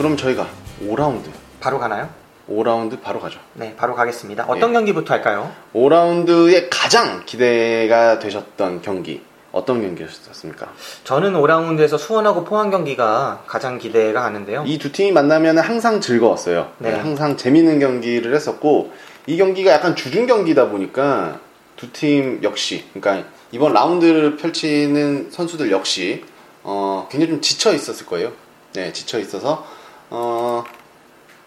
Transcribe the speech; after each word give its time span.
그럼 0.00 0.16
저희가 0.16 0.48
5라운드, 0.82 1.24
바로 1.60 1.78
가나요? 1.78 2.08
5라운드 2.48 3.02
바로 3.02 3.20
가죠. 3.20 3.38
네, 3.52 3.74
바로 3.76 3.94
가겠습니다. 3.94 4.46
어떤 4.48 4.70
예. 4.70 4.72
경기부터 4.72 5.12
할까요? 5.12 5.52
5라운드에 5.74 6.68
가장 6.70 7.22
기대가 7.26 8.18
되셨던 8.18 8.80
경기 8.80 9.20
어떤 9.52 9.82
경기였습니까? 9.82 10.72
저는 11.04 11.34
5라운드에서 11.34 11.98
수원하고 11.98 12.44
포항 12.44 12.70
경기가 12.70 13.42
가장 13.46 13.76
기대가 13.76 14.22
가는데요. 14.22 14.64
이 14.66 14.78
두 14.78 14.90
팀이 14.90 15.12
만나면 15.12 15.58
항상 15.58 16.00
즐거웠어요. 16.00 16.72
네. 16.78 16.92
네, 16.92 16.96
항상 16.98 17.36
재밌는 17.36 17.78
경기를 17.78 18.34
했었고 18.34 18.92
이 19.26 19.36
경기가 19.36 19.70
약간 19.70 19.94
주중 19.94 20.26
경기다 20.26 20.70
보니까 20.70 21.40
두 21.76 21.92
팀 21.92 22.40
역시 22.42 22.86
그러니까 22.94 23.28
이번 23.52 23.74
라운드를 23.74 24.38
펼치는 24.38 25.28
선수들 25.30 25.70
역시 25.70 26.24
어, 26.62 27.06
굉장히 27.10 27.32
좀 27.32 27.42
지쳐 27.42 27.74
있었을 27.74 28.06
거예요. 28.06 28.32
네, 28.72 28.94
지쳐 28.94 29.18
있어서 29.18 29.66
어, 30.10 30.64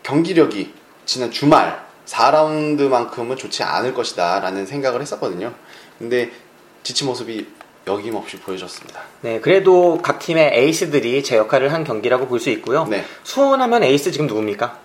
경기력이 0.03 0.73
지난 1.05 1.31
주말 1.31 1.83
4라운드만큼은 2.05 3.37
좋지 3.37 3.63
않을 3.63 3.93
것이다 3.93 4.39
라는 4.39 4.65
생각을 4.65 5.01
했었거든요. 5.01 5.53
근데 5.99 6.31
지친 6.83 7.07
모습이 7.07 7.47
여김없이 7.87 8.37
보여졌습니다. 8.37 9.01
네, 9.21 9.39
그래도 9.41 9.99
각 10.01 10.19
팀의 10.19 10.51
에이스들이 10.53 11.23
제 11.23 11.35
역할을 11.37 11.73
한 11.73 11.83
경기라고 11.83 12.27
볼 12.27 12.39
수 12.39 12.49
있고요. 12.51 12.85
네. 12.85 13.03
수원하면 13.23 13.83
에이스 13.83 14.11
지금 14.11 14.27
누굽니까? 14.27 14.79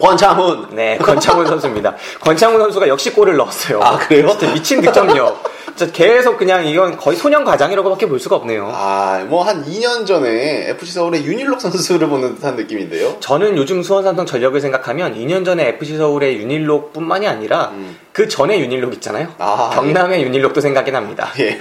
권창훈 0.00 0.68
네, 0.72 0.98
권창훈 0.98 1.46
선수입니다. 1.46 1.94
권창훈 2.20 2.60
선수가 2.60 2.88
역시 2.88 3.12
골을 3.12 3.36
넣었어요. 3.36 3.80
아, 3.82 3.98
그래요? 3.98 4.28
진짜 4.38 4.52
미친 4.54 4.80
득점력. 4.80 5.58
진짜 5.76 5.92
계속 5.92 6.38
그냥 6.38 6.66
이건 6.66 6.96
거의 6.96 7.16
소년 7.16 7.44
과장이라고밖에 7.44 8.06
볼 8.06 8.18
수가 8.18 8.34
없네요. 8.36 8.68
아, 8.74 9.24
뭐 9.28 9.44
한 9.44 9.64
2년 9.64 10.04
전에 10.06 10.68
FC 10.70 10.92
서울의 10.94 11.24
윤일록 11.24 11.60
선수를 11.60 12.08
보는 12.08 12.34
듯한 12.34 12.56
느낌인데요. 12.56 13.16
저는 13.20 13.56
요즘 13.56 13.82
수원 13.84 14.02
삼성 14.02 14.26
전력을 14.26 14.60
생각하면 14.60 15.14
2년 15.14 15.44
전에 15.44 15.68
FC 15.68 15.96
서울의 15.96 16.38
윤일록뿐만이 16.38 17.28
아니라 17.28 17.70
음. 17.74 17.96
그 18.18 18.26
전에 18.26 18.58
윤일록 18.58 18.92
있잖아요. 18.94 19.28
아, 19.38 19.70
경남의 19.72 20.24
윤일록도 20.24 20.60
생각이 20.60 20.90
납니다. 20.90 21.30
예. 21.38 21.56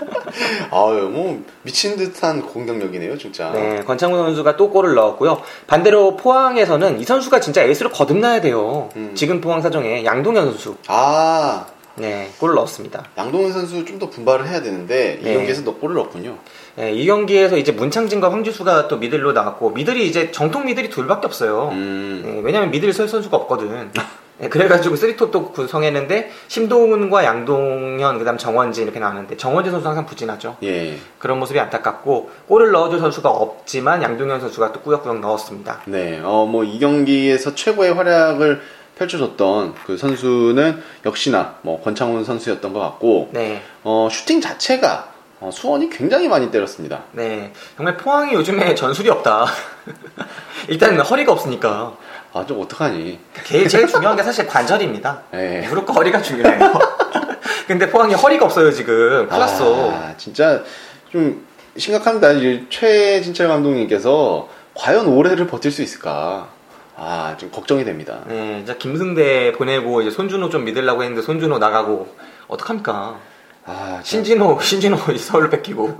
아유, 0.72 1.10
뭐 1.12 1.44
미친 1.60 1.98
듯한 1.98 2.40
공격력이네요, 2.40 3.18
진짜. 3.18 3.50
네, 3.52 3.82
권창훈 3.84 4.18
선수가 4.24 4.56
또 4.56 4.70
골을 4.70 4.94
넣었고요. 4.94 5.42
반대로 5.66 6.16
포항에서는 6.16 6.98
이 6.98 7.04
선수가 7.04 7.40
진짜 7.40 7.62
에이스로 7.62 7.90
거듭나야 7.90 8.40
돼요. 8.40 8.88
음. 8.96 9.10
지금 9.14 9.42
포항 9.42 9.60
사정에 9.60 10.02
양동현 10.06 10.46
선수, 10.46 10.76
아, 10.86 11.66
네, 11.96 12.30
골을 12.40 12.54
넣었습니다. 12.54 13.04
양동근 13.18 13.52
선수 13.52 13.84
좀 13.84 13.98
더 13.98 14.08
분발을 14.08 14.48
해야 14.48 14.62
되는데 14.62 15.18
이 15.20 15.24
네. 15.24 15.34
경기에서 15.34 15.62
너 15.62 15.74
골을 15.74 15.94
넣었군요. 15.96 16.38
네, 16.76 16.92
이 16.94 17.04
경기에서 17.04 17.58
이제 17.58 17.70
문창진과 17.70 18.32
황지수가 18.32 18.88
또 18.88 18.96
middle로 18.96 19.32
나왔고 19.32 19.72
middle이 19.72 20.08
이제 20.08 20.30
정통 20.30 20.64
middle이 20.64 20.88
둘밖에 20.88 21.26
없어요. 21.26 21.68
음. 21.72 22.22
네, 22.24 22.40
왜냐면 22.42 22.70
middle 22.70 22.94
설 22.94 23.08
선수가 23.08 23.36
없거든. 23.36 23.90
네, 24.38 24.48
그래가지고 24.48 24.96
쓰리톱도 24.96 25.52
구성했는데 25.52 26.30
심동운과 26.48 27.24
양동현 27.24 28.18
그다음 28.18 28.38
정원진 28.38 28.84
이렇게 28.84 28.98
나왔는데 28.98 29.36
정원진 29.36 29.70
선수 29.72 29.86
항상 29.86 30.04
부진하죠. 30.06 30.56
예. 30.64 30.96
그런 31.18 31.38
모습이 31.38 31.60
안타깝고 31.60 32.30
골을 32.48 32.72
넣어줄 32.72 32.98
선수가 32.98 33.28
없지만 33.30 34.02
양동현 34.02 34.40
선수가 34.40 34.72
또 34.72 34.80
꾸역꾸역 34.80 35.20
넣었습니다. 35.20 35.82
네. 35.86 36.20
어, 36.24 36.46
뭐 36.46 36.64
이 36.64 36.78
경기에서 36.80 37.54
최고의 37.54 37.92
활약을 37.94 38.62
펼쳐줬던 38.98 39.74
그 39.86 39.96
선수는 39.96 40.82
역시나 41.06 41.56
뭐 41.62 41.80
권창훈 41.82 42.24
선수였던 42.24 42.72
것 42.72 42.80
같고 42.80 43.30
네, 43.32 43.62
어, 43.84 44.08
슈팅 44.10 44.40
자체가 44.40 45.10
어, 45.40 45.50
수원이 45.52 45.90
굉장히 45.90 46.28
많이 46.28 46.50
때렸습니다. 46.50 47.02
네 47.12 47.52
정말 47.76 47.96
포항이 47.96 48.32
요즘에 48.34 48.74
전술이 48.74 49.08
없다. 49.10 49.46
일단 50.68 50.98
허리가 51.00 51.32
없으니까 51.32 51.96
아, 52.34 52.44
좀 52.46 52.60
어떡하니. 52.62 53.18
제일, 53.44 53.68
제일 53.68 53.86
중요한 53.86 54.16
게 54.16 54.22
사실 54.22 54.46
관절입니다. 54.46 55.22
예. 55.34 55.66
무릎과 55.68 55.92
허리가 55.92 56.22
중요해요. 56.22 56.72
근데 57.68 57.88
포항이 57.90 58.14
허리가 58.14 58.46
없어요 58.46 58.70
지금. 58.72 59.26
큰일 59.28 59.38
났어. 59.40 59.90
아, 59.92 60.14
진짜 60.16 60.62
좀 61.10 61.46
심각합니다. 61.76 62.32
이 62.32 62.66
최진철 62.70 63.48
감독님께서 63.48 64.48
과연 64.74 65.06
올해를 65.06 65.46
버틸 65.46 65.70
수 65.70 65.82
있을까? 65.82 66.48
아, 66.96 67.34
좀 67.38 67.50
걱정이 67.50 67.84
됩니다. 67.84 68.20
네, 68.26 68.60
이제 68.62 68.76
김승대 68.78 69.52
보내고 69.52 70.02
이제 70.02 70.10
손준호 70.10 70.48
좀 70.50 70.64
믿으려고 70.64 71.02
했는데 71.02 71.22
손준호 71.22 71.58
나가고 71.58 72.14
어떡합니까? 72.48 73.16
아, 73.64 74.00
진- 74.02 74.24
신진호 74.24 74.58
신진호 74.60 74.98
서울로 75.18 75.50
뺏기고 75.50 75.98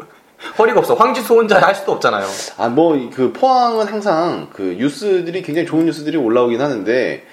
허리가 0.58 0.80
없어. 0.80 0.94
황지수 0.94 1.34
혼자 1.34 1.60
할 1.60 1.74
수도 1.74 1.92
없잖아요. 1.92 2.26
아, 2.58 2.68
뭐, 2.68 2.98
그, 3.14 3.32
포항은 3.32 3.86
항상 3.86 4.48
그 4.52 4.76
뉴스들이 4.78 5.42
굉장히 5.42 5.66
좋은 5.66 5.86
뉴스들이 5.86 6.16
올라오긴 6.16 6.60
하는데, 6.60 7.24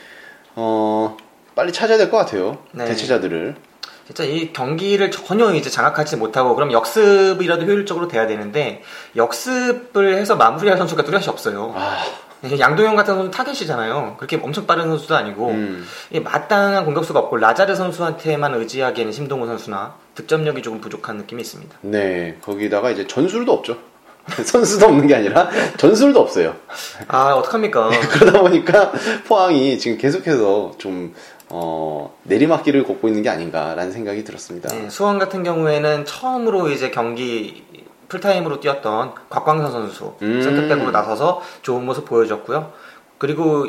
어, 0.55 1.17
빨리 1.55 1.71
찾아야 1.73 1.97
될 1.97 2.09
것 2.09 2.17
같아요. 2.17 2.57
네. 2.71 2.85
대체자들을. 2.85 3.55
진짜 4.07 4.23
이 4.23 4.51
경기를 4.53 5.11
전혀 5.11 5.53
이제 5.53 5.69
장악하지 5.69 6.15
못하고 6.17 6.55
그럼 6.55 6.71
역습이라도 6.71 7.65
효율적으로 7.65 8.07
돼야 8.07 8.25
되는데 8.25 8.81
역습을 9.15 10.15
해서 10.15 10.35
마무리할 10.35 10.79
선수가 10.79 11.03
뚜렷이 11.03 11.29
없어요. 11.29 11.73
아, 11.75 11.97
양동현 12.43 12.95
같은 12.95 13.13
선수는 13.13 13.31
타겟이잖아요. 13.31 14.15
그렇게 14.17 14.39
엄청 14.41 14.65
빠른 14.65 14.87
선수도 14.87 15.15
아니고 15.15 15.49
음. 15.49 15.85
이 16.11 16.19
마땅한 16.19 16.85
공격수가 16.85 17.19
없고 17.19 17.37
라자르 17.37 17.75
선수한테만 17.75 18.53
의지하기에는 18.55 19.11
심동훈 19.11 19.47
선수나 19.47 19.95
득점력이 20.15 20.61
조금 20.61 20.79
부족한 20.79 21.17
느낌이 21.17 21.41
있습니다. 21.41 21.77
네. 21.81 22.37
거기다가 22.41 22.91
이제 22.91 23.07
전술도 23.07 23.51
없죠. 23.51 23.77
선수도 24.43 24.85
없는 24.87 25.07
게 25.07 25.15
아니라 25.15 25.49
전술도 25.77 26.19
없어요. 26.19 26.55
아 27.07 27.33
어떡합니까? 27.33 27.89
그러다 28.11 28.41
보니까 28.41 28.91
포항이 29.27 29.77
지금 29.79 29.97
계속해서 29.97 30.73
좀, 30.77 31.13
어, 31.49 32.15
내리막길을 32.23 32.83
걷고 32.83 33.07
있는 33.07 33.23
게 33.23 33.29
아닌가라는 33.29 33.91
생각이 33.91 34.23
들었습니다. 34.23 34.69
네, 34.69 34.89
수원 34.89 35.17
같은 35.17 35.43
경우에는 35.43 36.05
처음으로 36.05 36.69
이제 36.69 36.91
경기 36.91 37.63
풀타임으로 38.09 38.59
뛰었던 38.59 39.13
곽광선 39.29 39.71
선수 39.71 40.15
음. 40.21 40.41
센터백으로 40.41 40.91
나서서 40.91 41.41
좋은 41.61 41.85
모습 41.85 42.05
보여줬고요. 42.05 42.73
그리고 43.17 43.67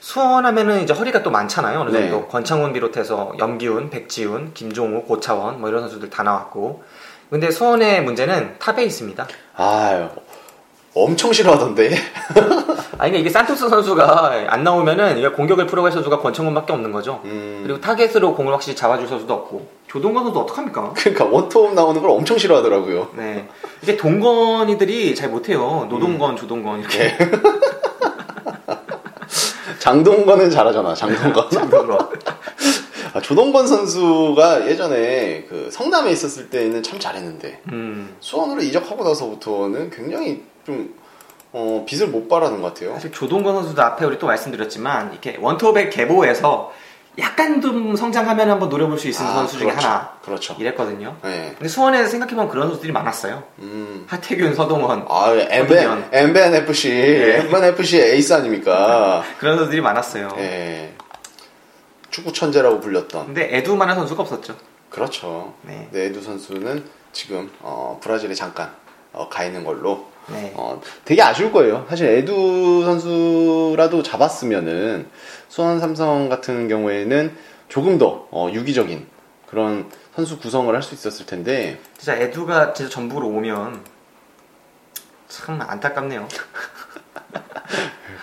수원 0.00 0.46
하면은 0.46 0.82
이제 0.82 0.92
허리가 0.92 1.22
또 1.22 1.30
많잖아요. 1.30 1.80
어느 1.80 1.90
정도 1.90 2.20
네. 2.20 2.26
권창훈 2.30 2.72
비롯해서 2.72 3.34
염기훈, 3.38 3.90
백지훈, 3.90 4.52
김종우, 4.54 5.02
고차원 5.02 5.60
뭐 5.60 5.68
이런 5.68 5.82
선수들 5.82 6.10
다 6.10 6.22
나왔고. 6.22 6.82
근데 7.28 7.50
수원의 7.50 8.04
문제는 8.04 8.56
탑에 8.60 8.84
있습니다. 8.84 9.26
아유, 9.56 10.08
엄청 10.94 11.32
싫어하던데. 11.32 11.90
아니 12.98 13.10
그러니까 13.10 13.18
이게 13.18 13.30
산토스 13.30 13.68
선수가 13.68 14.44
안 14.48 14.62
나오면은 14.62 15.32
공격을 15.32 15.66
풀어갈 15.66 15.90
선수가 15.90 16.20
권창훈밖에 16.20 16.72
없는 16.72 16.92
거죠. 16.92 17.20
음. 17.24 17.62
그리고 17.64 17.80
타겟으로 17.80 18.36
공을 18.36 18.52
확실히 18.52 18.76
잡아줄 18.76 19.08
선수도 19.08 19.34
없고 19.34 19.66
조동건 19.94 20.24
선수 20.24 20.40
어떡합니까? 20.40 20.92
그러니까 20.98 21.24
원톱 21.26 21.74
나오는 21.74 22.00
걸 22.00 22.10
엄청 22.10 22.36
싫어하더라고요. 22.36 23.10
네. 23.16 23.48
이게 23.80 23.96
동건이들이 23.96 25.14
잘 25.14 25.30
못해요. 25.30 25.86
노동건, 25.88 26.36
조동건 26.36 26.80
이렇게. 26.80 27.16
장동건은 29.78 30.50
잘하잖아, 30.50 30.94
장동건. 30.94 31.46
조동건. 31.48 31.98
아, 33.12 33.20
조동건 33.20 33.68
선수가 33.68 34.68
예전에 34.68 35.44
그 35.48 35.68
성남에 35.70 36.10
있었을 36.10 36.50
때는 36.50 36.82
참 36.82 36.98
잘했는데 36.98 37.60
음. 37.70 38.16
수원으로 38.18 38.62
이적하고 38.62 39.04
나서부터는 39.04 39.90
굉장히 39.90 40.42
좀 40.66 40.92
어, 41.52 41.84
빛을 41.86 42.08
못 42.08 42.26
발하는 42.26 42.60
것 42.60 42.74
같아요. 42.74 42.94
사실 42.94 43.12
조동건 43.12 43.54
선수도 43.54 43.80
앞에 43.80 44.04
우리 44.04 44.18
또 44.18 44.26
말씀드렸지만 44.26 45.12
이렇게 45.12 45.38
원톱의 45.40 45.90
계보에서 45.90 46.72
약간 47.18 47.60
좀 47.60 47.94
성장하면 47.94 48.50
한번 48.50 48.68
노려볼 48.68 48.98
수 48.98 49.08
있는 49.08 49.20
아, 49.24 49.34
선수 49.34 49.58
중에 49.58 49.70
그렇죠. 49.70 49.86
하나 49.86 50.12
그렇죠. 50.22 50.56
이랬거든요. 50.58 51.16
네. 51.22 51.52
근데 51.56 51.68
수원에서 51.68 52.08
생각해보면 52.10 52.50
그런 52.50 52.66
선수들이 52.68 52.92
많았어요. 52.92 53.44
음. 53.60 54.04
하태균, 54.08 54.54
서동원 54.54 55.06
아, 55.08 55.32
엠벤? 55.32 56.08
엠벤 56.10 56.54
FC, 56.54 56.88
네. 56.88 57.36
엠벤 57.38 57.64
FC 57.64 58.00
에이스 58.00 58.32
아닙니까? 58.32 59.22
그런 59.38 59.56
선수들이 59.56 59.80
많았어요. 59.80 60.34
예. 60.38 60.94
축구 62.10 62.32
천재라고 62.32 62.80
불렸던. 62.80 63.26
근데 63.26 63.56
에두만한 63.58 63.96
선수가 63.96 64.22
없었죠. 64.22 64.56
그렇죠. 64.90 65.54
네. 65.62 65.88
네, 65.92 66.06
에두 66.06 66.20
선수는 66.22 66.84
지금 67.12 67.50
어, 67.60 67.98
브라질에 68.02 68.34
잠깐 68.34 68.72
어, 69.12 69.28
가 69.28 69.44
있는 69.44 69.64
걸로 69.64 70.08
네. 70.28 70.52
어, 70.56 70.80
되게 71.04 71.22
아쉬울 71.22 71.52
거예요. 71.52 71.86
사실 71.88 72.06
에두 72.08 72.82
선수라도 72.84 74.02
잡았으면은 74.02 75.06
수원 75.48 75.80
삼성 75.80 76.28
같은 76.28 76.68
경우에는 76.68 77.36
조금 77.68 77.98
더 77.98 78.26
어, 78.30 78.48
유기적인 78.52 79.06
그런 79.48 79.90
선수 80.14 80.38
구성을 80.38 80.72
할 80.74 80.82
수 80.82 80.94
있었을 80.94 81.26
텐데 81.26 81.78
진짜 81.98 82.14
에두가 82.16 82.72
진짜 82.72 82.90
전북으로 82.90 83.26
오면 83.28 83.80
참 85.28 85.60
안타깝네요. 85.60 86.28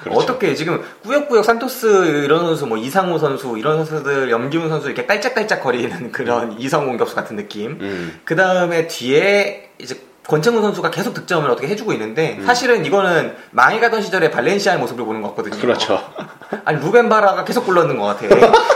그렇죠. 0.04 0.18
어떻게 0.20 0.56
지금 0.56 0.84
꾸역꾸역 1.04 1.46
산토스 1.46 2.24
이런 2.24 2.40
선수 2.40 2.66
뭐 2.66 2.78
이상호 2.78 3.20
선수 3.20 3.58
이런 3.58 3.86
선수들 3.86 4.32
염기훈 4.32 4.70
선수 4.70 4.88
이렇게 4.88 5.06
깔짝깔짝 5.06 5.62
거리는 5.62 6.12
그런 6.12 6.60
이성 6.60 6.88
공격수 6.88 7.14
같은 7.16 7.36
느낌. 7.36 7.78
음, 7.82 8.20
그 8.24 8.36
다음에 8.36 8.88
뒤에 8.88 9.70
이제 9.78 10.02
권창훈 10.28 10.62
선수가 10.62 10.92
계속 10.92 11.14
득점을 11.14 11.50
어떻게 11.50 11.68
해주고 11.68 11.94
있는데 11.94 12.38
음. 12.40 12.46
사실은 12.46 12.86
이거는 12.86 13.36
망해가던 13.52 14.02
시절에 14.02 14.30
발렌시아의 14.32 14.80
모습을 14.80 15.04
보는 15.06 15.22
것 15.22 15.30
같거든요. 15.30 15.60
그렇죠. 15.60 16.00
아니 16.64 16.80
루벤 16.80 17.10
바라가 17.10 17.44
계속 17.44 17.66
굴렀는 17.66 17.98
것 17.98 18.06
같아. 18.06 18.28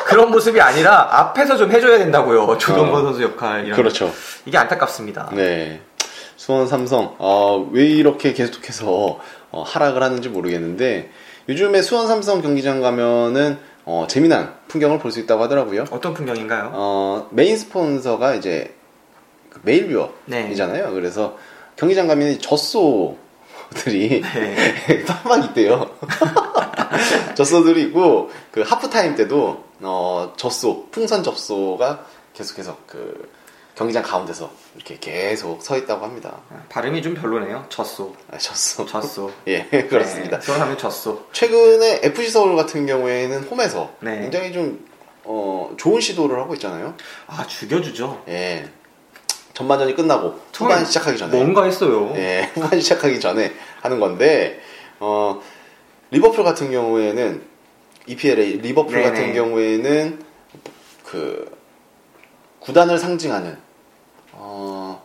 그런 0.05 0.31
모습이 0.31 0.59
아니라 0.59 1.07
앞에서 1.11 1.55
좀 1.57 1.71
해줘야 1.71 1.97
된다고요. 1.99 2.57
조동건 2.57 3.01
어. 3.01 3.05
선수 3.05 3.23
역할 3.23 3.65
이런. 3.65 3.75
그렇죠. 3.77 4.11
이게 4.45 4.57
안타깝습니다. 4.57 5.29
네. 5.33 5.81
수원 6.37 6.67
삼성, 6.67 7.15
어, 7.17 7.67
왜 7.71 7.85
이렇게 7.85 8.33
계속해서 8.33 9.19
어, 9.51 9.63
하락을 9.65 10.03
하는지 10.03 10.27
모르겠는데, 10.27 11.09
요즘에 11.47 11.81
수원 11.81 12.07
삼성 12.07 12.41
경기장 12.41 12.81
가면은, 12.81 13.57
어, 13.85 14.05
재미난 14.09 14.53
풍경을 14.67 14.99
볼 14.99 15.11
수 15.13 15.19
있다고 15.21 15.43
하더라고요. 15.43 15.85
어떤 15.91 16.13
풍경인가요? 16.13 16.71
어, 16.73 17.27
메인 17.31 17.55
스폰서가 17.57 18.35
이제 18.35 18.75
그 19.55 19.61
매일유업이잖아요. 19.63 20.91
그래서 20.93 21.37
경기장 21.77 22.07
가면 22.07 22.29
이 22.29 22.39
젖소들이 22.39 24.21
네. 24.21 25.05
막 25.23 25.43
있대요. 25.45 25.89
젖소들이 27.35 27.83
있고 27.83 28.29
그 28.51 28.61
하프타임 28.61 29.15
때도 29.15 29.63
어, 29.81 30.33
젖소, 30.37 30.89
풍선 30.91 31.23
젖소가 31.23 32.05
계속해서 32.33 32.77
그 32.85 33.29
경기장 33.75 34.03
가운데서 34.03 34.51
이렇게 34.75 34.97
계속 34.99 35.61
서 35.61 35.77
있다고 35.77 36.05
합니다. 36.05 36.41
발음이 36.69 37.01
좀 37.01 37.13
별로네요. 37.13 37.65
졌소. 37.69 38.15
아, 38.31 38.37
젖소. 38.37 38.85
졌소. 38.85 39.31
예, 39.47 39.63
그렇습니다. 39.63 40.39
네, 40.39 40.45
수원하면 40.45 40.77
졌소. 40.77 41.25
최근에 41.33 41.99
FC 42.03 42.29
서울 42.29 42.55
같은 42.55 42.85
경우에는 42.85 43.43
홈에서 43.43 43.93
네. 43.99 44.21
굉장히 44.21 44.53
좀 44.53 44.85
어, 45.25 45.73
좋은 45.77 45.99
시도를 45.99 46.39
하고 46.39 46.53
있잖아요. 46.53 46.95
아 47.27 47.45
죽여주죠. 47.45 48.23
예. 48.29 48.69
전반전이 49.55 49.95
끝나고 49.95 50.39
후반 50.53 50.75
처음에 50.77 50.85
시작하기 50.85 51.17
전에 51.17 51.31
뭔가 51.31 51.63
했어요. 51.63 52.13
예, 52.15 52.51
후반 52.53 52.79
시작하기 52.79 53.19
전에 53.19 53.53
하는 53.81 53.99
건데 53.99 54.61
어, 54.99 55.41
리버풀 56.11 56.43
같은 56.43 56.69
경우에는 56.69 57.41
EPL의 58.05 58.57
리버풀 58.57 58.93
네네. 58.93 59.09
같은 59.09 59.33
경우에는 59.33 60.23
그 61.05 61.57
구단을 62.59 62.99
상징하는 62.99 63.57
어, 64.33 65.01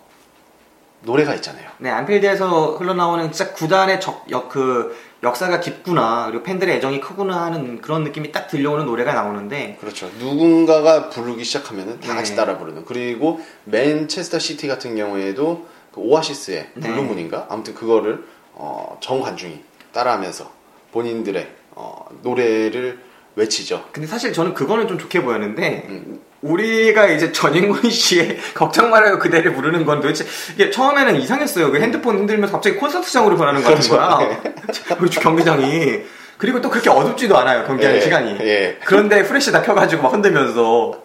노래가 1.02 1.34
있잖아요. 1.36 1.70
네, 1.78 1.88
안필드에서 1.90 2.76
흘러나오는 2.76 3.30
진짜 3.30 3.52
구단의 3.52 4.00
적, 4.00 4.28
역, 4.30 4.48
그, 4.48 4.96
역사가 5.22 5.60
깊구나, 5.60 6.26
그리고 6.30 6.42
팬들의 6.42 6.76
애정이 6.76 7.00
크구나 7.00 7.44
하는 7.44 7.80
그런 7.80 8.04
느낌이 8.04 8.32
딱 8.32 8.48
들려오는 8.48 8.86
노래가 8.86 9.12
나오는데, 9.12 9.76
그렇죠. 9.80 10.10
누군가가 10.18 11.10
부르기 11.10 11.44
시작하면은 11.44 12.00
다 12.00 12.14
같이 12.14 12.32
네. 12.32 12.36
따라 12.36 12.56
부르는. 12.56 12.84
그리고 12.86 13.40
맨체스터 13.64 14.38
시티 14.38 14.66
같은 14.66 14.96
경우에도 14.96 15.66
그 15.92 16.00
오아시스의 16.00 16.70
네. 16.74 16.88
Blue 16.88 17.06
Moon인가? 17.06 17.46
아무튼 17.50 17.74
그거를 17.74 18.24
어, 18.54 18.98
전 19.00 19.19
관중이 19.19 19.60
따라하면서 19.92 20.50
본인들의 20.92 21.48
어, 21.72 22.06
노래를 22.22 23.00
외치죠. 23.36 23.88
근데 23.92 24.06
사실 24.08 24.32
저는 24.32 24.54
그거는 24.54 24.88
좀 24.88 24.98
좋게 24.98 25.22
보였는데, 25.22 25.86
음, 25.88 26.20
우리가 26.42 27.06
이제 27.08 27.32
전인권 27.32 27.90
씨의 27.90 28.38
걱정 28.54 28.90
말아요 28.90 29.18
그대를 29.18 29.52
부르는 29.52 29.84
건 29.84 30.00
도대체, 30.00 30.24
이게 30.54 30.70
처음에는 30.70 31.16
이상했어요. 31.16 31.70
그 31.70 31.80
핸드폰 31.80 32.16
흔들면서 32.18 32.52
갑자기 32.52 32.76
콘서트장으로 32.76 33.36
변하는 33.36 33.62
것 33.62 33.74
같은 33.74 33.90
그렇죠. 33.90 33.96
거야. 33.96 34.40
우리 35.00 35.10
경기장이. 35.10 36.00
그리고 36.38 36.60
또 36.62 36.70
그렇게 36.70 36.88
어둡지도 36.88 37.36
않아요, 37.36 37.66
경기하는 37.66 37.98
예, 37.98 38.00
시간이. 38.00 38.38
예. 38.40 38.78
그런데 38.86 39.22
플래시 39.24 39.52
다 39.52 39.60
켜가지고 39.60 40.02
막 40.02 40.14
흔들면서 40.14 41.02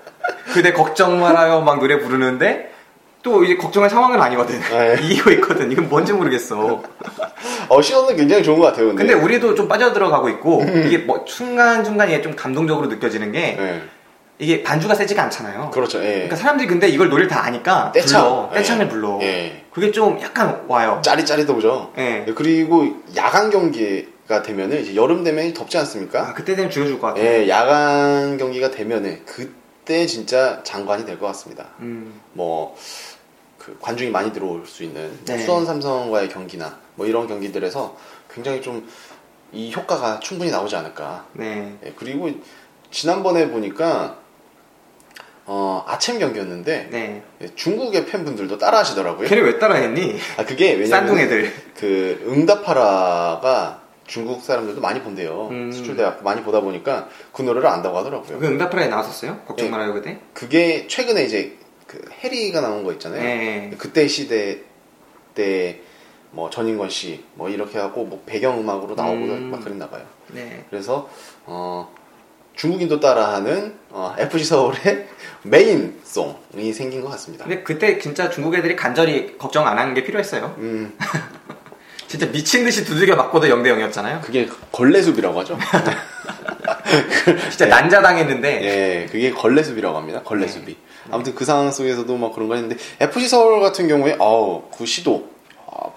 그대 0.54 0.72
걱정 0.72 1.20
말아요 1.20 1.60
막 1.60 1.78
노래 1.80 2.00
부르는데 2.00 2.72
또 3.22 3.44
이제 3.44 3.58
걱정할 3.58 3.90
상황은 3.90 4.22
아니거든. 4.22 4.62
예. 4.72 4.96
이기고 5.04 5.32
있거든. 5.32 5.70
이건 5.70 5.90
뭔지 5.90 6.14
모르겠어. 6.14 6.82
어, 7.68 7.82
시선은 7.82 8.16
굉장히 8.16 8.44
좋은 8.44 8.60
것 8.60 8.68
같아요. 8.68 8.88
근데, 8.96 9.08
근데 9.08 9.14
우리도 9.14 9.56
좀 9.56 9.68
빠져들어가고 9.68 10.30
있고 10.30 10.64
이게 10.86 11.00
뭐 11.00 11.26
순간순간 11.28 12.10
이게 12.10 12.22
좀 12.22 12.34
감동적으로 12.34 12.88
느껴지는 12.88 13.34
게 13.34 13.58
예. 13.60 13.82
이게 14.38 14.64
반주가 14.64 14.94
세지가 14.96 15.24
않잖아요. 15.24 15.72
그렇죠. 15.72 16.00
예. 16.04 16.14
그러니까 16.14 16.36
사람들이 16.36 16.68
근데 16.68 16.88
이걸 16.90 17.10
노래를 17.10 17.30
다 17.30 17.44
아니까 17.46 17.92
떼창. 17.94 18.22
불러. 18.22 18.50
예. 18.52 18.58
떼창을 18.58 18.88
불러. 18.90 19.20
예. 19.22 19.66
그게 19.72 19.92
좀 19.92 20.20
약간 20.22 20.66
와요. 20.68 21.02
짜릿짜릿하죠. 21.04 21.94
예. 21.98 22.26
예, 22.28 22.34
그리고 22.34 22.86
야간 23.16 23.50
경기가 23.50 24.42
되면은 24.44 24.82
이제 24.82 24.96
여름 24.96 25.24
되면 25.24 25.54
덥지 25.54 25.78
않습니까? 25.78 26.30
아, 26.30 26.34
그때 26.34 26.56
되면 26.56 26.70
죽여줄 26.70 27.00
것 27.00 27.08
같아요. 27.08 27.24
예, 27.26 27.48
야간 27.48 28.38
경기가 28.38 28.72
되면은 28.72 29.22
그때 29.26 30.06
진짜 30.06 30.62
장관이 30.64 31.06
될 31.06 31.18
것 31.18 31.28
같습니다. 31.28 31.68
음, 31.80 32.20
뭐, 32.34 32.76
그 33.58 33.78
관중이 33.80 34.10
많이 34.12 34.32
들어올 34.34 34.66
수 34.68 34.84
있는 34.84 35.12
네. 35.26 35.38
수원 35.40 35.66
삼성과의 35.66 36.28
경기나 36.30 36.78
뭐 36.96 37.06
이런 37.08 37.28
경기들에서 37.28 37.96
굉장히 38.34 38.62
좀 38.62 38.86
이 39.52 39.72
효과가 39.74 40.20
충분히 40.20 40.52
나오지 40.52 40.76
않을까. 40.76 41.28
네. 41.32 41.78
예, 41.86 41.94
그리고 41.96 42.30
지난번에 42.92 43.50
보니까 43.50 44.18
어, 45.48 45.84
아침 45.88 46.18
경기였는데 46.20 46.88
네. 46.92 47.24
예, 47.42 47.48
중국의 47.56 48.06
팬분들도 48.08 48.58
따라 48.58 48.80
하시더라고요. 48.80 49.28
걔를 49.28 49.44
왜 49.46 49.60
따라 49.60 49.76
했니? 49.76 50.18
아, 50.38 50.46
그게 50.46 50.72
왜냐면 50.72 50.88
싼둥 50.88 51.20
애들. 51.20 51.54
그 51.78 52.24
응답하라가 52.28 53.82
중국 54.08 54.42
사람들도 54.44 54.82
많이 54.82 55.02
본대요. 55.02 55.48
음. 55.52 55.72
수출대학 55.72 56.24
많이 56.24 56.42
보다 56.44 56.62
보니까 56.62 57.10
그 57.32 57.42
노래를 57.42 57.68
안다고 57.68 57.98
하더라고요. 57.98 58.40
그 58.40 58.46
응답하라에 58.48 58.88
나왔었어요? 58.88 59.42
걱정 59.48 59.68
예. 59.68 59.72
말아요 59.72 59.94
그때? 59.94 60.20
그게 60.34 60.88
최근에 60.88 61.24
이제 61.24 61.58
그 61.88 62.02
해리가 62.24 62.62
나온 62.62 62.84
거 62.84 62.92
있잖아요. 62.94 63.22
네. 63.22 63.72
그때 63.78 64.08
시대 64.08 64.60
때 65.36 65.82
뭐 66.32 66.50
전인권 66.50 66.90
씨 66.90 67.24
뭐 67.36 67.48
이렇게 67.50 67.80
하고 67.80 68.04
뭐 68.04 68.22
배경 68.26 68.60
음악으로 68.60 68.96
나오고 68.96 69.16
음. 69.16 69.52
막 69.52 69.64
그랬나 69.64 69.90
봐요. 69.90 70.04
네. 70.28 70.66
그래서 70.70 71.10
어 71.46 71.94
중국인도 72.56 73.00
따라하는 73.00 73.76
어, 73.90 74.14
FC 74.18 74.44
서울의 74.46 75.08
메인 75.46 76.00
송이 76.04 76.74
생긴 76.74 77.02
것 77.02 77.10
같습니다. 77.12 77.46
근데 77.46 77.62
그때 77.64 78.00
진짜 78.00 78.30
중국 78.30 78.56
애들이 78.56 78.76
간절히 78.76 79.38
걱정 79.38 79.68
안 79.68 79.78
하는 79.78 79.94
게 79.94 80.04
필요했어요. 80.04 80.56
음 80.58 80.94
진짜 82.08 82.26
미친 82.32 82.64
듯이 82.64 82.84
두들겨 82.86 83.16
맞고도 83.16 83.48
0대 83.48 83.68
0이었잖아요. 83.68 84.22
그게 84.22 84.48
걸레숲이라고 84.72 85.40
하죠. 85.42 85.58
진짜 87.50 87.66
난자당했는데 87.68 88.64
예, 88.64 89.06
그게 89.12 89.32
걸레숲이라고 89.32 89.98
합니다. 89.98 90.22
걸레숲이. 90.24 90.78
아무튼 91.12 91.36
그 91.36 91.46
상황 91.46 91.72
속에서도 91.72 92.18
막 92.18 92.34
그런 92.34 92.48
거 92.48 92.56
했는데 92.56 92.78
FC 93.00 93.28
서울 93.28 93.62
같은 93.62 93.88
경우에 93.88 94.18
아우 94.20 94.64
그 94.76 94.86
시도 94.86 95.30
아, 95.32 95.35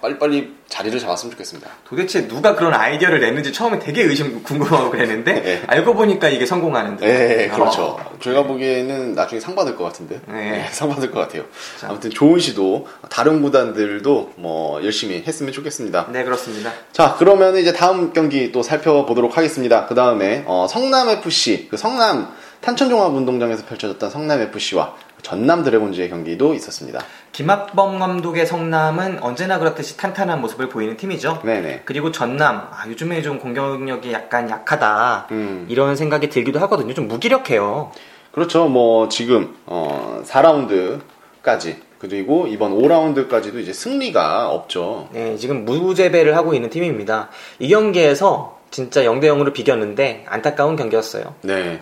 빨리빨리 0.01 0.55
자리를 0.67 0.99
잡았으면 0.99 1.31
좋겠습니다. 1.31 1.69
도대체 1.87 2.27
누가 2.27 2.55
그런 2.55 2.73
아이디어를 2.73 3.19
냈는지 3.19 3.51
처음에 3.51 3.79
되게 3.79 4.03
의심 4.03 4.43
궁금하고 4.43 4.91
그랬는데 4.91 5.41
네. 5.41 5.63
알고 5.67 5.93
보니까 5.95 6.29
이게 6.29 6.45
성공하는데. 6.45 7.43
예, 7.43 7.47
그렇죠. 7.49 7.83
어. 7.83 8.17
저희가 8.21 8.43
보기에는 8.43 9.13
나중에 9.15 9.39
상 9.39 9.55
받을 9.55 9.75
것 9.75 9.83
같은데. 9.85 10.21
네. 10.27 10.65
예, 10.67 10.71
상 10.71 10.89
받을 10.89 11.11
것 11.11 11.19
같아요. 11.19 11.43
자. 11.79 11.87
아무튼 11.89 12.09
좋은 12.09 12.39
시도 12.39 12.87
다른 13.09 13.41
구단들도 13.41 14.33
뭐 14.35 14.83
열심히 14.83 15.23
했으면 15.25 15.51
좋겠습니다. 15.51 16.07
네 16.11 16.23
그렇습니다. 16.23 16.71
자, 16.91 17.15
그러면 17.17 17.57
이제 17.57 17.73
다음 17.73 18.13
경기 18.13 18.51
또 18.51 18.63
살펴보도록 18.63 19.37
하겠습니다. 19.37 19.85
그 19.87 19.95
다음에 19.95 20.45
성남 20.69 21.09
FC, 21.09 21.67
그 21.69 21.77
성남 21.77 22.33
탄천종합운동장에서 22.61 23.65
펼쳐졌던 23.65 24.09
성남 24.09 24.41
FC와 24.41 24.95
전남 25.21 25.63
드래곤즈의 25.63 26.09
경기도 26.09 26.53
있었습니다. 26.53 26.99
김학범 27.31 27.99
감독의 27.99 28.45
성남은 28.45 29.21
언제나 29.21 29.59
그렇듯이 29.59 29.97
탄탄한 29.97 30.41
모습을 30.41 30.69
보이는 30.69 30.97
팀이죠. 30.97 31.41
네네. 31.43 31.83
그리고 31.85 32.11
전남 32.11 32.67
아, 32.71 32.87
요즘에 32.87 33.21
좀 33.21 33.39
공격력이 33.39 34.11
약간 34.11 34.49
약하다 34.49 35.27
음. 35.31 35.65
이런 35.69 35.95
생각이 35.95 36.29
들기도 36.29 36.59
하거든요. 36.59 36.93
좀 36.93 37.07
무기력해요. 37.07 37.91
그렇죠. 38.31 38.67
뭐 38.67 39.09
지금 39.09 39.55
어, 39.65 40.21
4라운드까지 40.25 41.75
그리고 41.99 42.47
이번 42.47 42.73
5라운드까지도 42.73 43.59
이제 43.59 43.73
승리가 43.73 44.49
없죠. 44.49 45.09
네, 45.11 45.35
지금 45.35 45.65
무재배를 45.65 46.35
하고 46.37 46.53
있는 46.53 46.69
팀입니다. 46.69 47.29
이 47.59 47.67
경기에서 47.67 48.59
진짜 48.71 49.03
0대 49.03 49.25
0으로 49.25 49.53
비겼는데 49.53 50.25
안타까운 50.29 50.75
경기였어요. 50.75 51.35
네. 51.41 51.81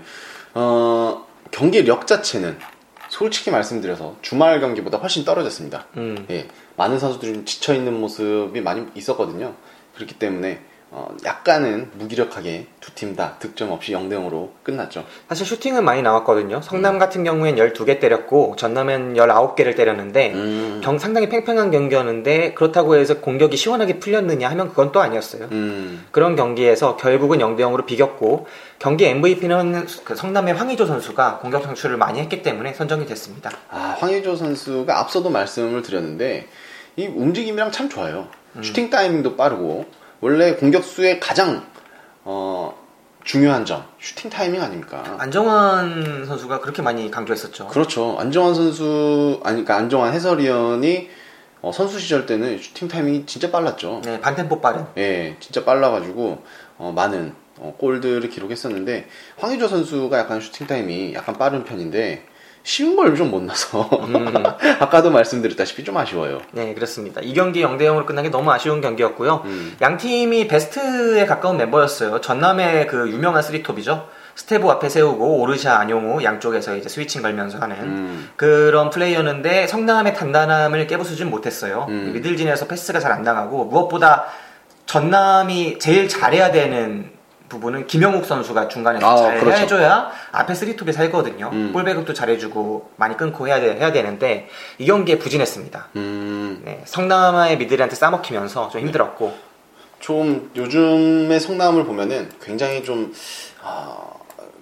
어, 0.54 1.26
경기력 1.52 2.08
자체는 2.08 2.58
솔직히 3.18 3.50
말씀드려서 3.50 4.16
주말 4.22 4.60
경기보다 4.60 5.00
훨씬 5.00 5.26
떨어졌습니다. 5.26 5.88
음. 5.98 6.28
예, 6.30 6.48
많은 6.76 7.00
선수들이 7.00 7.34
좀 7.34 7.46
지쳐 7.46 7.74
있는 7.74 8.00
모습이 8.00 8.62
많이 8.62 8.86
있었거든요. 8.94 9.56
그렇기 9.96 10.20
때문에 10.20 10.62
어, 10.90 11.10
약간은 11.26 11.92
무기력하게 11.96 12.68
두 12.80 12.94
팀 12.96 13.16
다 13.16 13.36
득점 13.40 13.72
없이 13.72 13.92
0대 13.92 14.14
0으로 14.14 14.50
끝났죠. 14.64 15.04
사실 15.28 15.46
슈팅은 15.46 15.84
많이 15.84 16.02
나왔거든요. 16.02 16.62
성남 16.62 16.96
음. 16.96 17.00
같은 17.00 17.24
경우엔 17.24 17.56
12개 17.58 18.00
때렸고 18.00 18.56
전남은 18.58 19.16
19개를 19.16 19.76
때렸는데 19.76 20.34
음, 20.34 20.82
경, 20.84 20.98
상당히 20.98 21.28
팽팽한 21.30 21.70
경기였는데 21.72 22.54
그렇다고 22.54 22.96
해서 22.96 23.20
공격이 23.20 23.58
시원하게 23.58 24.00
풀렸느냐 24.00 24.50
하면 24.50 24.70
그건 24.70 24.92
또 24.92 25.02
아니었어요. 25.02 25.50
음, 25.52 26.06
그런 26.12 26.36
경기에서 26.36 26.96
결국은 26.96 27.40
0대 27.40 27.60
0으로 27.60 27.86
비겼고 27.86 28.48
경기 28.80 29.06
MVP는 29.06 29.86
그 30.06 30.16
성남의 30.16 30.54
황의조 30.54 30.86
선수가 30.86 31.40
공격 31.40 31.64
창출을 31.64 31.98
많이 31.98 32.20
했기 32.20 32.42
때문에 32.42 32.74
선정이 32.74 33.06
됐습니다. 33.06 33.52
아, 33.70 33.96
황의조 34.00 34.36
선수가 34.38 34.98
앞서도 35.00 35.30
말씀을 35.30 35.82
드렸는데 35.82 36.48
이 36.96 37.06
움직임이랑 37.08 37.72
참 37.72 37.90
좋아요. 37.90 38.28
음. 38.56 38.64
슈팅 38.64 38.90
타이밍도 38.90 39.36
빠르고 39.36 39.86
원래 40.22 40.56
공격수의 40.56 41.20
가장 41.20 41.66
어, 42.24 42.76
중요한 43.24 43.66
점 43.66 43.86
슈팅 44.00 44.30
타이밍 44.30 44.62
아닙니까? 44.62 45.18
안정환 45.20 46.26
선수가 46.26 46.62
그렇게 46.62 46.82
많이 46.82 47.12
강조했었죠. 47.12 47.68
그렇죠. 47.68 48.18
안정환 48.20 48.56
선수 48.56 49.40
아니 49.44 49.64
그러니까 49.64 49.76
안정환 49.76 50.14
해설위원이 50.14 51.10
어, 51.62 51.72
선수 51.72 52.00
시절 52.00 52.26
때는 52.26 52.58
슈팅 52.60 52.88
타이밍이 52.88 53.26
진짜 53.26 53.52
빨랐죠. 53.52 54.02
네, 54.06 54.22
반템포 54.22 54.62
빠른. 54.62 54.86
예, 54.98 55.36
진짜 55.40 55.66
빨라가지고 55.66 56.44
어, 56.78 56.94
많은 56.96 57.34
어, 57.60 57.76
골들을 57.78 58.30
기록했었는데 58.30 59.08
황의조 59.38 59.68
선수가 59.68 60.18
약간 60.18 60.40
슈팅 60.40 60.68
타이밍이 60.68 61.14
약간 61.14 61.38
빠른 61.38 61.64
편인데 61.64 62.26
쉬운 62.68 62.98
걸 62.98 63.16
좀 63.16 63.32
못 63.32 63.42
넣어서 63.44 63.90
음. 64.10 64.44
아까도 64.82 65.10
말씀드렸다시피 65.10 65.86
좀 65.86 65.96
아쉬워요. 65.96 66.42
네, 66.52 66.74
그렇습니다. 66.74 67.22
이 67.24 67.34
경기 67.34 67.64
0대 67.64 67.84
0으로 67.84 68.06
끝난 68.06 68.26
게 68.26 68.30
너무 68.30 68.52
아쉬운 68.52 68.82
경기였고요. 68.82 69.44
음. 69.46 69.78
양 69.82 69.96
팀이 69.96 70.50
베스트에 70.50 71.26
가까운 71.26 71.56
멤버였어요. 71.56 72.20
전남의 72.20 72.88
그 72.88 73.10
유명한 73.10 73.42
three 73.42 73.68
top이죠. 73.68 74.10
스테보 74.36 74.70
앞에 74.70 74.90
세우고 74.90 75.40
오르샤, 75.40 75.78
안용우 75.80 76.22
양쪽에서 76.24 76.76
이제 76.76 76.90
switching 76.90 77.22
걸면서 77.22 77.58
하는 77.58 77.76
음. 77.78 78.30
그런 78.36 78.90
플레이였는데 78.90 79.66
성남의 79.68 80.14
단단함을 80.14 80.88
깨부수진 80.88 81.30
못했어요. 81.30 81.86
음. 81.88 82.12
미들진에서 82.16 82.68
패스가 82.68 83.00
잘 83.00 83.14
안 83.14 83.22
나가고 83.24 83.64
무엇보다 83.66 84.26
전남이 84.88 85.80
제일 85.80 86.10
잘해야 86.10 86.52
되는 86.52 87.12
부분은 87.50 87.88
김영욱 87.88 88.26
선수가 88.26 88.68
중간에서 88.68 89.06
아, 89.06 89.16
잘 89.16 89.40
그렇죠. 89.40 89.62
해줘야 89.62 90.12
앞에 90.32 90.54
쓰리톱이 90.54 90.92
살거든요. 90.94 91.50
음. 91.54 91.72
볼 91.74 91.84
배급도 91.84 92.14
잘해주고 92.14 92.92
많이 92.98 93.16
끊고 93.18 93.48
해야, 93.48 93.60
돼, 93.60 93.76
해야 93.76 93.92
되는데 93.92 94.50
이 94.78 94.86
경기에 94.86 95.18
부진했습니다. 95.18 95.90
음, 95.96 96.62
네, 96.66 96.82
성남의 96.86 97.58
미들한테 97.58 97.96
싸먹히면서 97.96 98.70
좀 98.70 98.82
힘들었고 98.82 99.34
좀 100.00 100.52
요즘의 100.56 101.40
성남을 101.40 101.86
보면은 101.86 102.30
굉장히 102.42 102.84
좀 102.84 103.14
아, 103.64 103.98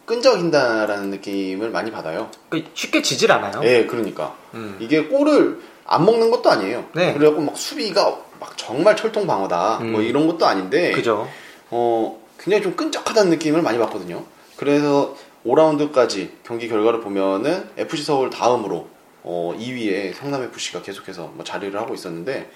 끈적인다라는 0.05 1.09
느낌을 1.09 1.71
많이 1.71 1.91
받아요. 1.91 2.29
그 2.49 2.63
쉽게 2.73 3.01
지질 3.01 3.31
않아요. 3.31 3.61
예, 3.63 3.85
그러니까 3.85 4.35
음. 4.53 4.77
이게 4.79 5.05
골을 5.05 5.59
안 5.85 6.05
먹는 6.05 6.31
것도 6.31 6.49
아니에요. 6.49 6.85
네. 6.93 7.13
그래갖고 7.13 7.41
막 7.41 7.57
수비가 7.57 8.17
막 8.39 8.57
정말 8.57 8.95
철통 8.95 9.27
방어다 9.27 9.79
뭐 9.79 10.01
음. 10.01 10.05
이런 10.05 10.27
것도 10.27 10.45
아닌데 10.45 10.91
그죠. 10.91 11.27
어, 11.69 12.19
굉장히 12.45 12.61
좀 12.61 12.75
끈적하다는 12.75 13.31
느낌을 13.31 13.63
많이 13.63 13.79
받거든요. 13.79 14.23
그래서 14.55 15.15
5라운드까지 15.45 16.29
경기 16.43 16.69
결과를 16.69 17.01
보면은 17.01 17.67
FC 17.75 18.03
서울 18.03 18.29
다음으로 18.29 18.87
어, 19.23 19.55
2위에 19.57 20.13
성남 20.13 20.43
FC가 20.43 20.83
계속해서 20.83 21.31
뭐 21.33 21.43
자리를 21.43 21.77
하고 21.79 21.95
있었는데 21.95 22.49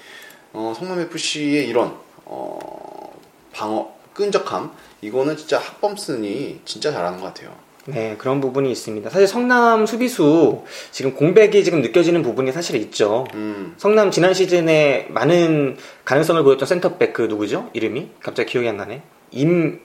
어, 0.54 0.74
성남 0.78 1.00
FC의 1.00 1.68
이런 1.68 1.96
어, 2.26 3.12
방어 3.52 3.92
끈적함 4.14 4.72
이거는 5.02 5.36
진짜 5.36 5.58
학범슨이 5.58 6.62
진짜 6.66 6.92
잘하는 6.92 7.20
것 7.20 7.26
같아요. 7.26 7.52
네, 7.86 8.16
그런 8.20 8.40
부분이 8.40 8.72
있습니다. 8.72 9.10
사실 9.10 9.28
성남 9.28 9.88
수비수 9.88 10.64
지금 10.92 11.16
공백이 11.16 11.64
지금 11.64 11.82
느껴지는 11.82 12.22
부분이 12.22 12.52
사실 12.52 12.76
있죠. 12.76 13.26
음, 13.34 13.74
성남 13.78 14.12
지난 14.12 14.36
시즌에 14.36 15.08
많은 15.10 15.78
가능성을 16.06 16.44
보였던 16.44 16.68
센터백 16.68 17.14
그 17.14 17.24
누구죠? 17.24 17.72
이름이 17.74 18.12
갑자기 18.22 18.52
기억이 18.52 18.68
안 18.68 18.78
나네. 18.78 19.02
임 19.32 19.80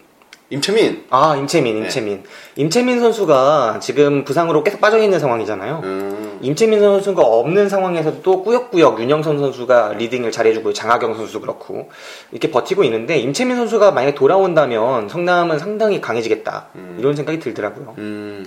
임채민. 0.51 1.07
아, 1.11 1.37
임채민, 1.37 1.75
네. 1.75 1.81
임채민. 1.85 2.23
임채민 2.57 3.01
선수가 3.01 3.81
지금 3.81 4.25
부상으로 4.25 4.63
계속 4.63 4.81
빠져 4.81 4.99
있는 4.99 5.19
상황이잖아요. 5.19 5.81
음, 5.85 6.39
임채민 6.43 6.81
선수가 6.81 7.23
없는 7.23 7.69
상황에서도 7.69 8.23
또 8.23 8.43
꾸역꾸역 8.43 9.01
윤영선 9.01 9.39
선수가 9.39 9.95
리딩을 9.95 10.31
잘해주고 10.31 10.75
장하경 10.75 11.15
선수도 11.15 11.41
그렇고 11.41 11.91
이렇게 12.31 12.51
버티고 12.51 12.85
있는데 12.85 13.19
임채민 13.19 13.57
선수가 13.57 13.93
만약에 13.93 14.15
돌아온다면 14.15 15.09
성남은 15.09 15.59
상당히 15.59 16.01
강해지겠다 16.01 16.69
음. 16.77 16.97
이런 16.99 17.17
생각이 17.17 17.39
들더라고요. 17.39 17.95
음, 17.99 18.47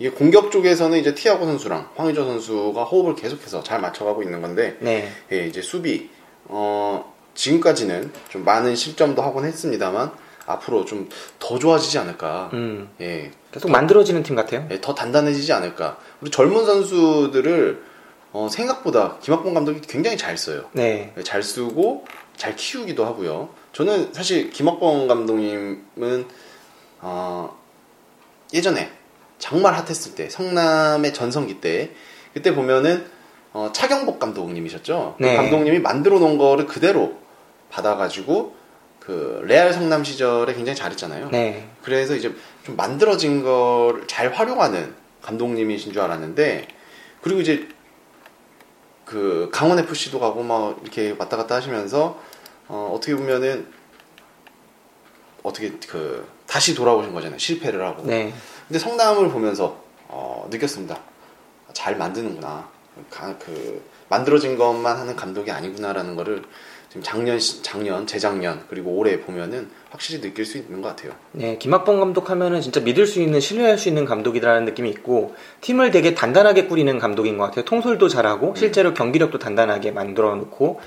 이게 0.00 0.10
공격 0.10 0.50
쪽에서는 0.50 0.98
이제 0.98 1.14
티아고 1.14 1.46
선수랑 1.46 1.90
황의조 1.94 2.24
선수가 2.24 2.82
호흡을 2.82 3.14
계속해서 3.14 3.62
잘 3.62 3.80
맞춰가고 3.80 4.22
있는 4.24 4.42
건데 4.42 4.76
네, 4.80 5.08
예, 5.30 5.46
이제 5.46 5.62
수비 5.62 6.10
어, 6.46 7.14
지금까지는 7.34 8.10
좀 8.28 8.44
많은 8.44 8.74
실점도 8.74 9.22
하곤 9.22 9.44
했습니다만 9.44 10.10
앞으로 10.48 10.84
좀 10.84 11.08
더 11.38 11.58
좋아지지 11.58 11.98
않을까. 11.98 12.50
음, 12.52 12.90
예, 13.00 13.30
계속 13.52 13.70
만들어지는 13.70 14.22
팀 14.22 14.36
같아요. 14.36 14.66
예, 14.70 14.80
더 14.80 14.94
단단해지지 14.94 15.52
않을까. 15.52 15.98
우리 16.20 16.30
젊은 16.30 16.66
선수들을 16.66 17.82
어, 18.32 18.48
생각보다 18.50 19.18
김학봉 19.20 19.54
감독이 19.54 19.80
굉장히 19.80 20.18
잘 20.18 20.36
써요. 20.36 20.68
네, 20.72 21.14
예, 21.16 21.22
잘 21.22 21.42
쓰고 21.42 22.04
잘 22.36 22.54
키우기도 22.56 23.06
하고요. 23.06 23.48
저는 23.72 24.12
사실 24.12 24.50
김학봉 24.50 25.08
감독님은 25.08 26.26
어, 27.00 27.56
예전에 28.52 28.90
정말 29.38 29.74
핫했을 29.74 30.14
때 30.14 30.28
성남의 30.28 31.14
전성기 31.14 31.60
때 31.60 31.92
그때 32.34 32.54
보면은 32.54 33.06
어, 33.54 33.70
차경복 33.72 34.18
감독님이셨죠. 34.18 35.14
그 35.16 35.22
네. 35.22 35.36
감독님이 35.36 35.78
만들어 35.78 36.18
놓은 36.18 36.36
거를 36.36 36.66
그대로 36.66 37.14
받아가지고 37.70 38.54
그 39.08 39.40
레알 39.46 39.72
성남 39.72 40.04
시절에 40.04 40.52
굉장히 40.52 40.76
잘했잖아요. 40.76 41.30
네, 41.30 41.66
그래서 41.82 42.14
이제 42.14 42.30
좀 42.62 42.76
만들어진 42.76 43.42
거를 43.42 44.06
잘 44.06 44.30
활용하는 44.34 44.94
감독님이신 45.22 45.94
줄 45.94 46.02
알았는데 46.02 46.68
그리고 47.22 47.40
이제 47.40 47.66
그 49.06 49.48
강원 49.50 49.78
FC도 49.78 50.20
가고 50.20 50.42
막 50.42 50.78
이렇게 50.82 51.16
왔다 51.18 51.38
갔다 51.38 51.54
하시면서 51.54 52.20
어, 52.68 52.92
어떻게 52.94 53.16
보면은 53.16 53.66
어떻게 55.42 55.70
그 55.88 56.28
다시 56.46 56.74
돌아오신 56.74 57.14
거잖아요. 57.14 57.38
실패를 57.38 57.82
하고. 57.86 58.02
네, 58.04 58.34
근데 58.66 58.78
성남을 58.78 59.30
보면서 59.30 59.82
어, 60.08 60.46
느꼈습니다. 60.50 60.98
잘 61.72 61.96
만드는구나. 61.96 62.68
가- 63.10 63.38
그 63.38 63.82
만들어진 64.10 64.58
것만 64.58 64.98
하는 64.98 65.16
감독이 65.16 65.50
아니구나라는 65.50 66.14
거를 66.14 66.42
지금 66.88 67.02
작년 67.02 67.38
시- 67.38 67.62
작년 67.62 68.06
재작년 68.06 68.62
그리고 68.70 68.92
올해 68.92 69.20
보면은 69.20 69.68
확실히 69.90 70.20
느낄 70.22 70.44
수 70.46 70.56
있는 70.56 70.80
것 70.80 70.88
같아요 70.88 71.12
네. 71.32 71.58
김학봉 71.58 72.00
감독 72.00 72.30
하면은 72.30 72.60
진짜 72.62 72.80
믿을 72.80 73.06
수 73.06 73.20
있는 73.20 73.40
신뢰할 73.40 73.76
수 73.78 73.88
있는 73.88 74.04
감독이라는 74.06 74.64
느낌이 74.64 74.88
있고 74.90 75.34
팀을 75.60 75.90
되게 75.90 76.14
단단하게 76.14 76.66
꾸리는 76.66 76.98
감독인 76.98 77.36
것 77.36 77.44
같아요. 77.44 77.64
통솔도 77.66 78.08
잘하고 78.08 78.54
실제로 78.56 78.94
경기력도 78.94 79.38
단단하게 79.38 79.90
만들어 79.90 80.34
놓고 80.36 80.80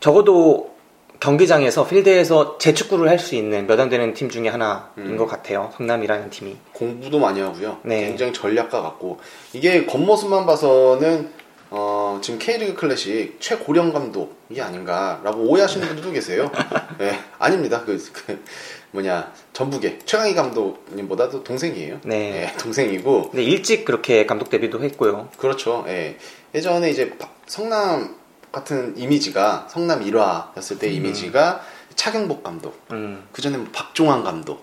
적어도 0.00 0.72
경기장에서 1.20 1.86
필드에서 1.86 2.58
재축구를 2.58 3.08
할 3.08 3.18
수 3.18 3.36
있는 3.36 3.66
몇 3.68 3.78
안 3.78 3.88
되는 3.88 4.12
팀 4.12 4.28
중에 4.28 4.48
하나인 4.48 4.80
음. 4.98 5.16
것 5.16 5.26
같아요. 5.26 5.70
성남이라는 5.76 6.30
팀이. 6.30 6.56
공부도 6.72 7.20
많이 7.20 7.40
하고요. 7.40 7.78
네. 7.84 8.06
굉장히 8.06 8.32
전략가 8.32 8.82
같고 8.82 9.20
이게 9.52 9.86
겉모습만 9.86 10.44
봐서는 10.46 11.30
어, 11.74 12.20
지금 12.22 12.38
K리그 12.38 12.74
클래식 12.74 13.40
최고령 13.40 13.94
감독이 13.94 14.60
아닌가라고 14.60 15.40
오해하시는 15.40 15.86
분들도 15.86 16.12
계세요. 16.12 16.50
네, 16.98 17.18
아닙니다. 17.38 17.82
그, 17.86 17.96
그 18.12 18.44
뭐냐 18.90 19.32
전북의 19.54 20.00
최강희 20.04 20.34
감독님보다도 20.34 21.42
동생이에요. 21.42 22.00
네. 22.04 22.52
동생이고 22.58 23.30
근데 23.30 23.42
일찍 23.42 23.86
그렇게 23.86 24.26
감독 24.26 24.50
데뷔도 24.50 24.84
했고요. 24.84 25.30
그렇죠. 25.38 25.84
예. 25.88 26.18
예전에 26.54 26.90
이제 26.90 27.16
바- 27.16 27.30
성남 27.46 28.16
같은 28.52 28.94
이미지가 28.98 29.68
성남 29.70 30.02
일화였을 30.02 30.78
때 30.78 30.90
이미지가 30.90 31.62
차경복 31.94 32.42
감독 32.42 32.78
음, 32.92 33.26
그 33.32 33.40
전에 33.40 33.56
뭐 33.56 33.68
박종환 33.72 34.22
감독, 34.24 34.62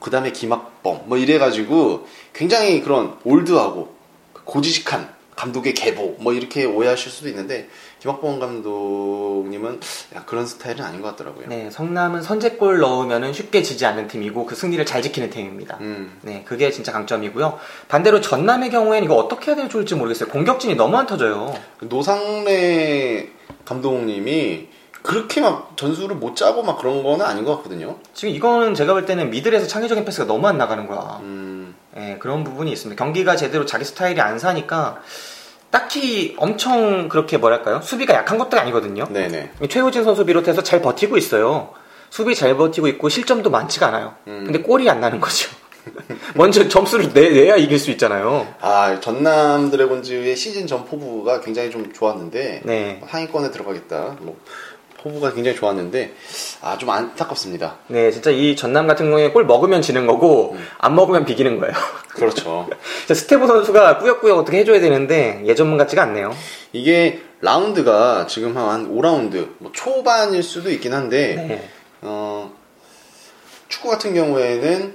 그 0.00 0.10
다음에 0.10 0.32
김학범, 0.32 1.04
뭐 1.06 1.16
이래가지고 1.16 2.06
굉장히 2.34 2.82
그런 2.82 3.16
올드하고 3.24 3.94
고지식한 4.44 5.21
감독의 5.36 5.74
계보, 5.74 6.16
뭐 6.20 6.32
이렇게 6.32 6.64
오해하실 6.64 7.10
수도 7.10 7.28
있는데 7.28 7.68
김학범 8.00 8.38
감독님은 8.38 9.80
야, 10.16 10.24
그런 10.26 10.46
스타일은 10.46 10.84
아닌 10.84 11.00
것 11.00 11.08
같더라고요. 11.10 11.46
네. 11.48 11.70
성남은 11.70 12.22
선제골 12.22 12.78
넣으면은 12.80 13.32
쉽게 13.32 13.62
지지 13.62 13.86
않는 13.86 14.08
팀이고 14.08 14.44
그 14.44 14.54
승리를 14.54 14.84
잘 14.84 15.02
지키는 15.02 15.30
팀입니다. 15.30 15.78
음, 15.80 16.18
네, 16.22 16.42
그게 16.46 16.70
진짜 16.70 16.92
강점이고요. 16.92 17.58
반대로 17.88 18.20
전남의 18.20 18.70
경우에는 18.70 19.04
이거 19.04 19.14
어떻게 19.14 19.52
해야 19.52 19.56
될지 19.56 19.94
모르겠어요. 19.94 20.28
공격진이 20.28 20.74
너무 20.74 20.96
안 20.96 21.06
터져요. 21.06 21.54
노상래 21.80 23.28
감독님이 23.64 24.68
그렇게 25.02 25.40
막 25.40 25.76
전술을 25.76 26.16
못 26.16 26.36
짜고 26.36 26.62
막 26.62 26.78
그런 26.78 27.02
거는 27.02 27.24
아닌 27.26 27.44
것 27.44 27.56
같거든요. 27.56 27.96
지금 28.14 28.34
이거는 28.34 28.74
제가 28.74 28.92
볼 28.92 29.04
때는 29.04 29.30
미들에서 29.30 29.66
창의적인 29.66 30.04
패스가 30.04 30.26
너무 30.26 30.46
안 30.46 30.58
나가는 30.58 30.86
거야. 30.86 31.18
음, 31.22 31.51
예, 31.96 32.16
그런 32.18 32.44
부분이 32.44 32.72
있습니다. 32.72 33.02
경기가 33.02 33.36
제대로 33.36 33.66
자기 33.66 33.84
스타일이 33.84 34.20
안 34.20 34.38
사니까 34.38 35.02
딱히 35.70 36.34
엄청 36.38 37.08
그렇게 37.08 37.38
뭐랄까요? 37.38 37.80
수비가 37.82 38.14
약한 38.14 38.38
것도 38.38 38.58
아니거든요. 38.58 39.06
네네. 39.10 39.52
최호진 39.68 40.04
선수 40.04 40.24
비롯해서 40.24 40.62
잘 40.62 40.82
버티고 40.82 41.16
있어요. 41.16 41.70
수비 42.10 42.34
잘 42.34 42.56
버티고 42.56 42.88
있고 42.88 43.08
실점도 43.08 43.50
많지가 43.50 43.88
않아요. 43.88 44.14
음. 44.26 44.42
근데 44.44 44.60
골이 44.60 44.88
안 44.90 45.00
나는 45.00 45.18
거죠. 45.18 45.48
먼저 46.36 46.68
점수를 46.68 47.12
내, 47.12 47.30
내야 47.30 47.56
이길 47.56 47.78
수 47.78 47.90
있잖아요. 47.92 48.54
아 48.60 49.00
전남 49.00 49.70
드래곤즈의 49.70 50.36
시즌 50.36 50.66
전 50.66 50.84
포부가 50.84 51.40
굉장히 51.40 51.70
좀 51.70 51.92
좋았는데 51.92 52.62
네. 52.64 53.00
상위권에 53.08 53.50
들어가겠다. 53.50 54.16
뭐 54.20 54.36
포부가 55.02 55.32
굉장히 55.32 55.56
좋았는데 55.56 56.14
아 56.62 56.76
좀 56.78 56.90
안타깝습니다. 56.90 57.76
네, 57.88 58.10
진짜 58.10 58.30
이 58.30 58.56
전남 58.56 58.86
같은 58.86 59.06
경우에 59.10 59.30
골 59.30 59.44
먹으면 59.44 59.82
지는 59.82 60.06
거고 60.06 60.56
안 60.78 60.94
먹으면 60.94 61.24
비기는 61.24 61.58
거예요. 61.60 61.74
그렇죠. 62.08 62.68
스테보 63.12 63.46
선수가 63.46 63.98
꾸역꾸역 63.98 64.38
어떻게 64.38 64.58
해줘야 64.58 64.80
되는데 64.80 65.42
예전문 65.46 65.78
같지가 65.78 66.02
않네요. 66.02 66.34
이게 66.72 67.22
라운드가 67.40 68.26
지금 68.28 68.56
한 68.56 68.88
5라운드 68.94 69.50
뭐 69.58 69.70
초반일 69.72 70.42
수도 70.42 70.70
있긴 70.70 70.94
한데 70.94 71.34
네. 71.36 71.68
어, 72.00 72.52
축구 73.68 73.88
같은 73.90 74.14
경우에는 74.14 74.94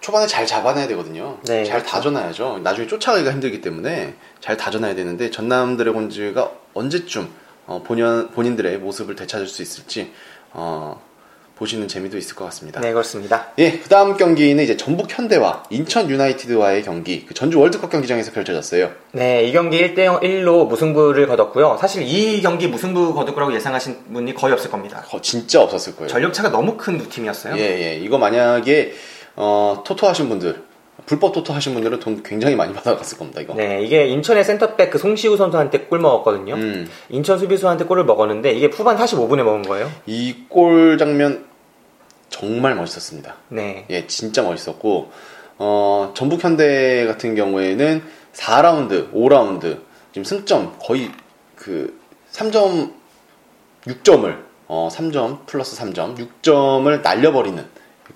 초반에 0.00 0.26
잘 0.26 0.46
잡아놔야 0.46 0.86
되거든요. 0.88 1.38
네, 1.46 1.64
잘 1.64 1.78
그렇죠. 1.80 1.90
다져놔야죠. 1.96 2.60
나중에 2.62 2.86
쫓아가기가 2.86 3.32
힘들기 3.32 3.60
때문에 3.60 4.14
잘 4.40 4.56
다져놔야 4.56 4.94
되는데 4.94 5.30
전남 5.30 5.76
드래곤즈가 5.76 6.50
언제쯤 6.74 7.28
어, 7.66 7.82
본연, 7.84 8.30
본인들의 8.30 8.78
모습을 8.78 9.16
되찾을 9.16 9.46
수 9.48 9.62
있을지 9.62 10.12
어, 10.52 11.00
보시는 11.56 11.88
재미도 11.88 12.18
있을 12.18 12.36
것 12.36 12.44
같습니다. 12.46 12.80
네, 12.82 12.92
그렇습니다. 12.92 13.46
예, 13.58 13.78
그 13.78 13.88
다음 13.88 14.16
경기는 14.18 14.62
이제 14.62 14.76
전북 14.76 15.06
현대와 15.10 15.62
인천 15.70 16.10
유나이티드와의 16.10 16.82
경기, 16.82 17.24
그 17.24 17.32
전주 17.32 17.58
월드컵 17.58 17.90
경기장에서 17.90 18.30
펼쳐졌어요. 18.32 18.90
네, 19.12 19.44
이 19.44 19.52
경기 19.52 19.78
1대0 19.80 20.20
1로 20.22 20.66
무승부를 20.68 21.26
거뒀고요. 21.26 21.78
사실 21.80 22.02
이 22.02 22.42
경기 22.42 22.66
무승부 22.68 23.14
거둘 23.14 23.34
거라고 23.34 23.54
예상하신 23.54 24.12
분이 24.12 24.34
거의 24.34 24.52
없을 24.52 24.70
겁니다. 24.70 25.00
거- 25.08 25.20
진짜 25.22 25.62
없었을 25.62 25.96
거예요. 25.96 26.08
전력차가 26.08 26.50
너무 26.50 26.76
큰 26.76 26.98
두 26.98 27.08
팀이었어요. 27.08 27.56
예, 27.56 27.60
예. 27.60 27.96
이거 27.96 28.18
만약에 28.18 28.92
어, 29.36 29.82
토토 29.86 30.06
하신 30.08 30.28
분들, 30.28 30.62
불법 31.06 31.32
토토 31.32 31.52
하신 31.52 31.74
분들은 31.74 32.00
돈 32.00 32.22
굉장히 32.22 32.56
많이 32.56 32.72
받아갔을 32.74 33.16
겁니다. 33.16 33.40
이거. 33.40 33.54
네, 33.54 33.82
이게 33.82 34.06
인천의 34.08 34.44
센터백 34.44 34.90
그 34.90 34.98
송시우 34.98 35.36
선수한테 35.36 35.80
골 35.82 36.00
먹었거든요. 36.00 36.54
음, 36.54 36.88
인천 37.08 37.38
수비수한테 37.38 37.84
골을 37.84 38.04
먹었는데 38.04 38.52
이게 38.52 38.66
후반 38.66 38.96
45분에 38.96 39.42
먹은 39.44 39.62
거예요. 39.62 39.90
이 40.06 40.46
골 40.48 40.98
장면 40.98 41.46
정말 42.28 42.74
멋있었습니다. 42.74 43.34
네. 43.50 43.86
예, 43.90 44.06
진짜 44.08 44.42
멋있었고 44.42 45.10
어, 45.58 46.12
전북 46.14 46.42
현대 46.42 47.06
같은 47.06 47.34
경우에는 47.34 48.02
4라운드, 48.34 49.12
5라운드 49.12 49.78
지금 50.12 50.24
승점 50.24 50.76
거의 50.82 51.10
그 51.54 51.98
3점 52.32 52.92
6점을 53.86 54.36
어, 54.68 54.88
3점 54.92 55.46
플러스 55.46 55.76
3점 55.80 56.16
6점을 56.42 57.00
날려버리는 57.02 57.64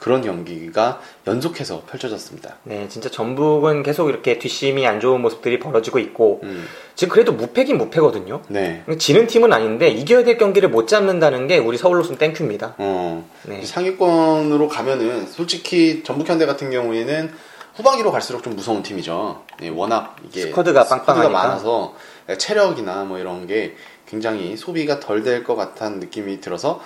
그런 0.01 0.23
경기가 0.23 0.99
연속해서 1.27 1.83
펼쳐졌습니다. 1.89 2.57
네, 2.65 2.89
진짜 2.89 3.11
전북은 3.11 3.83
계속 3.83 4.09
이렇게 4.09 4.39
뒷심이 4.39 4.87
안 4.87 4.99
좋은 4.99 5.21
모습들이 5.21 5.59
벌어지고 5.59 5.99
있고 5.99 6.41
음, 6.43 6.67
지금 6.95 7.13
그래도 7.13 7.33
무패긴 7.33 7.77
무패거든요. 7.77 8.41
네. 8.49 8.83
지는 8.99 9.27
팀은 9.27 9.53
아닌데 9.53 9.89
이겨야 9.89 10.25
될 10.25 10.39
경기를 10.39 10.71
못 10.71 10.89
잡는다는 10.89 11.47
게 11.47 11.59
우리 11.59 11.77
서울로서는 11.77 12.19
thank 12.19 12.38
you입니다. 12.38 12.77
어, 12.79 13.29
네. 13.45 13.63
상위권으로 13.63 14.69
가면은 14.69 15.27
솔직히 15.27 16.03
전북현대 16.03 16.47
같은 16.47 16.71
경우에는 16.71 17.31
후반기로 17.75 18.11
갈수록 18.11 18.43
좀 18.43 18.57
무서운 18.57 18.83
팀이죠. 18.83 19.43
예, 19.63 19.69
워낙 19.69 20.17
이게 20.27 20.43
스쿼드가 20.43 20.85
빵빵하니까. 20.87 21.29
많아서 21.31 21.95
체력이나 22.39 23.05
뭐 23.05 23.19
이런 23.19 23.47
게 23.47 23.77
굉장히 24.07 24.57
소비가 24.57 24.99
덜 24.99 25.23
될 25.23 25.45
것 25.45 25.57
같다는 25.57 26.01
느낌이 26.01 26.41
들어서 26.41 26.81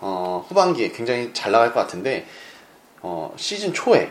어, 0.00 0.44
후반기에 0.48 0.90
굉장히 0.90 1.30
잘 1.32 1.52
나갈 1.52 1.72
것 1.72 1.80
같은데 1.80 2.26
어, 3.08 3.32
시즌 3.36 3.72
초에 3.72 4.10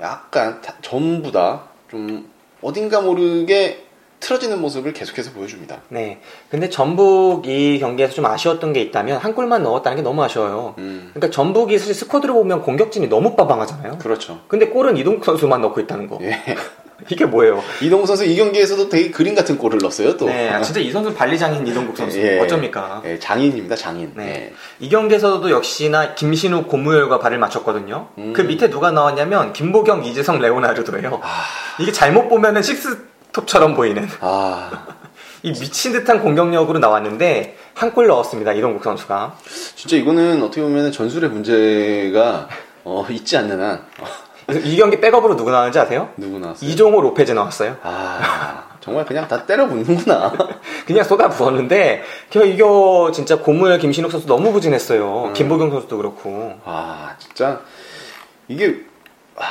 약간 0.00 0.60
다- 0.62 0.74
전부 0.82 1.32
다 1.32 1.64
좀 1.90 2.28
어딘가 2.62 3.00
모르게 3.00 3.84
틀어지는 4.20 4.60
모습을 4.60 4.92
계속해서 4.94 5.32
보여줍니다. 5.32 5.82
네. 5.90 6.18
근데 6.48 6.70
전북 6.70 7.46
이 7.46 7.78
경기에서 7.78 8.14
좀 8.14 8.24
아쉬웠던 8.26 8.72
게 8.72 8.80
있다면 8.80 9.18
한 9.18 9.34
골만 9.34 9.62
넣었다는 9.62 9.96
게 9.96 10.02
너무 10.02 10.22
아쉬워요. 10.24 10.74
음, 10.78 11.10
그러니까 11.12 11.30
전북이 11.34 11.78
사실 11.78 11.94
스쿼드를 11.94 12.32
보면 12.34 12.62
공격진이 12.62 13.08
너무 13.08 13.36
빠방하잖아요. 13.36 13.98
그렇죠. 13.98 14.40
근데 14.48 14.68
골은 14.68 14.96
이동국 14.96 15.24
선수만 15.24 15.60
넣고 15.60 15.80
있다는 15.80 16.08
거. 16.08 16.18
예. 16.22 16.40
이게 17.10 17.24
뭐예요? 17.26 17.62
이동국 17.82 18.06
선수 18.06 18.24
이 18.24 18.36
경기에서도 18.36 18.88
되게 18.88 19.10
그림 19.10 19.34
같은 19.34 19.58
골을 19.58 19.78
넣었어요. 19.82 20.16
또 20.16 20.26
네, 20.26 20.48
아, 20.50 20.62
진짜 20.62 20.80
이 20.80 20.90
선수 20.90 21.12
발리 21.12 21.38
장인 21.38 21.66
이동국 21.66 21.96
선수. 21.96 22.18
예. 22.20 22.38
어쩝니까? 22.40 23.02
예, 23.04 23.18
장인입니다, 23.18 23.74
장인. 23.76 24.12
네. 24.16 24.52
이 24.80 24.88
경기에서도 24.88 25.50
역시나 25.50 26.14
김신욱 26.14 26.68
고무열과 26.68 27.18
발을 27.18 27.38
맞췄거든요. 27.38 28.08
음. 28.18 28.32
그 28.34 28.42
밑에 28.42 28.70
누가 28.70 28.90
나왔냐면 28.90 29.52
김보경, 29.52 30.04
이재성, 30.04 30.38
레오나르도예요. 30.40 31.20
이게 31.80 31.92
잘못 31.92 32.28
보면은 32.28 32.62
식스톱처럼 32.62 33.74
보이는 33.74 34.08
아, 34.20 34.86
이 35.42 35.52
미친 35.52 35.92
듯한 35.92 36.20
공격력으로 36.22 36.78
나왔는데 36.78 37.58
한 37.74 37.92
골 37.92 38.06
넣었습니다. 38.06 38.52
이동국 38.52 38.84
선수가. 38.84 39.36
진짜 39.74 39.96
이거는 39.96 40.42
어떻게 40.42 40.62
보면 40.62 40.92
전술의 40.92 41.30
문제가 41.30 42.48
어, 42.84 43.04
있지 43.10 43.36
않는 43.36 43.60
한 43.60 43.82
어, 43.98 44.06
그래서 44.46 44.66
이 44.66 44.76
경기 44.76 45.00
백업으로 45.00 45.36
누구 45.36 45.50
나왔는지 45.50 45.78
아세요? 45.78 46.10
누구 46.16 46.38
나왔어요? 46.38 46.68
이종호 46.68 47.00
로페즈 47.00 47.32
나왔어요. 47.32 47.76
아, 47.82 48.64
정말 48.80 49.04
그냥 49.06 49.26
다 49.26 49.46
때려 49.46 49.66
붓는구나. 49.66 50.32
그냥 50.86 51.04
쏟아 51.04 51.28
부었는데 51.28 52.02
겨- 52.30 52.44
이거 52.44 53.10
진짜 53.14 53.38
고무열 53.38 53.78
김신욱 53.78 54.10
선수 54.10 54.26
너무 54.26 54.52
부진했어요. 54.52 55.24
음. 55.28 55.32
김보경 55.32 55.70
선수도 55.70 55.96
그렇고. 55.96 56.54
아, 56.64 57.14
진짜 57.18 57.60
이게 58.48 58.82
아, 59.36 59.42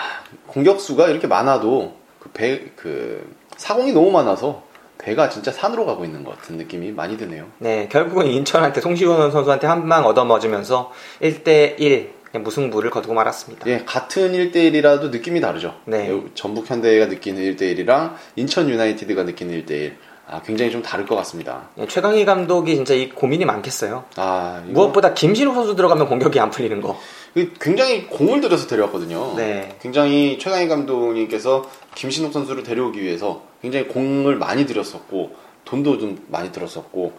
공격수가 0.48 1.08
이렇게 1.08 1.28
많아도 1.28 1.96
그 2.20 2.30
배, 2.30 2.62
그 2.76 3.28
사공이 3.58 3.92
너무 3.94 4.12
많아서 4.12 4.62
배가 5.00 5.28
진짜 5.30 5.52
산으로 5.52 5.86
가고 5.86 6.06
있는 6.06 6.24
것 6.24 6.38
같은 6.38 6.56
느낌이 6.58 6.92
많이 6.92 7.18
드네요. 7.18 7.46
네, 7.58 7.90
결국은 7.92 8.28
인천한테 8.28 8.80
송시원 8.80 9.32
선수한테 9.32 9.68
한 9.68 9.90
방 9.90 10.06
얻어맞으면서 10.06 10.92
1대1 11.22 12.08
무승부를 12.40 12.90
거두고 12.90 13.14
말았습니다. 13.14 13.68
예, 13.70 13.84
같은 13.86 14.32
1대1이라도 14.34 15.12
느낌이 15.12 15.40
다르죠. 15.42 15.76
네. 15.86 16.10
요- 16.10 16.26
전북 16.34 16.70
현대가 16.70 17.06
느끼는 17.06 17.42
1대1이랑 17.56 18.16
인천 18.36 18.70
유나이티드가 18.70 19.24
느끼는 19.24 19.64
1대1. 19.66 19.94
아, 20.26 20.42
굉장히 20.42 20.72
좀 20.72 20.82
다를 20.82 21.06
것 21.06 21.16
같습니다. 21.18 21.70
네, 21.76 21.86
최강희 21.86 22.24
감독이 22.26 22.76
진짜 22.76 22.94
이 22.94 23.10
고민이 23.10 23.44
많겠어요. 23.46 24.06
아, 24.16 24.64
이거 24.70 24.82
무엇보다 24.82 25.14
김신욱 25.14 25.54
선수 25.54 25.76
들어가면 25.76 26.08
공격이 26.08 26.40
안 26.40 26.50
풀리는 26.50 26.80
거. 26.82 26.98
그 27.34 27.52
굉장히 27.60 28.08
공을 28.08 28.40
들여서 28.40 28.68
데려왔거든요. 28.68 29.34
네. 29.36 29.76
굉장히 29.82 30.40
최강희 30.40 30.70
감독님께서 30.70 31.70
김신욱 31.96 32.32
선수를 32.32 32.64
데려오기 32.64 33.02
위해서 33.02 33.44
굉장히 33.62 33.88
공을 33.90 34.38
많이 34.38 34.66
들였었고 34.66 35.36
돈도 35.66 35.98
좀 36.00 36.18
많이 36.30 36.52
들었었고 36.54 37.14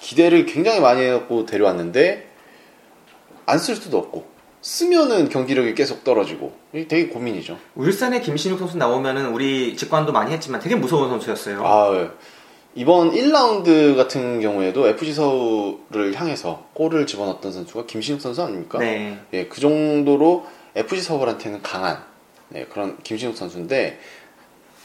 기대를 0.00 0.44
굉장히 0.46 0.80
많이 0.80 1.00
해갖고 1.02 1.46
데려왔는데 1.46 2.28
안 3.46 3.58
쓸 3.58 3.76
수도 3.76 3.98
없고 3.98 4.26
쓰면은 4.62 5.28
경기력이 5.28 5.74
계속 5.74 6.04
떨어지고 6.04 6.52
되게 6.72 7.08
고민이죠. 7.08 7.58
울산에 7.74 8.20
김신욱 8.20 8.58
선수 8.58 8.76
나오면은 8.78 9.32
우리 9.32 9.76
직관도 9.76 10.12
많이 10.12 10.32
했지만 10.32 10.60
되게 10.60 10.76
무서운 10.76 11.10
선수였어요. 11.10 11.66
아 11.66 11.94
예. 11.96 12.10
이번 12.74 13.10
1라운드 13.10 13.96
같은 13.96 14.40
경우에도 14.40 14.88
FC 14.88 15.12
서울을 15.12 16.14
향해서 16.14 16.68
골을 16.72 17.06
집어넣었던 17.06 17.52
선수가 17.52 17.86
김신욱 17.86 18.20
선수 18.22 18.42
아닙니까? 18.42 18.78
네. 18.78 19.18
예, 19.34 19.46
그 19.46 19.60
정도로 19.60 20.46
FC 20.74 21.02
서울한테는 21.02 21.60
강한 21.62 22.02
네, 22.48 22.64
그런 22.70 22.96
김신욱 23.02 23.36
선수인데 23.36 23.98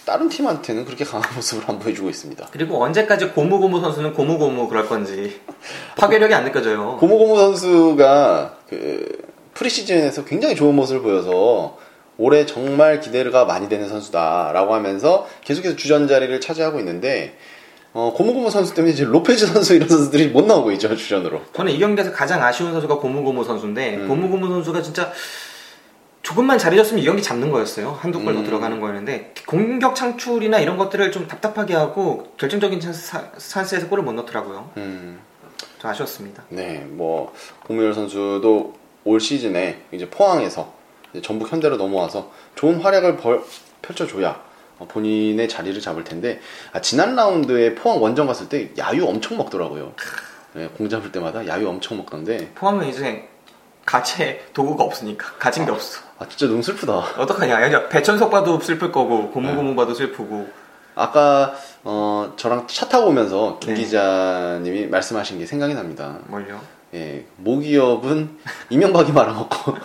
다른 0.05 0.27
팀한테는 0.27 0.85
그렇게 0.85 1.05
강한 1.05 1.29
모습을 1.35 1.69
안 1.69 1.79
보여주고 1.79 2.09
있습니다. 2.09 2.47
그리고 2.51 2.81
언제까지 2.83 3.29
고무고무 3.29 3.79
선수는 3.79 4.13
고무고무 4.13 4.67
그럴 4.67 4.87
건지 4.87 5.39
파괴력이 5.97 6.33
안 6.33 6.45
느껴져요. 6.45 6.97
고무고무 6.99 7.37
선수가 7.37 8.57
그 8.69 9.36
pre-season에서 9.57 10.23
굉장히 10.23 10.55
좋은 10.55 10.75
모습을 10.75 11.01
보여서 11.01 11.77
올해 12.17 12.45
정말 12.45 12.99
기대가 12.99 13.45
많이 13.45 13.67
되는 13.67 13.87
선수다라고 13.89 14.73
하면서 14.73 15.27
계속해서 15.43 15.75
주전 15.75 16.07
자리를 16.07 16.39
차지하고 16.41 16.79
있는데 16.79 17.35
어, 17.93 18.13
고무고무 18.15 18.51
선수 18.51 18.73
때문에 18.75 18.93
이제 18.93 19.03
로페즈 19.03 19.47
선수 19.53 19.73
이런 19.73 19.89
선수들이 19.89 20.27
못 20.27 20.45
나오고 20.45 20.71
있죠 20.73 20.95
주전으로. 20.95 21.41
저는 21.53 21.71
이 21.71 21.79
경기에서 21.79 22.11
가장 22.11 22.43
아쉬운 22.43 22.71
선수가 22.71 22.97
고무고무 22.99 23.43
선수인데 23.43 23.95
음. 23.97 24.07
고무고무 24.07 24.47
선수가 24.49 24.81
진짜 24.83 25.11
조금만 26.21 26.57
잘해줬으면 26.59 27.01
이 27.01 27.05
경기 27.05 27.23
잡는 27.23 27.49
거였어요. 27.51 27.97
한두 27.99 28.19
골 28.21 28.31
더 28.31 28.41
음. 28.41 28.45
들어가는 28.45 28.79
거였는데 28.81 29.33
공격 29.47 29.95
창출이나 29.95 30.59
이런 30.59 30.77
것들을 30.77 31.11
좀 31.11 31.27
답답하게 31.27 31.73
하고 31.73 32.33
결정적인 32.37 32.79
찬스, 32.79 33.07
사- 33.07 33.31
찬스에서 33.37 33.87
골을 33.87 34.03
못 34.03 34.11
넣더라고요. 34.13 34.69
음. 34.77 35.19
좀 35.79 35.89
아쉬웠습니다. 35.89 36.43
네, 36.49 36.85
뭐 36.89 37.33
고무열 37.65 37.93
선수도 37.93 38.73
올 39.07 39.19
시즌에 39.19 39.81
이제 39.91 40.09
포항에서 40.09 40.73
이제 41.13 41.21
전북 41.21 41.51
현대로 41.51 41.77
넘어와서 41.77 42.31
좋은 42.55 42.81
활약을 42.81 43.17
벌- 43.17 43.41
펼쳐줘야 43.81 44.41
어, 44.79 44.85
본인의 44.87 45.47
자리를 45.49 45.79
잡을 45.81 46.03
텐데 46.03 46.39
아, 46.73 46.81
지난 46.81 47.15
라운드에 47.15 47.75
포항 47.75 48.01
원정 48.01 48.27
갔을 48.27 48.49
때 48.49 48.71
야유 48.77 49.05
엄청 49.05 49.37
먹더라고요. 49.37 49.93
네, 50.53 50.67
공 50.77 50.89
잡을 50.89 51.11
때마다 51.11 51.47
야유 51.47 51.67
엄청 51.67 51.97
먹던데 51.97 52.51
포항은 52.55 52.87
이제 52.89 53.27
가채 53.85 54.45
도구가 54.53 54.83
없으니까 54.83 55.33
가진 55.39 55.65
게 55.65 55.71
없어. 55.71 56.01
아 56.19 56.27
진짜 56.27 56.47
너무 56.47 56.61
슬프다. 56.61 56.93
어떡하냐? 57.17 57.71
야, 57.71 57.87
배천석 57.87 58.29
봐도 58.29 58.59
슬플 58.59 58.91
거고 58.91 59.31
고무고무 59.31 59.69
네. 59.71 59.75
봐도 59.75 59.93
슬프고. 59.93 60.47
아까 60.95 61.53
어, 61.83 62.33
저랑 62.37 62.67
차 62.67 62.89
타고 62.89 63.07
오면서 63.07 63.59
김 63.59 63.75
네. 63.75 63.81
기자님이 63.81 64.87
말씀하신 64.87 65.39
게 65.39 65.45
생각이 65.45 65.73
납니다. 65.75 66.17
뭘요? 66.25 66.59
예, 66.93 67.25
모기업은 67.37 68.37
이명박이 68.69 69.11
말아먹고 69.11 69.75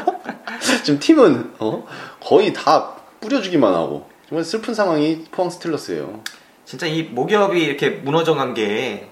지금 0.82 0.98
팀은 0.98 1.52
어? 1.58 1.84
거의 2.20 2.52
다 2.52 2.96
뿌려주기만 3.20 3.72
하고 3.74 4.08
정말 4.28 4.44
슬픈 4.44 4.72
상황이 4.74 5.24
포항 5.30 5.50
스틸러스예요. 5.50 6.20
진짜 6.64 6.86
이 6.86 7.02
모기업이 7.02 7.60
이렇게 7.62 7.90
무너져간 7.90 8.54
게 8.54 9.10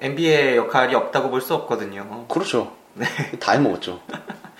NBA의 0.00 0.56
역할이 0.56 0.94
없다고 0.94 1.30
볼 1.30 1.40
수 1.40 1.54
없거든요. 1.54 2.26
그렇죠. 2.28 2.72
네. 2.94 3.06
다 3.40 3.52
해먹었죠. 3.52 4.00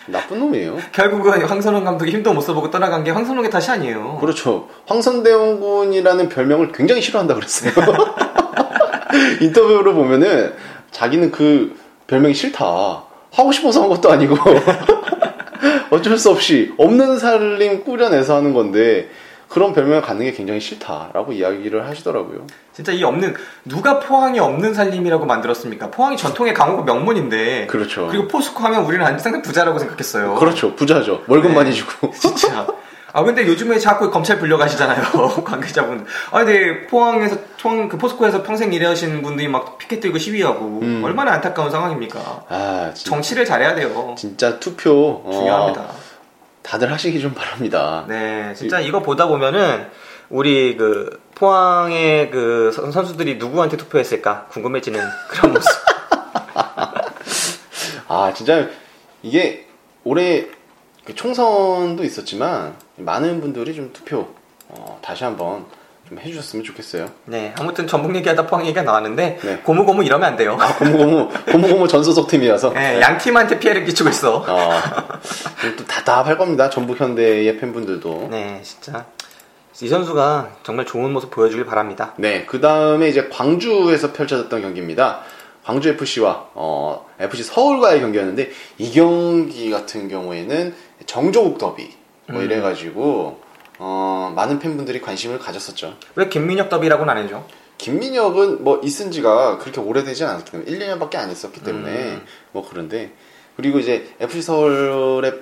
나쁜 0.07 0.41
놈이에요. 0.41 0.79
결국은 0.93 1.45
황선홍 1.45 1.85
감독이 1.85 2.11
힘도 2.11 2.33
못 2.33 2.41
써보고 2.41 2.71
떠나간 2.71 3.05
게 3.05 3.11
황선홍의 3.12 3.51
탓이 3.51 3.71
아니에요. 3.71 4.19
그렇죠. 4.21 4.69
황선대원군이라는 4.87 6.29
별명을 6.29 6.73
굉장히 6.73 7.03
싫어한다 7.03 7.35
그랬어요. 7.35 7.73
인터뷰를 9.41 9.93
보면은 9.95 10.55
자기는 10.91 11.31
그 11.31 11.77
별명이 12.07 12.35
싫다. 12.35 13.05
하고 13.33 13.53
싶어서 13.53 13.83
한 13.83 13.88
것도 13.88 14.11
아니고 14.11 14.37
어쩔 15.91 16.19
수 16.19 16.31
없이 16.31 16.73
없는 16.77 17.19
살림 17.19 17.85
꾸려내서 17.85 18.37
하는 18.37 18.53
건데 18.53 19.09
그런 19.49 19.75
별명을 19.75 20.01
갖는 20.01 20.25
게 20.25 20.33
굉장히 20.33 20.61
싫다라고 20.61 21.33
이야기를 21.33 21.87
하시더라고요. 21.87 22.47
진짜 22.73 22.91
이 22.93 23.05
없는 23.05 23.35
누가 23.67 24.01
포항이 24.01 24.38
없는 24.38 24.73
살림이라고 24.73 25.27
만들었습니까? 25.27 25.91
포항이 25.91 26.17
전통의 26.17 26.55
강호구 26.55 26.85
명문인데 26.85 27.67
그렇죠. 27.67 28.09
그리고 28.11 28.29
포스코 28.29 28.65
하면 28.65 28.85
우리는 28.85 29.05
항상 29.05 29.43
부자라고 29.43 29.79
생각했어요. 29.79 30.37
그렇죠. 30.37 30.75
부자죠. 30.75 31.25
월급 31.27 31.51
네. 31.51 31.57
많이 31.57 31.75
주고. 31.75 32.11
진짜. 32.12 32.67
아 33.14 33.22
근데 33.22 33.46
요즘에 33.46 33.79
자꾸 33.79 34.11
검찰 34.11 34.38
불려가시잖아요 34.38 35.03
관계자분. 35.44 36.07
아 36.31 36.44
근데 36.44 36.87
포항에서 36.87 37.37
포항 37.61 37.88
그 37.88 37.98
포스코에서 37.98 38.42
평생 38.42 38.72
일하신 38.72 39.20
분들이 39.22 39.48
막 39.48 39.77
피켓 39.79 40.01
들고 40.01 40.18
시위하고 40.18 40.81
음. 40.83 41.03
얼마나 41.05 41.33
안타까운 41.33 41.70
상황입니까? 41.70 42.44
아, 42.48 42.90
진, 42.94 43.11
정치를 43.11 43.44
잘해야 43.44 43.75
돼요. 43.75 44.14
진짜 44.16 44.59
투표 44.59 45.22
어, 45.25 45.31
중요합니다. 45.31 45.85
다들 46.62 46.90
하시기 46.92 47.20
좀 47.20 47.35
바랍니다. 47.35 48.05
네, 48.09 48.55
진짜 48.57 48.81
이거 48.81 49.01
보다 49.01 49.27
보면은 49.27 49.88
우리 50.31 50.77
그 50.79 51.20
포항의 51.35 52.31
그 52.31 52.70
선- 52.72 52.90
선수들이 52.92 53.37
누구한테 53.37 53.77
투표했을까 53.77 54.46
궁금해지는 54.51 55.01
그런 55.29 55.53
모습. 55.55 55.68
아 58.09 58.33
진짜 58.35 58.68
이게 59.22 59.66
올해 60.05 60.46
그 60.46 60.62
총선도 61.15 62.05
있었지만 62.05 62.75
많은 62.97 63.41
분들이 63.41 63.75
좀 63.75 63.91
투표 63.93 64.29
어, 64.69 64.99
다시 65.03 65.25
한번 65.25 65.67
좀 66.09 66.19
해주셨으면 66.19 66.65
좋겠어요. 66.65 67.09
네, 67.25 67.55
아무튼 67.59 67.87
전북 67.87 68.15
얘기하다 68.15 68.47
포항 68.47 68.65
얘기가 68.65 68.83
나왔는데 68.83 69.38
네. 69.43 69.57
고무고무 69.59 70.05
이러면 70.05 70.29
안 70.29 70.37
돼요. 70.37 70.57
아 70.61 70.77
고무고무 70.77 71.29
고무고무 71.51 71.88
전소속 71.88 72.29
팀이어서 72.29 72.73
네, 72.73 73.01
양 73.01 73.19
팀한테 73.19 73.59
피해를 73.59 73.85
끼치고 73.85 74.11
있어. 74.11 74.45
어, 74.47 74.71
또 75.77 75.85
답답할 75.87 76.38
겁니다. 76.38 76.71
전북 76.71 77.01
현대의 77.01 77.59
팬분들도. 77.59 78.29
네, 78.31 78.61
진짜 78.62 79.07
이 79.81 79.88
선수가 79.88 80.51
정말 80.62 80.87
좋은 80.87 81.12
모습 81.12 81.31
보여주길 81.31 81.65
바랍니다. 81.65 82.12
네, 82.17 82.45
그 82.47 82.61
다음에 82.61 83.09
이제 83.09 83.29
광주에서 83.29 84.12
펼쳐졌던 84.12 84.62
경기입니다. 84.62 85.23
광주 85.64 85.88
FC와 85.90 86.51
어, 86.55 87.09
FC 87.18 87.44
서울과의 87.44 88.01
경기였는데 88.01 88.51
이 88.79 88.92
경기 88.92 89.70
같은 89.70 90.09
경우에는 90.09 90.75
정조국 91.07 91.59
더비 91.59 91.90
뭐 92.29 92.40
음. 92.40 92.44
이래가지고 92.44 93.40
어, 93.79 94.33
많은 94.35 94.59
팬분들이 94.59 95.01
관심을 95.01 95.38
가졌었죠. 95.38 95.96
왜 96.16 96.29
김민혁 96.29 96.68
더비라고는 96.68 97.16
안 97.16 97.25
해줘? 97.25 97.44
김민혁은 97.79 98.62
뭐 98.62 98.81
있은 98.83 99.11
지가 99.11 99.59
그렇게 99.59 99.81
오래되지 99.81 100.25
않았기 100.25 100.51
때문에 100.51 100.70
1, 100.70 100.79
2년밖에 100.79 101.16
안 101.16 101.31
있었기 101.31 101.62
때문에 101.62 101.90
음. 101.90 102.25
뭐 102.53 102.66
그런데 102.68 103.12
그리고 103.57 103.79
이제 103.79 104.14
FC 104.20 104.42
서울의 104.42 105.40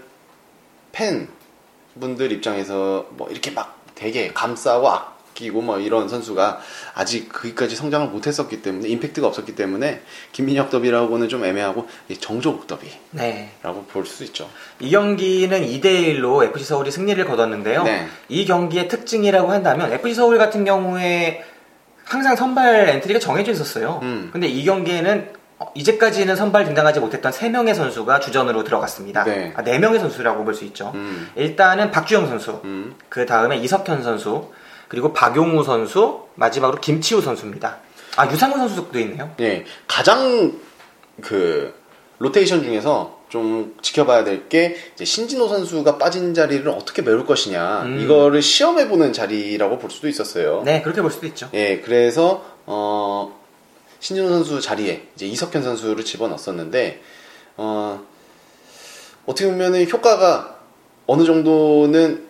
팬 0.92 1.28
분들 1.98 2.32
입장에서 2.32 3.06
뭐 3.10 3.28
이렇게 3.30 3.50
막 3.50 3.78
되게 3.94 4.32
감싸고 4.32 4.88
아끼고 5.30 5.62
뭐 5.62 5.78
이런 5.78 6.08
선수가 6.08 6.60
아직 6.94 7.32
거기까지 7.32 7.76
성장을 7.76 8.08
못했었기 8.08 8.62
때문에 8.62 8.88
임팩트가 8.88 9.26
없었기 9.26 9.54
때문에 9.54 10.02
김민혁 10.32 10.70
더비라고는 10.70 11.28
좀 11.28 11.44
애매하고 11.44 11.88
이 12.08 12.16
정조국 12.16 12.66
더비라고 12.66 12.98
네. 13.12 13.50
볼 13.62 14.06
수 14.06 14.24
있죠. 14.24 14.48
이 14.80 14.90
경기는 14.90 15.62
2대 15.66 15.84
1로 15.84 16.44
FC 16.44 16.64
서울이 16.64 16.90
승리를 16.90 17.24
거뒀는데요. 17.24 17.84
네. 17.84 18.06
이 18.28 18.44
경기의 18.44 18.88
특징이라고 18.88 19.50
한다면 19.50 19.92
FC 19.92 20.14
서울 20.14 20.38
같은 20.38 20.64
경우에 20.64 21.44
항상 22.04 22.34
선발 22.34 22.88
엔트리가 22.88 23.20
정해져 23.20 23.52
있었어요. 23.52 24.00
음. 24.02 24.30
근데 24.32 24.48
이 24.48 24.64
경기에는 24.64 25.40
어, 25.58 25.70
이제까지는 25.74 26.34
선발 26.36 26.64
등장하지 26.64 27.00
못했던 27.00 27.30
3명의 27.30 27.74
선수가 27.74 28.18
주전으로 28.20 28.64
들어갔습니다. 28.64 29.24
네. 29.24 29.52
아, 29.54 29.62
4명의 29.62 30.00
선수라고 30.00 30.42
볼 30.44 30.54
수 30.54 30.64
있죠. 30.64 30.90
음, 30.94 31.28
일단은 31.36 31.90
박주영 31.90 32.26
선수, 32.28 32.60
음. 32.64 32.96
그 33.10 33.26
다음에 33.26 33.58
이석현 33.58 34.02
선수, 34.02 34.50
그리고 34.90 35.12
박용우 35.12 35.62
선수, 35.64 36.24
마지막으로 36.34 36.80
김치우 36.80 37.22
선수입니다. 37.22 37.78
아, 38.16 38.28
유상훈 38.30 38.58
선수도 38.58 38.98
있네요. 38.98 39.30
예, 39.40 39.64
가장 39.86 40.58
그 41.22 41.72
로테이션 42.18 42.64
중에서 42.64 43.20
좀 43.28 43.76
지켜봐야 43.80 44.24
될 44.24 44.48
게 44.48 44.76
신진호 45.00 45.46
선수가 45.46 45.98
빠진 45.98 46.34
자리를 46.34 46.68
어떻게 46.68 47.02
메울 47.02 47.24
것이냐 47.24 47.82
음. 47.84 48.00
이거를 48.00 48.42
시험해 48.42 48.88
보는 48.88 49.12
자리라고 49.12 49.78
볼 49.78 49.90
수도 49.92 50.08
있었어요. 50.08 50.62
네, 50.64 50.82
그렇게 50.82 51.00
볼 51.00 51.12
수도 51.12 51.26
있죠. 51.28 51.48
예, 51.54 51.78
그래서 51.78 52.44
어 52.66 53.38
신진호 54.00 54.28
선수 54.28 54.60
자리에 54.60 55.06
이제 55.14 55.26
이석현 55.26 55.62
선수를 55.62 56.04
집어넣었었는데 56.04 57.00
어 57.58 58.02
어떻게 59.26 59.48
보면은 59.48 59.88
효과가 59.88 60.56
어느 61.06 61.24
정도는 61.24 62.28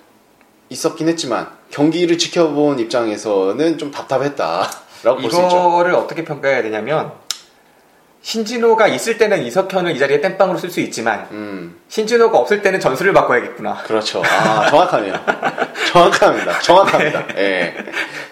있었긴 0.71 1.09
했지만 1.09 1.49
경기를 1.71 2.17
지켜본 2.19 2.79
입장에서는 2.79 3.77
좀 3.79 3.91
답답했다라고 3.91 5.21
볼 5.21 5.31
수 5.31 5.43
있죠. 5.43 5.47
이거를 5.49 5.95
어떻게 5.95 6.25
평가해야 6.25 6.63
되냐면 6.63 7.13
신진호가 8.23 8.87
있을 8.89 9.17
때는 9.17 9.43
이석현을 9.45 9.97
이 9.97 9.99
자리에 9.99 10.21
땜빵으로 10.21 10.59
쓸 10.59 10.71
수 10.71 10.81
있지만 10.81 11.27
음. 11.31 11.81
신진호가 11.89 12.39
없을 12.39 12.61
때는 12.63 12.79
전술을 12.79 13.13
바꿔야겠구나. 13.15 13.83
그렇죠. 13.85 14.23
아, 14.25 14.69
정확하네요. 14.69 15.15
정확합니다. 15.91 16.61
정확합니다. 16.61 17.25
예. 17.39 17.75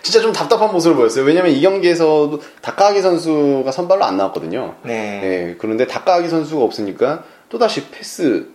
진짜 0.02 0.20
좀 0.20 0.32
답답한 0.32 0.70
모습을 0.72 0.94
보였어요. 0.96 1.24
왜냐면 1.24 1.52
이 1.52 1.60
경기에서도 1.62 2.40
다카하기 2.60 3.00
선수가 3.00 3.72
선발로 3.72 4.04
안 4.04 4.16
나왔거든요. 4.18 4.74
네. 4.82 5.20
예. 5.22 5.56
그런데 5.58 5.86
다카하기 5.86 6.28
선수가 6.28 6.62
없으니까 6.62 7.24
또다시 7.48 7.88
패스 7.90 8.50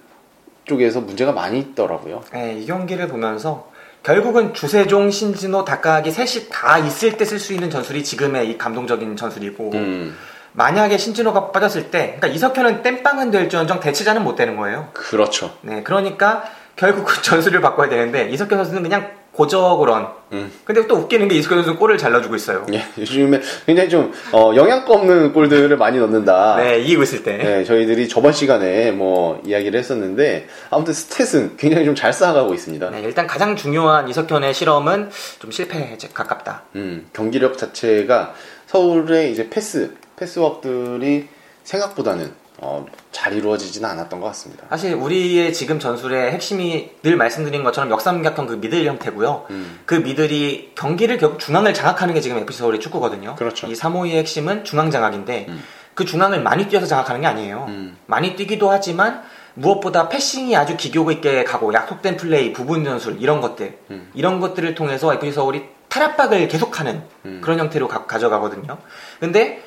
쪽에서 0.65 1.02
문제가 1.02 1.32
많이 1.32 1.60
있더라고요. 1.60 2.24
네, 2.32 2.60
이 2.60 2.65
경기를 2.67 3.08
보면서 3.08 3.69
결국은 4.03 4.53
주세종, 4.53 5.11
신진호, 5.11 5.63
다카하기 5.63 6.11
셋이 6.11 6.47
다 6.51 6.77
있을 6.77 7.17
때 7.17 7.23
쓸 7.25 7.39
수 7.39 7.53
있는 7.53 7.69
전술이 7.69 8.03
지금의 8.03 8.49
이 8.49 8.57
감동적인 8.57 9.15
전술이고 9.15 9.71
음. 9.73 10.17
만약에 10.51 10.97
신진호가 10.97 11.51
빠졌을 11.51 11.89
때 11.89 12.17
그러니까 12.19 12.27
이석현은 12.27 12.83
땜빵은 12.83 13.31
될지언정 13.31 13.79
대체자는 13.79 14.23
못 14.23 14.35
되는 14.35 14.55
거예요. 14.57 14.89
그렇죠. 14.93 15.57
네, 15.61 15.81
그러니까 15.83 16.43
결국 16.75 17.05
그 17.05 17.21
전술을 17.21 17.61
바꿔야 17.61 17.89
되는데 17.89 18.29
이석현 18.29 18.57
선수는 18.59 18.83
그냥 18.83 19.11
고저그런. 19.34 20.08
음. 20.34 20.52
근데 20.63 20.86
또 20.88 20.96
웃기는 20.96 21.28
게 21.28 21.36
이석현 21.36 21.63
선수 21.63 21.80
골을 21.80 21.98
잘 21.98 22.12
넣어주고 22.12 22.36
있어요. 22.36 22.65
예. 22.74 22.84
요즘에 22.98 23.41
굉장히 23.65 23.89
좀, 23.89 24.12
어, 24.32 24.52
영양가 24.56 24.93
없는 24.93 25.34
골들을 25.34 25.76
많이 25.78 25.98
넣는다. 26.00 26.56
네, 26.58 26.80
이기고 26.80 27.04
있을 27.04 27.24
때. 27.24 27.38
네, 27.38 27.63
저희들이 27.63 28.08
저번 28.08 28.32
시간에 28.32 28.91
뭐 28.91 29.41
이야기를 29.46 29.80
했었는데 29.80 30.48
아무튼 30.69 30.93
스탯은 30.93 31.58
굉장히 31.58 31.86
좀 31.86 31.93
잘 31.96 32.12
쌓아가고 32.13 32.54
있습니다. 32.54 32.89
네, 32.89 33.02
일단 33.02 33.28
가장 33.28 33.56
중요한 33.56 34.08
이석현의 34.10 34.54
실험은 34.54 35.10
좀 35.39 35.52
실패에 35.52 35.98
가깝다. 36.13 36.63
음, 36.76 37.08
경기력 37.13 37.58
자체가 37.58 38.34
서울의 38.67 39.32
이제 39.32 39.50
패스, 39.50 39.93
패스웍들이 40.17 41.28
생각보다는 41.63 42.32
어, 42.63 42.86
잘 43.12 43.34
이루어지지는 43.34 43.89
않았던 43.89 44.21
것 44.21 44.28
같습니다. 44.28 44.65
사실 44.69 44.93
우리의 44.93 45.52
지금 45.54 45.80
전술의 45.80 46.32
핵심이 46.32 46.91
늘 47.04 47.17
말씀드린 47.17 47.62
것처럼 47.63 47.91
역삼각형 47.91 48.47
그 48.47 48.54
미들 48.54 48.86
형태고요. 48.86 49.47
음, 49.49 49.80
그 49.86 49.95
미들이 49.95 50.71
경기를 50.73 51.17
결국 51.17 51.39
중앙을 51.39 51.73
장악하는 51.73 52.13
게 52.13 52.21
지금 52.21 52.38
FC 52.38 52.60
서울의 52.60 52.80
축구거든요. 52.80 53.36
그렇죠. 53.36 53.67
이 53.67 53.73
352의 53.73 54.12
핵심은 54.12 54.63
중앙 54.63 54.91
장악인데 54.91 55.47
음. 55.49 55.62
그 55.93 56.06
중앙을 56.06 56.41
많이 56.41 56.69
뛰어서 56.69 56.88
장악하는 56.88 57.19
게 57.21 57.28
아니에요. 57.28 57.65
음. 57.67 57.97
많이 58.06 58.38
뛰기도 58.38 58.71
하지만 58.71 59.23
무엇보다 59.56 60.08
패싱이 60.08 60.56
아주 60.56 60.78
기교 60.78 61.12
있게 61.12 61.43
가고 61.43 61.73
약속된 61.73 62.15
플레이, 62.15 62.54
부분 62.54 62.86
전술 62.86 63.21
이런 63.21 63.41
것들 63.41 63.78
음. 63.91 64.10
이런 64.13 64.39
것들을 64.39 64.73
통해서 64.73 65.13
FC 65.13 65.34
서울이 65.34 65.65
탈압박을 65.89 66.47
계속하는 66.47 67.04
음. 67.26 67.41
그런 67.43 67.60
형태로 67.60 67.88
가, 67.88 68.17
져가거든요 68.17 68.80
근데 69.19 69.62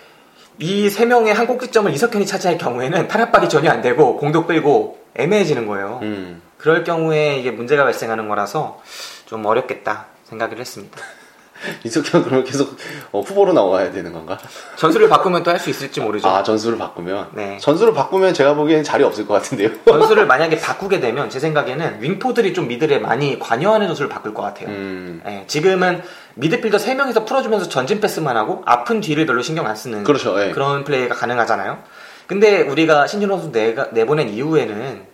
이 0.59 0.89
세 0.91 1.05
명의 1.05 1.35
한 1.35 1.47
꼭지점을 1.47 1.93
이석현이 1.93 2.25
차지할 2.27 2.57
경우에는 2.59 3.09
탈압박이 3.09 3.49
전혀 3.49 3.71
안 3.71 3.83
되고 3.83 4.17
공도 4.17 4.47
끌고 4.47 4.99
애매해지는 5.15 5.67
거예요. 5.67 6.01
음. 6.03 6.41
그럴 6.59 6.83
경우에 6.85 7.37
이게 7.39 7.51
문제가 7.51 7.85
발생하는 7.85 8.29
거라서 8.29 8.81
좀 9.27 9.45
어렵겠다 9.45 10.07
생각을 10.25 10.59
했습니다. 10.59 10.99
이석현 11.85 12.25
그러면 12.25 12.45
계속 12.45 12.77
어, 13.13 13.21
후보로 13.21 13.53
나와야 13.53 13.91
되는 13.93 14.13
건가? 14.13 14.39
전술을 14.77 15.09
바꾸면 15.09 15.43
또 15.43 15.51
할 15.51 15.59
수 15.59 15.71
있을지 15.71 16.01
모르죠. 16.01 16.29
아 16.29 16.43
전술을 16.43 16.79
바꾸면 16.79 17.29
네. 17.33 17.59
전술을 17.61 17.95
바꾸면 17.95 18.35
제가 18.35 18.55
보기엔 18.55 18.85
자리 18.85 19.05
없을 19.05 19.27
것 19.27 19.35
같은데요. 19.35 19.71
전술을 19.87 20.27
만약에 20.27 20.59
바꾸게 20.61 21.01
되면 21.01 21.31
제 21.31 21.41
생각에는 21.41 22.03
윙포들이 22.03 22.53
좀 22.55 22.69
미들에 22.69 22.99
많이 22.99 23.39
관여하는 23.39 23.87
전술을 23.89 24.09
바꿀 24.09 24.35
것 24.35 24.43
같아요. 24.43 24.69
음. 24.69 25.23
예, 25.27 25.45
지금은 25.47 26.03
미드필더 26.35 26.77
3명이서 26.79 27.25
풀어주면서 27.27 27.69
전진 27.69 28.01
패스만 28.01 28.37
하고 28.37 28.63
아픈 28.67 29.01
뒤를 29.01 29.25
별로 29.27 29.41
신경 29.43 29.67
안 29.67 29.75
쓰는 29.77 30.05
그렇죠. 30.05 30.39
예. 30.43 30.51
그런 30.51 30.85
플레이가 30.85 31.15
가능하잖아요. 31.15 31.79
근데 32.27 32.61
우리가 32.63 33.07
신진호 33.07 33.37
선수 33.37 33.53
내가, 33.53 33.89
내보낸 33.93 34.29
이후에는 34.29 35.05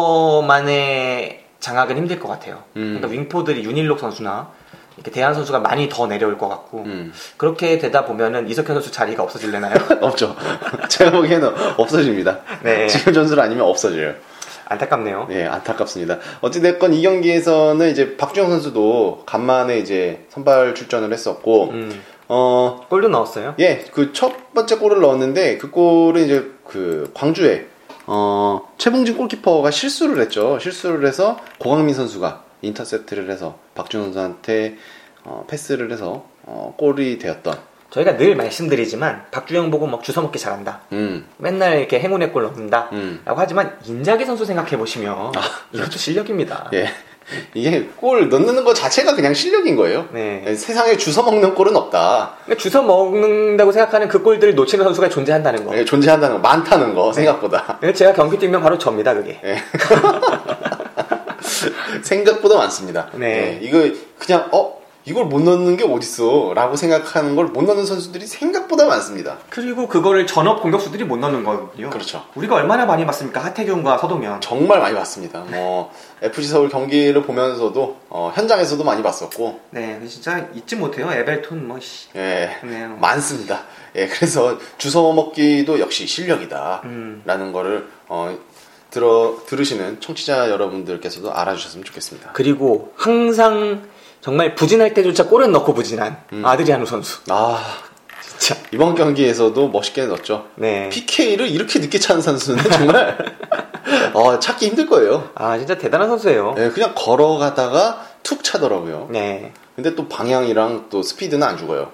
중원에서만의 0.00 1.44
장악은 1.60 1.96
힘들 1.96 2.18
것 2.18 2.28
같아요. 2.28 2.62
음. 2.76 2.98
그러니까 2.98 3.08
윙포들이 3.08 3.64
윤일록 3.64 3.98
선수나 4.00 4.50
이렇게 4.96 5.10
대한 5.10 5.34
선수가 5.34 5.60
많이 5.60 5.88
더 5.88 6.06
내려올 6.06 6.36
것 6.36 6.48
같고 6.48 6.82
음. 6.84 7.12
그렇게 7.36 7.78
되다 7.78 8.04
보면은 8.04 8.48
이석현 8.48 8.74
선수 8.74 8.90
자리가 8.90 9.22
없어질려나요? 9.22 9.74
없죠. 10.02 10.36
제가 10.88 11.10
보기에는 11.12 11.52
없어집니다. 11.78 12.40
네. 12.62 12.86
지금 12.86 13.12
전술 13.12 13.40
아니면 13.40 13.66
없어져요. 13.66 14.14
안타깝네요. 14.66 15.26
네, 15.28 15.46
안타깝습니다. 15.46 16.18
어찌됐건 16.42 16.94
이 16.94 17.02
경기에서는 17.02 17.90
이제 17.90 18.16
박주영 18.16 18.50
선수도 18.50 19.24
간만에 19.26 19.78
이제 19.78 20.26
선발 20.28 20.76
출전을 20.76 21.12
했었고, 21.12 21.70
음, 21.70 22.00
어, 22.28 22.86
골도 22.88 23.08
넣었어요. 23.08 23.56
예, 23.58 23.78
그 23.92 24.12
첫 24.12 24.54
번째 24.54 24.76
골을 24.76 25.00
넣었는데 25.00 25.58
그 25.58 25.70
골은 25.70 26.24
이제 26.24 26.52
그 26.64 27.10
광주에 27.14 27.66
어, 28.06 28.68
최봉진 28.78 29.16
골키퍼가 29.16 29.70
실수를 29.72 30.20
했죠. 30.22 30.58
실수를 30.60 31.06
해서 31.06 31.38
고강민 31.58 31.94
선수가 31.94 32.44
인터셉트를 32.62 33.30
해서 33.30 33.58
박준호 33.74 34.04
선수한테 34.04 34.76
어, 35.24 35.44
패스를 35.48 35.92
해서 35.92 36.24
어, 36.44 36.74
골이 36.76 37.18
되었던. 37.18 37.70
저희가 37.90 38.16
늘 38.16 38.36
말씀드리지만 38.36 39.26
박주영 39.32 39.70
보고 39.70 39.86
막 39.86 40.02
주워 40.04 40.22
먹기 40.24 40.38
잘한다. 40.38 40.82
음, 40.92 41.26
맨날 41.38 41.78
이렇게 41.78 41.98
행운의 41.98 42.32
골 42.32 42.44
넣는다. 42.44 42.88
음. 42.92 43.20
라고 43.24 43.40
하지만 43.40 43.76
인자기 43.84 44.24
선수 44.24 44.44
생각해 44.44 44.76
보시면 44.78 45.32
이것도 45.72 45.92
실력입니다. 45.98 46.70
예. 46.72 46.88
이게 47.54 47.88
골 47.96 48.28
넣는 48.28 48.64
것 48.64 48.74
자체가 48.74 49.14
그냥 49.14 49.34
실력인 49.34 49.76
거예요. 49.76 50.08
네. 50.12 50.44
예, 50.46 50.54
세상에 50.54 50.96
주워 50.96 51.24
먹는 51.30 51.54
골은 51.54 51.76
없다. 51.76 52.34
그러니까 52.44 52.62
주워 52.70 52.82
먹는다고 52.84 53.72
생각하는 53.72 54.08
그 54.08 54.22
골들을 54.22 54.54
놓치는 54.54 54.84
선수가 54.84 55.08
존재한다는 55.08 55.64
거. 55.64 55.76
예, 55.76 55.84
존재한다는 55.84 56.36
거 56.36 56.40
많다는 56.40 56.94
거 56.94 57.12
생각보다. 57.12 57.78
그래서 57.80 57.98
제가 57.98 58.12
경기 58.14 58.38
뛰면 58.38 58.62
바로 58.62 58.78
접니다, 58.78 59.14
그게. 59.14 59.40
예. 59.44 59.56
생각보다 62.02 62.56
많습니다. 62.56 63.10
네. 63.14 63.58
예, 63.62 63.66
이거 63.66 63.78
그냥 64.18 64.48
어 64.52 64.80
이걸 65.06 65.24
못 65.24 65.40
넣는 65.42 65.78
게 65.78 65.84
어딨어라고 65.84 66.76
생각하는 66.76 67.34
걸 67.34 67.46
못 67.46 67.64
넣는 67.64 67.86
선수들이 67.86 68.26
생각보다 68.26 68.84
많습니다. 68.86 69.38
그리고 69.48 69.88
그거를 69.88 70.26
전업 70.26 70.60
공격수들이 70.62 71.04
못 71.04 71.16
넣는 71.16 71.42
거거든요. 71.42 71.88
그렇죠. 71.88 72.22
우리가 72.34 72.54
얼마나 72.56 72.84
많이 72.84 73.06
봤습니까? 73.06 73.40
하태균과 73.40 73.96
서동현. 73.98 74.42
정말 74.42 74.78
많이 74.78 74.94
봤습니다. 74.94 75.40
뭐 75.48 75.90
FC 76.22 76.48
서울 76.50 76.68
경기를 76.68 77.22
보면서도 77.22 77.96
어, 78.10 78.30
현장에서도 78.34 78.84
많이 78.84 79.02
봤었고 79.02 79.60
네, 79.70 80.00
진짜 80.06 80.46
잊지 80.54 80.76
못해요. 80.76 81.10
에벨톤 81.10 81.66
뭐 81.66 81.80
씨. 81.80 82.08
예, 82.14 82.50
네. 82.62 82.86
많습니다. 82.86 83.62
예, 83.96 84.06
그래서 84.06 84.58
주워 84.76 85.12
먹기도 85.14 85.80
역시 85.80 86.06
실력이다라는 86.06 86.82
음. 87.24 87.52
거를 87.54 87.88
어, 88.06 88.36
들어 88.90 89.36
들으시는 89.46 90.00
청취자 90.00 90.50
여러분들께서도 90.50 91.32
알아주셨으면 91.32 91.84
좋겠습니다. 91.84 92.30
그리고 92.32 92.92
항상 92.96 93.88
정말 94.20 94.54
부진할 94.54 94.94
때조차 94.94 95.26
골은 95.26 95.52
넣고 95.52 95.74
부진한 95.74 96.22
음. 96.32 96.44
아드리아노 96.44 96.86
선수. 96.86 97.20
아 97.28 97.62
진짜. 98.22 98.56
이번 98.72 98.94
경기에서도 98.94 99.68
멋있게 99.68 100.06
넣었죠. 100.06 100.46
네. 100.56 100.88
PK를 100.90 101.48
이렇게 101.48 101.78
늦게 101.78 101.98
차는 101.98 102.22
선수는 102.22 102.70
정말 102.70 103.16
어, 104.14 104.38
찾기 104.38 104.66
힘들 104.68 104.86
거예요. 104.86 105.30
아, 105.34 105.58
진짜 105.58 105.76
대단한 105.78 106.08
선수예요. 106.08 106.54
예, 106.58 106.68
그냥 106.70 106.92
걸어가다가 106.94 108.06
툭 108.22 108.44
차더라고요. 108.44 109.08
네. 109.10 109.52
근데 109.74 109.94
또 109.94 110.08
방향이랑 110.08 110.86
또 110.90 111.02
스피드는 111.02 111.46
안 111.46 111.56
죽어요. 111.56 111.92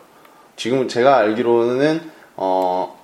지금 0.57 0.89
제가 0.89 1.17
알기로는 1.19 2.11
어, 2.37 2.99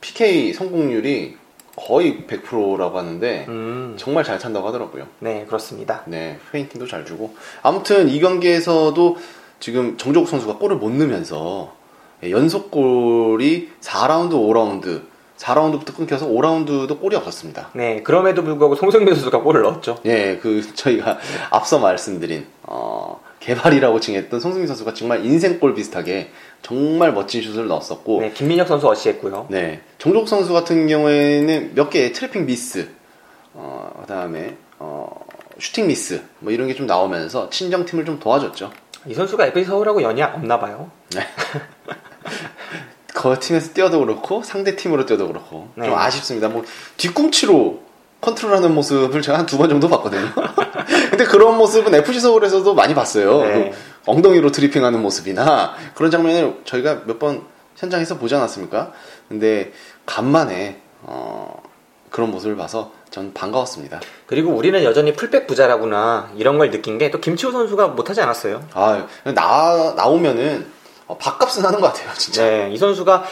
PK 0.00 0.52
성공률이 0.52 1.36
거의 1.76 2.24
100%라고 2.26 2.98
하는데 2.98 3.44
음. 3.48 3.94
정말 3.98 4.24
잘 4.24 4.38
찬다고 4.38 4.66
하더라고요. 4.68 5.06
네, 5.20 5.44
그렇습니다. 5.46 6.02
네, 6.06 6.38
페인팅도 6.50 6.86
잘 6.86 7.04
주고 7.04 7.34
아무튼 7.62 8.08
이 8.08 8.18
경기에서도 8.18 9.16
지금 9.60 9.96
정조국 9.96 10.28
선수가 10.28 10.56
골을 10.56 10.76
못 10.76 10.90
넣으면서 10.90 11.74
연속골이 12.22 13.70
4라운드, 13.80 14.32
5라운드, 14.32 15.02
4라운드부터 15.36 15.94
끊겨서 15.94 16.26
5라운드도 16.26 16.98
골이 16.98 17.14
없었습니다. 17.16 17.70
네, 17.74 18.02
그럼에도 18.02 18.42
불구하고 18.42 18.74
송성민 18.74 19.14
선수가 19.14 19.42
골을 19.42 19.62
넣었죠. 19.62 19.98
예, 20.06 20.38
그 20.40 20.74
저희가 20.74 21.18
앞서 21.50 21.78
말씀드린 21.78 22.46
어, 22.62 23.20
개발이라고 23.40 24.00
칭했던 24.00 24.40
송승민 24.40 24.66
선수가 24.66 24.94
정말 24.94 25.24
인생골 25.24 25.74
비슷하게 25.74 26.30
정말 26.66 27.12
멋진 27.12 27.42
슛을 27.42 27.68
넣었었고 27.68 28.20
네, 28.22 28.30
김민혁 28.32 28.66
선수 28.66 28.88
어시했고요. 28.88 29.46
네, 29.50 29.82
정종 29.98 30.26
선수 30.26 30.52
같은 30.52 30.88
경우에는 30.88 31.76
몇 31.76 31.90
개의 31.90 32.12
트래핑 32.12 32.44
미스, 32.44 32.88
어, 33.54 33.92
그다음에 34.00 34.56
어, 34.80 35.08
슈팅 35.60 35.86
미스 35.86 36.22
뭐 36.40 36.50
이런 36.52 36.66
게 36.66 36.74
좀 36.74 36.86
나오면서 36.88 37.50
친정 37.50 37.84
팀을 37.84 38.04
좀 38.04 38.18
도와줬죠. 38.18 38.72
이 39.06 39.14
선수가 39.14 39.46
FC 39.46 39.64
서울하고 39.68 40.02
연이 40.02 40.20
없나 40.22 40.58
봐요. 40.58 40.90
네. 41.14 41.20
그 43.14 43.38
팀에서 43.38 43.72
뛰어도 43.72 44.00
그렇고 44.00 44.42
상대 44.42 44.74
팀으로 44.74 45.06
뛰어도 45.06 45.28
그렇고 45.28 45.68
네. 45.76 45.86
좀 45.86 45.94
아쉽습니다. 45.96 46.48
뭐 46.48 46.64
뒤꿈치로 46.96 47.80
컨트롤하는 48.20 48.74
모습을 48.74 49.22
제가 49.22 49.38
한 49.38 49.46
두 49.46 49.56
번 49.56 49.68
정도 49.68 49.88
봤거든요. 49.88 50.26
근데 51.10 51.24
그런 51.24 51.56
모습은 51.58 51.94
FC 51.94 52.18
서울에서도 52.20 52.74
많이 52.74 52.92
봤어요. 52.94 53.42
네. 53.44 53.72
그 54.06 54.10
엉덩이로 54.10 54.50
드리핑하는 54.52 55.02
모습이나 55.02 55.74
그런 55.94 56.10
장면을 56.10 56.60
저희가 56.64 57.02
몇 57.06 57.18
번 57.18 57.42
현장에서 57.76 58.16
보지 58.16 58.34
않았습니까? 58.34 58.92
근데 59.28 59.72
간만에 60.06 60.80
어, 61.02 61.62
그런 62.10 62.30
모습을 62.30 62.56
봐서 62.56 62.92
전 63.10 63.34
반가웠습니다. 63.34 64.00
그리고 64.26 64.52
우리는 64.52 64.82
여전히 64.82 65.12
풀백 65.12 65.46
부자라구나 65.46 66.30
이런 66.36 66.56
걸 66.58 66.70
느낀 66.70 66.96
게 66.98 67.10
또 67.10 67.20
김치호 67.20 67.52
선수가 67.52 67.88
못하지 67.88 68.22
않았어요. 68.22 68.66
아, 68.72 69.06
나 69.34 69.92
나오면은 69.94 70.66
어, 71.06 71.18
밥값은 71.18 71.64
하는 71.66 71.80
것 71.80 71.88
같아요, 71.88 72.10
진짜. 72.14 72.42
네, 72.44 72.70
이 72.72 72.78
선수가 72.78 73.24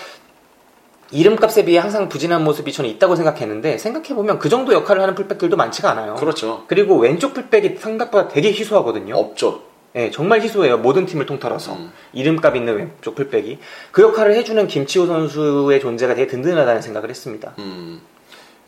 이름값에 1.10 1.64
비해 1.64 1.78
항상 1.78 2.08
부진한 2.08 2.44
모습이 2.44 2.72
저는 2.72 2.90
있다고 2.90 3.16
생각했는데 3.16 3.78
생각해보면 3.78 4.38
그 4.38 4.48
정도 4.48 4.72
역할을 4.72 5.00
하는 5.02 5.14
풀백들도 5.14 5.56
많지가 5.56 5.90
않아요. 5.92 6.16
그렇죠. 6.16 6.64
그리고 6.68 6.96
왼쪽 6.98 7.32
풀백이 7.34 7.76
생각보다 7.78 8.28
되게 8.28 8.50
희소하거든요. 8.50 9.16
없죠. 9.16 9.62
네, 9.94 10.10
정말 10.10 10.40
희소해요. 10.42 10.78
모든 10.78 11.06
팀을 11.06 11.24
통틀어서. 11.24 11.74
음. 11.74 11.92
이름값 12.12 12.56
있는 12.56 12.74
왼쪽 12.74 13.14
풀백이. 13.14 13.60
그 13.92 14.02
역할을 14.02 14.34
해주는 14.34 14.66
김치호 14.66 15.06
선수의 15.06 15.80
존재가 15.80 16.16
되게 16.16 16.26
든든하다는 16.26 16.82
생각을 16.82 17.10
했습니다. 17.10 17.54
음, 17.58 18.00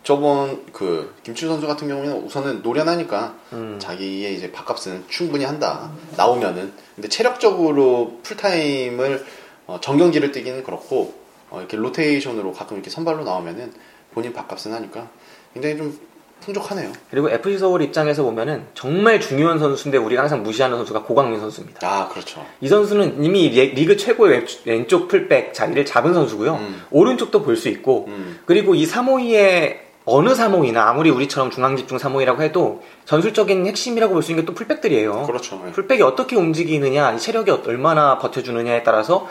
저번 0.04 0.64
그 0.72 1.12
김치우 1.24 1.48
선수 1.48 1.66
같은 1.66 1.88
경우에는 1.88 2.22
우선은 2.22 2.62
노련하니까 2.62 3.34
음. 3.54 3.76
자기의 3.80 4.36
이제 4.36 4.52
밥값은 4.52 5.06
충분히 5.08 5.44
한다 5.44 5.90
나오면은 6.16 6.72
근데 6.94 7.08
체력적으로 7.08 8.20
풀타임을 8.22 9.26
어, 9.66 9.80
정경기를 9.80 10.30
뛰기는 10.30 10.62
그렇고 10.62 11.12
어, 11.50 11.58
이렇게 11.58 11.76
로테이션으로 11.76 12.52
가끔 12.52 12.76
이렇게 12.76 12.88
선발로 12.88 13.24
나오면은 13.24 13.72
본인 14.14 14.32
밥값은 14.32 14.72
하니까 14.72 15.10
굉장히 15.54 15.76
좀 15.76 15.98
풍족하네요. 16.46 16.92
그리고 17.10 17.28
FC 17.28 17.58
서울 17.58 17.82
입장에서 17.82 18.22
보면은 18.22 18.64
정말 18.74 19.20
중요한 19.20 19.58
선수인데 19.58 19.98
우리가 19.98 20.22
항상 20.22 20.42
무시하는 20.42 20.76
선수가 20.78 21.02
고광민 21.02 21.40
선수입니다. 21.40 21.80
아 21.86 22.08
그렇죠. 22.08 22.44
이 22.60 22.68
선수는 22.68 23.22
이미 23.22 23.48
리- 23.48 23.74
리그 23.74 23.96
최고의 23.96 24.32
왼- 24.32 24.46
왼쪽 24.64 25.08
풀백 25.08 25.52
자리를 25.52 25.84
잡은 25.84 26.14
선수고요. 26.14 26.54
음. 26.54 26.82
오른쪽도 26.90 27.42
볼 27.42 27.56
수 27.56 27.68
있고 27.68 28.04
음, 28.08 28.38
그리고 28.46 28.74
이 28.74 28.86
352의 28.86 29.78
어느 30.04 30.28
352나 30.30 30.76
아무리 30.76 31.10
우리처럼 31.10 31.50
중앙집중 31.50 31.98
352라고 31.98 32.40
해도 32.40 32.82
전술적인 33.06 33.66
핵심이라고 33.66 34.12
볼 34.14 34.22
수 34.22 34.30
있는 34.30 34.44
게 34.44 34.46
또 34.46 34.54
풀백들이에요. 34.54 35.24
그렇죠. 35.26 35.60
예. 35.66 35.72
풀백이 35.72 36.02
어떻게 36.02 36.36
움직이느냐, 36.36 37.12
이 37.12 37.18
체력이 37.18 37.50
얼마나 37.66 38.16
버텨주느냐에 38.18 38.84
따라서 38.84 39.26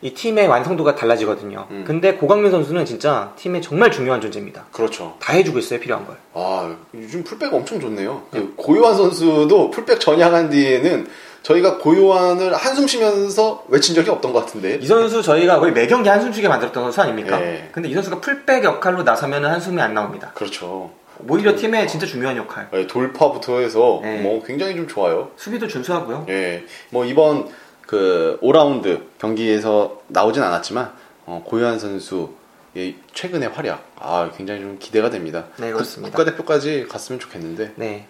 이 0.00 0.14
팀의 0.14 0.46
완성도가 0.46 0.94
달라지거든요. 0.94 1.66
음. 1.70 1.84
근데 1.86 2.14
고광민 2.14 2.50
선수는 2.52 2.84
진짜 2.84 3.32
팀의 3.36 3.62
정말 3.62 3.90
중요한 3.90 4.20
존재입니다. 4.20 4.66
그렇죠. 4.70 5.16
다 5.18 5.32
해주고 5.32 5.58
있어요, 5.58 5.80
필요한 5.80 6.06
걸. 6.06 6.16
아 6.34 6.76
요즘 6.94 7.24
풀백 7.24 7.52
엄청 7.52 7.80
좋네요. 7.80 8.22
그 8.30 8.54
고요한 8.56 8.96
선수도 8.96 9.70
풀백 9.70 9.98
전향한 9.98 10.50
뒤에는 10.50 11.08
저희가 11.42 11.78
고요한을 11.78 12.54
한숨 12.54 12.86
쉬면서 12.86 13.64
외친 13.68 13.94
적이 13.94 14.10
없던 14.10 14.32
것 14.32 14.40
같은데. 14.40 14.78
이 14.80 14.86
선수 14.86 15.22
저희가 15.22 15.58
거의 15.58 15.72
매 15.72 15.86
경기 15.86 16.08
한숨 16.08 16.32
쉬게 16.32 16.46
만들었던 16.48 16.84
선수 16.84 17.00
아닙니까? 17.00 17.38
네. 17.38 17.68
근데 17.72 17.88
이 17.88 17.94
선수가 17.94 18.20
풀백 18.20 18.64
역할로 18.64 19.02
나서면 19.02 19.44
한숨이 19.44 19.80
안 19.80 19.94
나옵니다. 19.94 20.30
그렇죠. 20.34 20.90
오히려 21.28 21.56
팀에 21.56 21.86
진짜 21.86 22.06
중요한 22.06 22.36
역할. 22.36 22.68
네, 22.70 22.86
돌파부터 22.86 23.58
해서 23.58 24.00
네. 24.02 24.20
뭐 24.20 24.42
굉장히 24.44 24.76
좀 24.76 24.86
좋아요. 24.86 25.30
수비도 25.36 25.66
준수하고요. 25.66 26.26
예, 26.28 26.64
뭐 26.90 27.04
이번 27.04 27.48
그 27.88 28.38
5라운드 28.42 29.00
경기에서 29.18 30.02
나오진 30.08 30.42
않았지만 30.42 30.92
어, 31.24 31.42
고요한 31.44 31.78
선수의 31.78 32.96
최근의 33.14 33.48
활약 33.48 33.82
아 33.96 34.30
굉장히 34.36 34.60
좀 34.60 34.76
기대가 34.78 35.08
됩니다. 35.08 35.46
네, 35.56 35.72
그렇습니다. 35.72 36.14
국, 36.14 36.22
국가대표까지 36.24 36.86
갔으면 36.86 37.18
좋겠는데 37.18 37.72
네. 37.76 38.06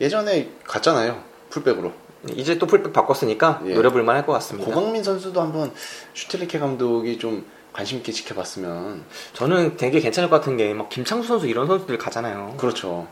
예전에 0.00 0.48
갔잖아요 0.64 1.22
풀백으로. 1.50 1.92
이제 2.36 2.56
또 2.56 2.66
풀백 2.68 2.92
바꿨으니까 2.92 3.62
예. 3.66 3.74
노려볼만 3.74 4.14
할 4.14 4.24
것 4.24 4.32
같습니다. 4.34 4.72
고강민 4.72 5.02
선수도 5.02 5.40
한번 5.40 5.72
슈틸리케 6.14 6.60
감독이 6.60 7.18
좀 7.18 7.44
관심 7.72 7.98
있게 7.98 8.12
지켜봤으면 8.12 9.02
저는 9.32 9.76
되게 9.76 9.98
괜찮을 9.98 10.30
것 10.30 10.36
같은 10.36 10.56
게 10.56 10.72
막 10.72 10.88
김창수 10.88 11.26
선수 11.26 11.48
이런 11.48 11.66
선수들 11.66 11.98
가잖아요. 11.98 12.54
그렇죠. 12.58 13.08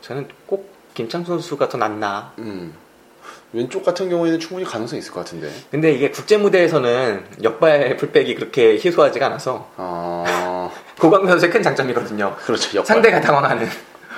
저는 0.00 0.28
꼭 0.46 0.70
김창수 0.94 1.32
선수가 1.32 1.68
더 1.70 1.76
낫나. 1.76 2.32
음. 2.38 2.72
왼쪽 3.52 3.84
같은 3.84 4.08
경우에는 4.08 4.40
충분히 4.40 4.64
가능성이 4.64 5.00
있을 5.00 5.12
것 5.12 5.20
같은데. 5.20 5.50
근데 5.70 5.92
이게 5.92 6.10
국제 6.10 6.36
무대에서는 6.38 7.24
역발 7.42 7.96
풀백이 7.98 8.34
그렇게 8.34 8.74
희소하지가 8.74 9.26
않아서 9.26 9.68
아 9.76 10.70
고광민 10.98 11.28
선수의 11.30 11.50
큰 11.52 11.62
장점이거든요. 11.62 12.34
그렇죠. 12.44 12.78
역발. 12.78 12.84
상대가 12.86 13.20
당황하는. 13.20 13.68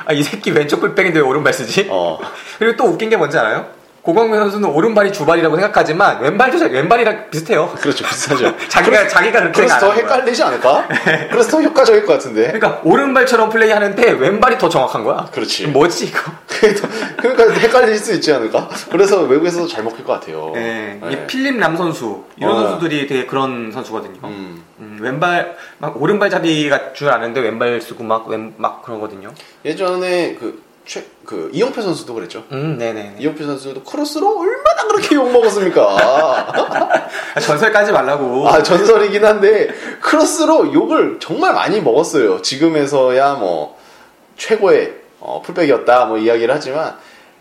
아, 0.07 0.13
이 0.13 0.23
새끼 0.23 0.51
왼쪽 0.51 0.81
풀백인데 0.81 1.19
왜 1.21 1.25
오른발 1.25 1.53
쓰지? 1.53 1.89
어 1.91 2.19
그리고 2.59 2.77
또 2.77 2.85
웃긴 2.85 3.11
게 3.11 3.17
뭔지 3.17 3.37
알아요? 3.39 3.67
고광민 4.05 4.39
선수는 4.39 4.69
오른발이 4.69 5.15
주발이라고 5.15 5.57
생각하지만 5.57 6.21
왼발도 6.21 6.59
잘- 6.59 6.71
왼발이랑 6.71 7.31
비슷해요. 7.31 7.71
그렇죠 7.81 8.05
비슷하죠. 8.05 8.55
자기가 8.69 9.09
자기가 9.09 9.41
그렇게 9.41 9.57
그래서 9.63 9.79
더 9.79 9.87
거야. 9.87 9.97
헷갈리지 9.97 10.43
않을까? 10.43 10.87
그래서 11.33 11.51
더 11.51 11.63
효과적일 11.63 12.05
것 12.05 12.13
같은데. 12.13 12.53
그러니까 12.53 12.83
오른발처럼 12.85 13.49
플레이하는데 13.49 14.11
왼발이 14.11 14.59
더 14.59 14.69
정확한 14.69 15.05
거야. 15.05 15.27
그렇지. 15.33 15.69
뭐지 15.69 16.05
이거? 16.09 16.19
그래도- 16.47 16.87
그러니까 17.17 17.51
헷갈릴 17.59 17.97
수 17.97 18.13
있지 18.13 18.31
않을까? 18.31 18.69
그래서 18.91 19.23
외국에서도 19.23 19.67
잘 19.69 19.83
먹힐 19.83 20.05
것 20.05 20.13
같아요. 20.21 20.51
네. 20.53 21.01
네. 21.03 21.13
이 21.13 21.27
필립 21.27 21.59
람 21.59 21.75
선수 21.79 22.25
이런 22.37 22.53
어. 22.53 22.69
선수들이 22.69 23.07
되게 23.07 23.25
그런 23.25 23.73
선수거든요. 23.73 24.19
음. 24.25 24.63
음, 24.81 24.99
왼발 25.01 25.57
막 25.79 26.01
오른발잡이가 26.01 26.93
줄 26.93 27.09
아는데 27.09 27.41
왼발 27.41 27.81
쓰고 27.81 28.05
막 28.05 28.29
왼막 28.29 28.83
그러거든요. 28.83 29.33
예전에 29.65 30.35
그, 30.39 30.63
최, 30.87 31.05
그 31.25 31.51
이영표 31.53 31.81
선수도 31.81 32.13
그랬죠. 32.15 32.45
음, 32.53 32.77
네네. 32.79 33.17
이영표 33.19 33.45
선수도 33.45 33.83
크로스로 33.85 34.39
얼마나 34.39 34.87
그렇게 34.87 35.15
욕 35.15 35.31
먹었습니까? 35.33 35.83
아, 35.83 37.09
전설 37.41 37.73
까지 37.73 37.91
말라고. 37.91 38.47
아 38.49 38.63
전설이긴 38.63 39.25
한데 39.25 39.69
크로스로 40.01 40.73
욕을 40.75 41.19
정말 41.21 41.55
많이 41.55 41.81
먹었어요. 41.81 42.43
지금에서야 42.43 43.35
뭐 43.35 43.79
최고의 44.37 44.95
어, 45.21 45.41
풀백이었다 45.43 46.05
뭐 46.05 46.19
이야기를 46.19 46.55
하지만 46.55 46.97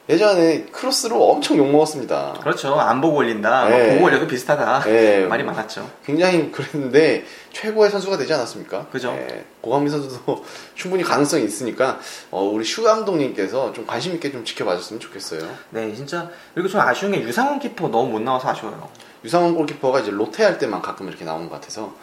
예전에 0.09 0.65
크로스로 0.65 1.29
엄청 1.29 1.57
욕 1.57 1.71
먹었습니다. 1.71 2.39
그렇죠. 2.41 2.75
안 2.75 2.99
보고 2.99 3.17
올린다. 3.17 3.69
뭐 3.69 3.77
네. 3.77 3.93
보고 3.93 4.05
올려도 4.05 4.27
비슷하다. 4.27 4.81
네. 4.81 5.25
말이 5.27 5.43
많았죠. 5.43 5.89
굉장히 6.05 6.51
그랬는데 6.51 7.23
최고의 7.53 7.89
선수가 7.89 8.17
되지 8.17 8.33
않았습니까? 8.33 8.87
그죠. 8.87 9.15
예, 9.17 9.45
고강민 9.61 9.89
선수도 9.89 10.43
충분히 10.75 11.03
가능성이 11.03 11.45
있으니까 11.45 11.99
어, 12.31 12.43
우리 12.43 12.65
슈 12.65 12.83
감독님께서 12.83 13.71
좀 13.71 13.85
관심 13.85 14.13
있게 14.15 14.29
좀 14.31 14.43
지켜봐 14.43 14.75
줬으면 14.75 14.99
좋겠어요. 14.99 15.49
네, 15.69 15.93
진짜 15.95 16.29
그리고 16.53 16.67
좀 16.67 16.81
아쉬운 16.81 17.13
게 17.13 17.21
유상훈 17.21 17.59
키퍼 17.59 17.87
너무 17.87 18.09
못 18.09 18.21
나와서 18.21 18.49
아쉬워요. 18.49 18.89
유상원 19.23 19.55
골키퍼가 19.55 20.01
이제 20.01 20.11
로테 20.11 20.43
할 20.43 20.57
때만 20.57 20.81
가끔 20.81 21.07
이렇게 21.07 21.23
나오는 21.23 21.47
것 21.47 21.55
같아서 21.55 21.93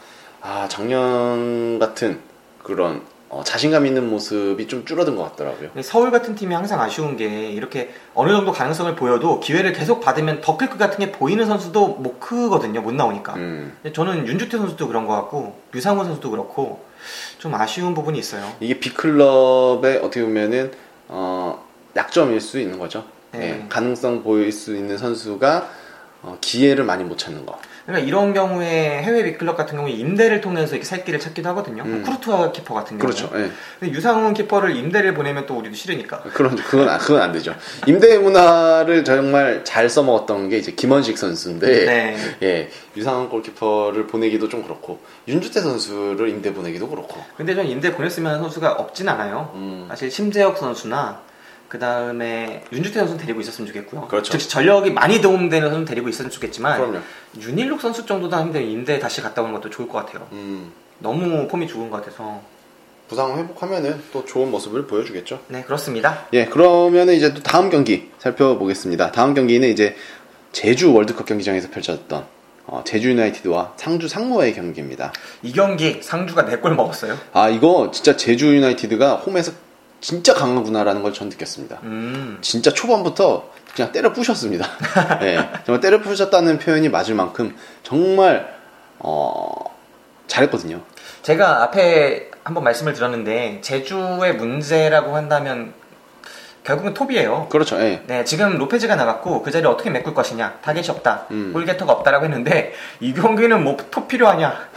아 0.40 0.66
작년 0.70 1.78
같은 1.78 2.20
그런 2.62 3.02
어, 3.30 3.44
자신감 3.44 3.86
있는 3.86 4.10
모습이 4.10 4.66
좀 4.66 4.84
줄어든 4.84 5.14
것 5.14 5.22
같더라고요. 5.22 5.70
서울 5.82 6.10
같은 6.10 6.34
팀이 6.34 6.52
항상 6.52 6.80
아쉬운 6.80 7.16
게 7.16 7.52
이렇게 7.52 7.94
어느 8.12 8.32
정도 8.32 8.50
가능성을 8.50 8.96
보여도 8.96 9.38
기회를 9.38 9.72
계속 9.72 10.00
받으면 10.00 10.40
더클것 10.40 10.76
같은 10.76 10.98
게 10.98 11.12
보이는 11.12 11.46
선수도 11.46 11.86
못 11.88 12.18
크거든요. 12.18 12.80
못 12.80 12.92
나오니까. 12.92 13.34
음, 13.34 13.76
저는 13.92 14.26
윤주태 14.26 14.58
선수도 14.58 14.88
그런 14.88 15.06
것 15.06 15.14
같고 15.14 15.56
유상훈 15.72 16.06
선수도 16.06 16.32
그렇고 16.32 16.84
좀 17.38 17.54
아쉬운 17.54 17.94
부분이 17.94 18.18
있어요. 18.18 18.52
이게 18.58 18.80
빅클럽의 18.80 19.98
어떻게 19.98 20.22
보면은 20.22 20.72
어, 21.06 21.64
약점일 21.94 22.40
수 22.40 22.58
있는 22.58 22.80
거죠. 22.80 23.04
네. 23.30 23.62
예, 23.62 23.66
가능성 23.68 24.24
보일 24.24 24.50
수 24.50 24.74
있는 24.74 24.98
선수가 24.98 25.68
어, 26.22 26.36
기회를 26.40 26.82
많이 26.82 27.04
못 27.04 27.16
찾는 27.16 27.46
거. 27.46 27.60
그러니까 27.90 28.06
이런 28.06 28.32
경우에 28.32 29.02
해외 29.02 29.24
빅클럽 29.24 29.56
같은 29.56 29.76
경우에 29.76 29.90
임대를 29.92 30.40
통해서 30.40 30.76
이렇게 30.76 30.84
살 30.86 31.04
길을 31.04 31.18
찾기도 31.18 31.48
하거든요. 31.50 31.82
음. 31.84 32.02
쿠르투아 32.04 32.52
키퍼 32.52 32.72
같은 32.72 32.98
경우. 32.98 33.00
그렇죠. 33.12 33.28
예. 33.34 33.50
근데 33.80 33.92
유상훈 33.94 34.32
키퍼를 34.32 34.76
임대를 34.76 35.12
보내면 35.14 35.46
또 35.46 35.56
우리도 35.58 35.74
싫으니까. 35.74 36.20
그런 36.32 36.54
그건 36.54 36.88
안- 36.88 36.98
그건 37.00 37.20
안 37.20 37.32
되죠. 37.32 37.54
임대 37.86 38.16
문화를 38.18 39.02
정말 39.04 39.64
잘 39.64 39.88
써먹었던 39.88 40.48
게 40.50 40.58
이제 40.58 40.70
김원식 40.72 41.18
선수인데, 41.18 41.66
네. 41.86 42.16
예 42.42 42.70
유상한 42.96 43.28
골키퍼를 43.28 44.06
보내기도 44.06 44.48
좀 44.48 44.62
그렇고 44.62 45.00
윤주태 45.26 45.60
선수를 45.60 46.28
임대 46.28 46.54
보내기도 46.54 46.88
그렇고. 46.88 47.20
근데 47.36 47.54
전 47.56 47.66
임대 47.66 47.92
보냈으면 47.92 48.30
하는 48.32 48.42
선수가 48.42 48.72
없진 48.72 49.08
않아요. 49.08 49.50
음, 49.54 49.86
사실 49.88 50.10
심재혁 50.10 50.58
선수나 50.58 51.20
그 51.70 51.78
다음에 51.78 52.64
윤주태 52.72 52.98
선수는 52.98 53.20
데리고 53.20 53.40
있었으면 53.40 53.68
좋겠고요. 53.68 54.08
그렇죠. 54.08 54.36
즉 54.36 54.48
전력이 54.48 54.90
많이 54.90 55.20
도움되는 55.20 55.68
선수는 55.68 55.84
데리고 55.86 56.08
있었으면 56.08 56.32
좋겠지만 56.32 56.76
그럼요. 56.76 56.98
윤일록 57.38 57.80
선수 57.80 58.04
정도도 58.04 58.36
하는데 58.36 58.60
임대 58.60 58.98
다시 58.98 59.20
갔다 59.22 59.40
오는 59.40 59.54
것도 59.54 59.70
좋을 59.70 59.86
것 59.86 60.04
같아요. 60.04 60.26
음, 60.32 60.72
너무 60.98 61.46
폼이 61.46 61.68
죽은 61.68 61.88
것 61.88 61.98
같아서. 61.98 62.42
부상 63.06 63.38
회복하면은 63.38 64.02
또 64.12 64.24
좋은 64.24 64.50
모습을 64.50 64.88
보여주겠죠. 64.88 65.40
네 65.46 65.62
그렇습니다. 65.62 66.26
예, 66.32 66.46
그러면은 66.46 67.14
이제 67.14 67.32
또 67.34 67.40
다음 67.40 67.70
경기 67.70 68.10
살펴보겠습니다. 68.18 69.12
다음 69.12 69.34
경기는 69.34 69.68
이제 69.68 69.94
제주 70.50 70.92
월드컵 70.92 71.24
경기장에서 71.24 71.70
펼쳐졌던 71.70 72.24
어, 72.66 72.82
제주 72.84 73.10
유나이티드와 73.10 73.74
상주 73.76 74.08
상무와의 74.08 74.54
경기입니다. 74.54 75.12
이 75.42 75.52
경기 75.52 76.02
상주가 76.02 76.44
4골 76.46 76.74
먹었어요. 76.74 77.16
아 77.32 77.48
이거 77.48 77.92
진짜 77.92 78.16
제주 78.16 78.54
유나이티드가 78.56 79.16
홈에서 79.16 79.52
진짜 80.00 80.34
강하구나라는 80.34 81.02
걸 81.02 81.12
전 81.12 81.28
느꼈습니다. 81.28 81.78
음. 81.82 82.38
진짜 82.40 82.72
초반부터 82.72 83.50
그냥 83.74 83.92
때려 83.92 84.12
부셨습니다. 84.12 84.66
예, 85.22 85.48
정말 85.66 85.80
때려 85.80 86.00
부셨다는 86.00 86.58
표현이 86.58 86.88
맞을 86.88 87.14
만큼 87.14 87.56
정말 87.82 88.54
어, 88.98 89.50
잘했거든요. 90.26 90.80
제가 91.22 91.62
앞에 91.64 92.30
한번 92.44 92.64
말씀을 92.64 92.92
드렸는데 92.94 93.60
제주의 93.62 94.34
문제라고 94.34 95.14
한다면 95.14 95.74
결국은 96.64 96.92
톱이에요. 96.94 97.48
그렇죠. 97.50 97.80
예. 97.80 98.02
네, 98.06 98.24
지금 98.24 98.58
로페즈가 98.58 98.94
나갔고 98.96 99.42
그 99.42 99.50
자리를 99.50 99.68
어떻게 99.70 99.88
메꿀 99.90 100.14
것이냐. 100.14 100.58
타겟이 100.62 100.88
없다. 100.90 101.26
음. 101.30 101.50
골게터가 101.52 101.92
없다라고 101.92 102.24
했는데 102.26 102.74
이 103.00 103.12
경기는 103.14 103.62
뭐 103.62 103.76
톱 103.90 104.08
필요하냐. 104.08 104.68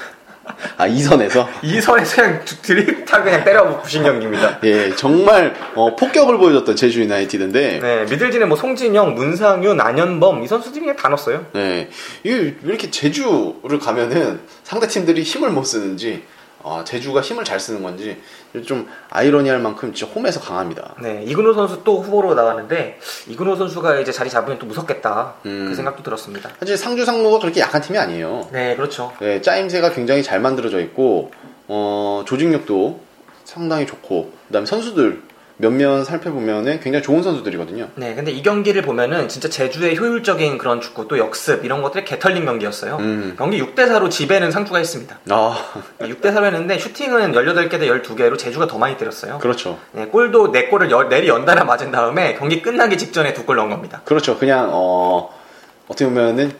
아 0.77 0.87
이선에서 0.87 1.47
이 1.61 1.79
선에서 1.79 2.15
그냥 2.21 2.45
들입다 2.61 3.23
그냥 3.23 3.43
때려 3.43 3.81
부신 3.81 4.03
경기입니다. 4.03 4.59
예 4.63 4.93
정말 4.95 5.55
어, 5.75 5.95
폭격을 5.95 6.37
보여줬던 6.37 6.75
제주 6.75 7.01
유나이티드인데 7.01 7.79
네, 7.79 8.05
미들진에 8.05 8.45
뭐 8.45 8.57
송진형, 8.57 9.15
문상윤, 9.15 9.79
안현범 9.79 10.43
이 10.43 10.47
선수들이 10.47 10.81
그냥 10.81 10.95
다 10.95 11.09
넣었어요. 11.09 11.45
네, 11.53 11.89
이게 12.23 12.35
왜 12.35 12.55
이렇게 12.63 12.91
제주를 12.91 13.79
가면은 13.79 14.41
상대 14.63 14.87
팀들이 14.87 15.23
힘을 15.23 15.49
못 15.49 15.63
쓰는지, 15.63 16.23
아, 16.63 16.83
제주가 16.85 17.21
힘을 17.21 17.43
잘 17.43 17.59
쓰는 17.59 17.83
건지 17.83 18.21
좀 18.65 18.87
아이러니할 19.09 19.59
만큼 19.59 19.93
진짜 19.93 20.11
홈에서 20.13 20.39
강합니다. 20.39 20.95
네, 21.01 21.23
이근호 21.27 21.53
선수 21.53 21.83
또 21.83 22.01
후보로 22.01 22.33
나왔는데 22.35 22.99
이근호 23.27 23.55
선수가 23.55 23.99
이제 23.99 24.11
자리 24.11 24.29
잡으면 24.29 24.59
또 24.59 24.65
무섭겠다. 24.65 25.35
음. 25.45 25.67
그 25.69 25.75
생각도 25.75 26.03
들었습니다. 26.03 26.49
사실 26.59 26.77
상주 26.77 27.05
상무가 27.05 27.39
그렇게 27.39 27.59
약한 27.59 27.81
팀이 27.81 27.97
아니에요. 27.97 28.47
네, 28.51 28.75
그렇죠. 28.75 29.13
네, 29.19 29.41
짜임새가 29.41 29.91
굉장히 29.91 30.23
잘 30.23 30.39
만들어져 30.39 30.79
있고, 30.79 31.31
어, 31.67 32.23
조직력도 32.25 33.01
상당히 33.43 33.85
좋고, 33.85 34.31
그다음에 34.47 34.65
선수들 34.65 35.21
몇몇 35.57 36.03
살펴보면은 36.03 36.79
굉장히 36.79 37.03
좋은 37.03 37.21
선수들이거든요. 37.21 37.89
네, 37.95 38.15
근데 38.15 38.31
이 38.31 38.41
경기를 38.41 38.81
보면은 38.81 39.29
진짜 39.29 39.49
제주의 39.49 39.95
효율적인 39.97 40.57
그런 40.57 40.81
축구 40.81 41.07
또 41.07 41.17
역습 41.19 41.63
이런 41.63 41.81
것들이 41.83 42.03
개털린 42.05 42.43
경기였어요. 42.45 42.97
음. 42.99 43.35
경기 43.37 43.61
6대4로 43.61 44.09
지배는 44.09 44.49
상주가 44.51 44.79
했습니다. 44.79 45.19
아, 45.29 45.55
6대4로 45.99 46.45
했는데 46.45 46.77
슈팅은 46.79 47.33
18개 47.33 47.71
대 47.79 47.87
12개로 47.87 48.37
제주가 48.37 48.65
더 48.67 48.77
많이 48.79 48.97
때렸어요. 48.97 49.37
그렇죠. 49.39 49.77
네, 49.91 50.05
골도 50.07 50.51
4골을 50.51 50.89
열- 50.89 51.07
내리 51.09 51.27
연달아 51.27 51.63
맞은 51.65 51.91
다음에 51.91 52.33
경기 52.35 52.61
끝나기 52.61 52.97
직전에 52.97 53.33
두 53.33 53.43
골 53.45 53.57
넣은 53.57 53.69
겁니다. 53.69 54.01
그렇죠. 54.05 54.37
그냥 54.39 54.69
어 54.71 55.29
어떻게 55.87 56.05
보면은 56.05 56.51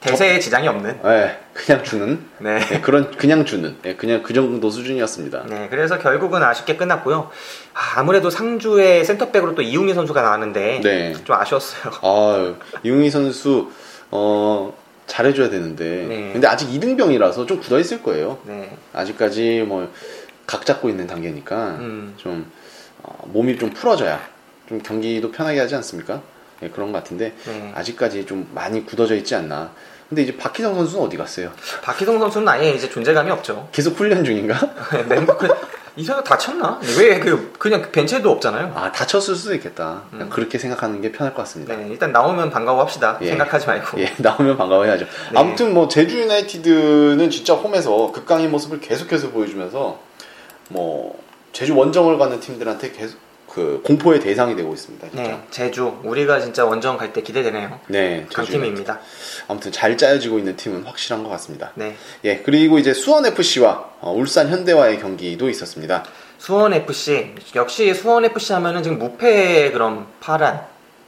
대세에 0.00 0.38
지장이 0.38 0.66
없는. 0.68 1.00
예, 1.04 1.38
그냥 1.52 1.84
주는 1.84 2.24
네. 2.38 2.58
예, 2.72 2.80
그런 2.80 3.10
그냥 3.16 3.44
주는 3.44 3.76
예, 3.84 3.94
그냥 3.96 4.22
그 4.22 4.32
정도 4.32 4.70
수준이었습니다. 4.70 5.44
네, 5.48 5.68
그래서 5.70 5.98
결국은 5.98 6.42
아쉽게 6.42 6.76
끝났고요. 6.76 7.30
아, 7.74 8.02
무래도 8.02 8.30
상주의 8.30 9.04
센터백으로 9.04 9.54
또 9.54 9.62
이웅희 9.62 9.92
선수가 9.94 10.22
나왔는데 10.22 10.80
네. 10.82 11.12
좀 11.24 11.36
아쉬웠어요. 11.36 11.92
아, 12.02 12.54
이웅희 12.82 13.10
선수 13.10 13.70
어 14.10 14.74
잘해줘야 15.06 15.50
되는데 15.50 16.06
네. 16.08 16.30
근데 16.32 16.46
아직 16.46 16.68
2등병이라서 16.68 17.46
좀 17.46 17.60
굳어 17.60 17.78
있을 17.78 18.02
거예요. 18.02 18.38
네. 18.46 18.76
아직까지 18.92 19.64
뭐 19.68 19.90
각 20.50 20.66
잡고 20.66 20.88
있는 20.88 21.06
단계니까 21.06 21.76
음. 21.78 22.14
좀 22.16 22.50
어, 23.04 23.22
몸이 23.26 23.56
좀 23.56 23.70
풀어져야 23.70 24.20
좀 24.68 24.82
경기도 24.82 25.30
편하게 25.30 25.60
하지 25.60 25.76
않습니까? 25.76 26.22
예, 26.64 26.68
그런 26.68 26.90
것 26.90 26.98
같은데 26.98 27.34
네. 27.46 27.70
아직까지 27.72 28.26
좀 28.26 28.50
많이 28.52 28.84
굳어져 28.84 29.14
있지 29.14 29.36
않나. 29.36 29.70
근데 30.10 30.22
이제 30.22 30.36
박희성 30.36 30.74
선수는 30.74 31.06
어디 31.06 31.16
갔어요? 31.16 31.52
박희성 31.82 32.18
선수는 32.18 32.48
아예 32.48 32.70
이제 32.72 32.90
존재감이 32.90 33.30
없죠. 33.30 33.68
계속 33.72 33.96
훈련 33.98 34.24
중인가? 34.24 34.58
멤버 35.08 35.36
그, 35.36 35.48
이 35.94 36.02
선수 36.04 36.24
다쳤나? 36.24 36.80
왜 36.98 37.20
그 37.20 37.52
그냥 37.58 37.90
벤치에도 37.92 38.28
없잖아요. 38.32 38.72
아 38.74 38.90
다쳤을 38.90 39.36
수도 39.36 39.54
있겠다. 39.54 40.02
그냥 40.10 40.28
그렇게 40.28 40.58
생각하는 40.58 41.00
게 41.00 41.12
편할 41.12 41.32
것 41.32 41.42
같습니다. 41.42 41.76
네, 41.76 41.86
일단 41.88 42.10
나오면 42.10 42.50
반가워합시다. 42.50 43.18
예. 43.22 43.28
생각하지 43.28 43.66
말고. 43.68 44.00
예, 44.00 44.12
나오면 44.18 44.56
반가워해야죠. 44.56 45.04
네. 45.32 45.38
아무튼 45.38 45.72
뭐 45.74 45.86
제주 45.86 46.18
유나이티드는 46.20 47.30
진짜 47.30 47.54
홈에서 47.54 48.10
극강의 48.12 48.48
모습을 48.48 48.80
계속해서 48.80 49.30
보여주면서 49.30 50.00
뭐 50.70 51.22
제주 51.52 51.76
원정을 51.76 52.18
가는 52.18 52.40
팀들한테 52.40 52.90
계속 52.90 53.16
그 53.52 53.80
공포의 53.84 54.20
대상이 54.20 54.54
되고 54.54 54.72
있습니다. 54.72 55.08
진짜. 55.08 55.22
네, 55.22 55.40
제주 55.50 55.98
우리가 56.04 56.40
진짜 56.40 56.64
원정 56.64 56.96
갈 56.96 57.12
때 57.12 57.20
기대되네요. 57.22 57.80
네, 57.88 58.26
강팀입니다. 58.32 59.00
아무튼 59.48 59.72
잘 59.72 59.96
짜여지고 59.96 60.38
있는 60.38 60.54
팀은 60.56 60.84
확실한 60.84 61.24
것 61.24 61.30
같습니다. 61.30 61.72
네, 61.74 61.96
예, 62.24 62.38
그리고 62.38 62.78
이제 62.78 62.94
수원 62.94 63.26
FC와 63.26 63.90
어, 64.00 64.12
울산 64.12 64.48
현대와의 64.48 65.00
경기도 65.00 65.50
있었습니다. 65.50 66.04
수원 66.38 66.72
FC 66.72 67.34
역시 67.56 67.92
수원 67.92 68.24
FC 68.24 68.52
하면은 68.54 68.82
지금 68.84 68.98
무패의 68.98 69.72
그런 69.72 70.06
파란 70.20 70.62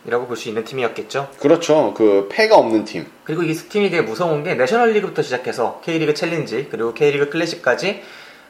이라고 0.04 0.26
볼 0.26 0.36
수 0.36 0.48
있는 0.48 0.64
팀이었겠죠. 0.64 1.30
그렇죠. 1.38 1.94
그 1.96 2.28
패가 2.30 2.56
없는 2.56 2.84
팀. 2.84 3.06
그리고 3.22 3.44
이 3.44 3.54
팀이 3.54 3.88
되게 3.88 4.02
무서운 4.02 4.42
게 4.42 4.56
내셔널리그부터 4.56 5.22
시작해서 5.22 5.80
K리그 5.84 6.12
챌린지 6.14 6.66
그리고 6.72 6.92
K리그 6.92 7.30
클래식까지 7.30 8.02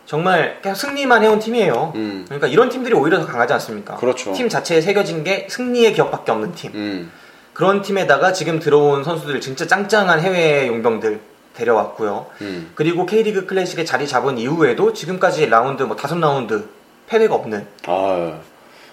정말 0.07 0.59
그냥 0.61 0.74
승리만 0.74 1.22
해온 1.22 1.38
팀이에요. 1.38 1.92
음, 1.94 2.24
그러니까 2.26 2.46
이런 2.48 2.68
팀들이 2.68 2.94
오히려 2.94 3.18
더 3.20 3.26
강하지 3.26 3.53
않습니까? 3.55 3.96
그렇죠. 3.96 4.32
팀 4.32 4.48
자체에 4.48 4.80
새겨진 4.80 5.24
게 5.24 5.46
승리의 5.48 5.94
기억밖에 5.94 6.32
없는 6.32 6.55
팀. 6.55 6.72
음, 6.74 7.11
그런 7.53 7.82
팀에다가 7.82 8.32
지금 8.32 8.59
들어온 8.59 9.05
선수들 9.05 9.40
진짜 9.40 9.66
짱짱한 9.66 10.20
해외 10.20 10.66
용병들 10.66 11.20
데려왔고요. 11.55 12.26
음. 12.40 12.72
그리고 12.74 13.05
K리그 13.07 13.46
클래식에 13.46 13.84
자리 13.84 14.07
잡은 14.09 14.38
이후에도 14.38 14.92
지금까지 14.92 15.46
라운드 15.46 15.82
뭐 15.82 15.96
다섯 15.96 16.18
라운드 16.18 16.66
패배가 17.07 17.34
없는 17.34 17.66
아, 17.86 18.38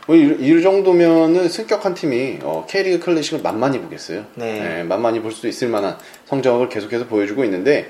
뭐 0.07 0.15
이, 0.15 0.35
이 0.39 0.61
정도면은 0.61 1.47
승격한 1.47 1.93
팀이 1.93 2.39
어, 2.43 2.65
K리그 2.69 2.99
클래식을 3.05 3.41
만만히 3.41 3.79
보겠어요. 3.79 4.25
네. 4.35 4.79
예, 4.79 4.83
만만히 4.83 5.21
볼 5.21 5.31
수 5.31 5.47
있을 5.47 5.69
만한 5.69 5.97
성적을 6.25 6.67
계속해서 6.69 7.05
보여주고 7.05 7.43
있는데 7.45 7.89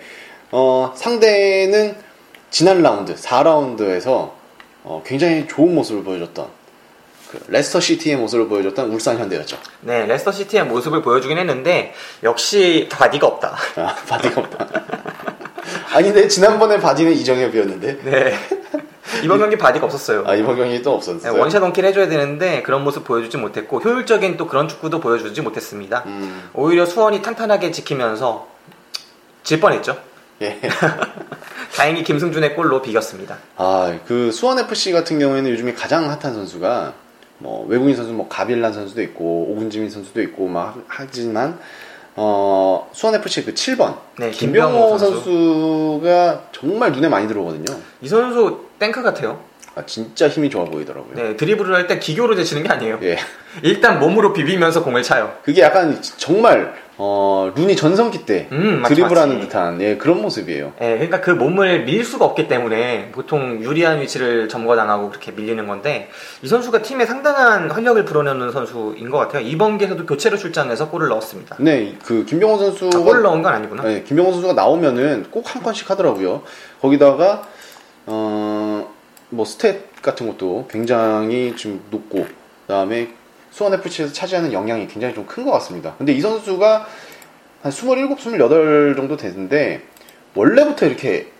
어, 0.51 0.93
상대는 0.95 1.95
지난 2.49 2.81
라운드 2.81 3.15
4라운드에서 3.15 4.31
어, 4.83 5.03
굉장히 5.05 5.47
좋은 5.47 5.75
모습을 5.75 6.03
보여줬던 6.03 6.47
그 7.29 7.39
레스터 7.47 7.79
시티의 7.79 8.15
모습을 8.17 8.47
보여줬던 8.47 8.89
울산 8.89 9.19
현대였죠. 9.19 9.57
네 9.81 10.05
레스터 10.07 10.31
시티의 10.31 10.65
모습을 10.65 11.01
보여주긴 11.03 11.37
했는데 11.37 11.93
역시 12.23 12.89
바디가 12.91 13.27
없다. 13.27 13.55
아, 13.75 13.95
바디가 14.07 14.41
없다. 14.41 14.67
아니, 15.93 16.11
근데 16.11 16.27
지난번에 16.27 16.79
바디는 16.79 17.13
이정협이었는데 17.13 17.99
네 18.03 18.33
이번 19.23 19.39
경기 19.39 19.57
바디가 19.57 19.85
없었어요. 19.85 20.23
아, 20.25 20.33
이번 20.33 20.55
경기 20.55 20.81
또 20.81 20.91
네, 20.91 20.95
없었어요. 20.95 21.39
one 21.39 21.49
shot 21.49 21.61
one 21.61 21.72
kill 21.72 21.85
해줘야 21.85 22.07
되는데 22.07 22.63
그런 22.63 22.83
모습 22.83 23.03
보여주지 23.03 23.37
못했고 23.37 23.79
효율적인 23.79 24.37
또 24.37 24.47
그런 24.47 24.67
축구도 24.67 24.99
보여주지 24.99 25.41
못했습니다. 25.41 26.03
음, 26.07 26.49
오히려 26.53 26.85
수원이 26.85 27.21
탄탄하게 27.21 27.71
지키면서 27.71 28.47
질 29.43 29.59
뻔했죠. 29.59 29.97
예. 30.41 30.59
다행히 31.75 32.03
김승준의 32.03 32.55
골로 32.55 32.81
비겼습니다. 32.81 33.37
아, 33.57 33.97
그 34.05 34.31
수원 34.31 34.59
FC 34.59 34.91
같은 34.91 35.19
경우에는 35.19 35.49
요즘에 35.51 35.73
가장 35.73 36.05
핫한 36.09 36.33
선수가 36.33 36.93
뭐 37.39 37.65
외국인 37.67 37.95
선수 37.95 38.11
뭐 38.13 38.27
가빌란 38.27 38.73
선수도 38.73 39.01
있고 39.03 39.47
오군지미 39.51 39.89
선수도 39.89 40.21
있고 40.23 40.47
막 40.47 40.75
하- 40.75 40.81
하지만 40.87 41.57
어 42.15 42.89
수원 42.91 43.15
FC 43.15 43.45
그 43.45 43.53
7번 43.53 43.95
네, 44.17 44.31
김병오 44.31 44.71
김병오 44.71 44.97
선수. 44.97 45.13
선수가 45.23 46.43
정말 46.51 46.91
눈에 46.91 47.07
많이 47.07 47.27
들어오거든요. 47.27 47.77
이 48.01 48.07
선수 48.09 48.65
땡크 48.79 49.01
같아요. 49.03 49.39
아, 49.75 49.85
진짜 49.85 50.27
힘이 50.27 50.49
좋아 50.49 50.65
보이더라고요. 50.65 51.13
네, 51.15 51.37
드리블을 51.37 51.73
할 51.73 51.87
때 51.87 51.99
기교로 51.99 52.35
제치는 52.35 52.63
게 52.63 52.69
아니에요. 52.69 52.99
예. 53.03 53.17
일단 53.61 53.99
몸으로 53.99 54.33
비비면서 54.33 54.83
공을 54.83 55.03
차요. 55.03 55.37
그게 55.43 55.61
약간 55.61 56.01
정말 56.17 56.73
어 57.01 57.49
룬이 57.55 57.77
전성기 57.77 58.25
때 58.25 58.49
음, 58.51 58.81
맞지, 58.81 58.93
드리블하는 58.95 59.35
맞지. 59.35 59.47
듯한 59.47 59.81
예, 59.81 59.95
그런 59.95 60.21
모습이에요. 60.21 60.73
예, 60.81 60.89
그러니까 60.95 61.21
그 61.21 61.31
몸을 61.31 61.85
밀 61.85 62.03
수가 62.03 62.25
없기 62.25 62.49
때문에 62.49 63.11
보통 63.13 63.63
유리한 63.63 64.01
위치를 64.01 64.49
점거당하고 64.49 65.09
그렇게 65.09 65.31
밀리는 65.31 65.65
건데 65.65 66.09
이 66.41 66.47
선수가 66.49 66.81
팀에 66.81 67.05
상당한 67.05 67.71
활력을 67.71 68.03
불어넣는 68.03 68.51
선수인 68.51 69.09
것 69.09 69.17
같아요. 69.17 69.47
이번 69.47 69.77
기에서도 69.77 70.05
교체로 70.05 70.35
출장해서 70.35 70.89
골을 70.89 71.07
넣었습니다. 71.07 71.55
네, 71.59 71.95
그 72.03 72.25
김병호 72.25 72.57
선수가 72.57 72.97
아, 72.97 73.01
골을 73.01 73.21
넣은 73.21 73.41
건 73.43 73.53
아니구나. 73.53 73.83
네, 73.83 74.03
김병호 74.03 74.33
선수가 74.33 74.53
나오면은 74.53 75.27
꼭 75.31 75.49
한 75.55 75.63
건씩 75.63 75.89
하더라고요. 75.89 76.43
거기다가 76.81 77.43
어, 78.07 78.93
뭐 79.29 79.45
스탯 79.45 79.77
같은 80.01 80.27
것도 80.27 80.67
굉장히 80.69 81.55
좀 81.55 81.81
높고 81.91 82.27
그다음에 82.67 83.07
수원 83.51 83.73
FC에서 83.73 84.13
차지하는 84.13 84.53
영향이 84.53 84.87
굉장히 84.87 85.13
좀 85.13 85.25
큰 85.25 85.45
것 85.45 85.51
같습니다. 85.53 85.95
근데 85.97 86.13
이 86.13 86.21
선수가 86.21 86.87
한 87.61 87.71
27, 87.71 88.09
28 88.09 88.93
정도 88.95 89.17
됐는데 89.17 89.83
원래부터 90.35 90.85
이렇게 90.85 91.31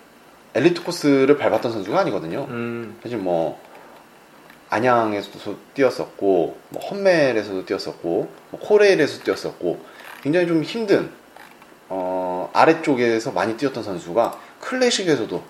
엘리트 0.53 0.83
코스를 0.83 1.37
밟았던 1.37 1.71
선수가 1.71 1.99
아니거든요. 1.99 2.45
음, 2.49 2.97
사실 3.03 3.17
뭐 3.17 3.59
안양에서도 4.69 5.57
뛰었었고 5.73 6.57
뭐 6.69 6.81
험멜에서도 6.85 7.65
뛰었었고 7.65 8.29
뭐 8.51 8.59
코레일에서도 8.59 9.23
뛰었었고 9.23 9.79
굉장히 10.21 10.47
좀 10.47 10.63
힘든 10.63 11.09
어, 11.87 12.49
아래쪽에서 12.53 13.31
많이 13.31 13.57
뛰었던 13.57 13.83
선수가 13.83 14.39
클래식에서도 14.59 15.41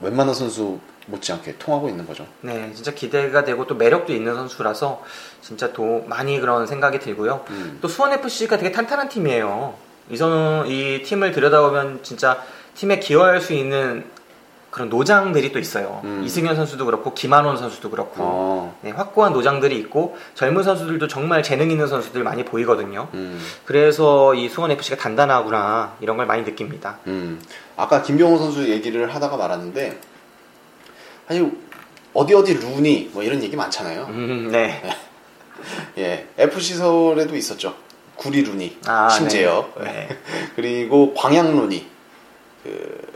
웬만한 0.00 0.34
선수 0.34 0.78
못지않게 1.08 1.56
통하고 1.58 1.88
있는 1.88 2.06
거죠. 2.06 2.26
네, 2.40 2.70
진짜 2.74 2.92
기대가 2.92 3.44
되고 3.44 3.66
또 3.66 3.74
매력도 3.74 4.12
있는 4.12 4.34
선수라서 4.34 5.02
진짜 5.40 5.72
또 5.72 6.04
많이 6.06 6.38
그런 6.40 6.66
생각이 6.66 6.98
들고요. 7.00 7.44
음. 7.50 7.78
또 7.80 7.88
수원 7.88 8.12
FC가 8.12 8.58
되게 8.58 8.72
탄탄한 8.72 9.08
팀이에요. 9.08 9.74
이 10.10 10.16
선, 10.16 10.66
이 10.66 11.02
팀을 11.02 11.32
들여다보면 11.32 12.00
진짜 12.02 12.42
팀에 12.74 12.98
기여할 12.98 13.40
수 13.40 13.52
있는 13.52 14.04
그런 14.70 14.90
노장들이 14.90 15.50
또 15.50 15.58
있어요. 15.58 16.02
음. 16.04 16.22
이승현 16.24 16.54
선수도 16.54 16.84
그렇고 16.84 17.14
김한원 17.14 17.56
선수도 17.56 17.90
그렇고 17.90 18.14
어, 18.18 18.78
네, 18.82 18.90
확고한 18.90 19.32
노장들이 19.32 19.78
있고 19.78 20.16
젊은 20.34 20.62
선수들도 20.62 21.08
정말 21.08 21.42
재능 21.42 21.70
있는 21.70 21.86
선수들 21.86 22.22
많이 22.22 22.44
보이거든요. 22.44 23.08
음, 23.14 23.40
그래서 23.64 24.34
이 24.34 24.48
수원 24.48 24.70
FC가 24.70 24.96
단단하구나 24.96 25.96
이런 26.00 26.18
걸 26.18 26.26
많이 26.26 26.42
느낍니다. 26.42 26.98
음. 27.06 27.40
아까 27.76 28.02
김병호 28.02 28.36
선수 28.36 28.68
얘기를 28.68 29.12
하다가 29.14 29.36
말았는데 29.38 29.98
사실 31.28 31.52
어디 32.14 32.34
어디 32.34 32.54
루니 32.54 33.10
뭐 33.12 33.22
이런 33.22 33.42
얘기 33.42 33.54
많잖아요. 33.54 34.06
음, 34.08 34.48
네. 34.50 34.82
예, 35.98 36.26
FC 36.38 36.74
서울에도 36.74 37.36
있었죠. 37.36 37.74
구리 38.16 38.42
루니, 38.42 38.78
아, 38.86 39.08
심재혁, 39.08 39.74
네. 39.78 39.84
네. 39.84 40.18
그리고 40.56 41.14
광양 41.14 41.54
루니, 41.56 41.86
그 42.64 43.12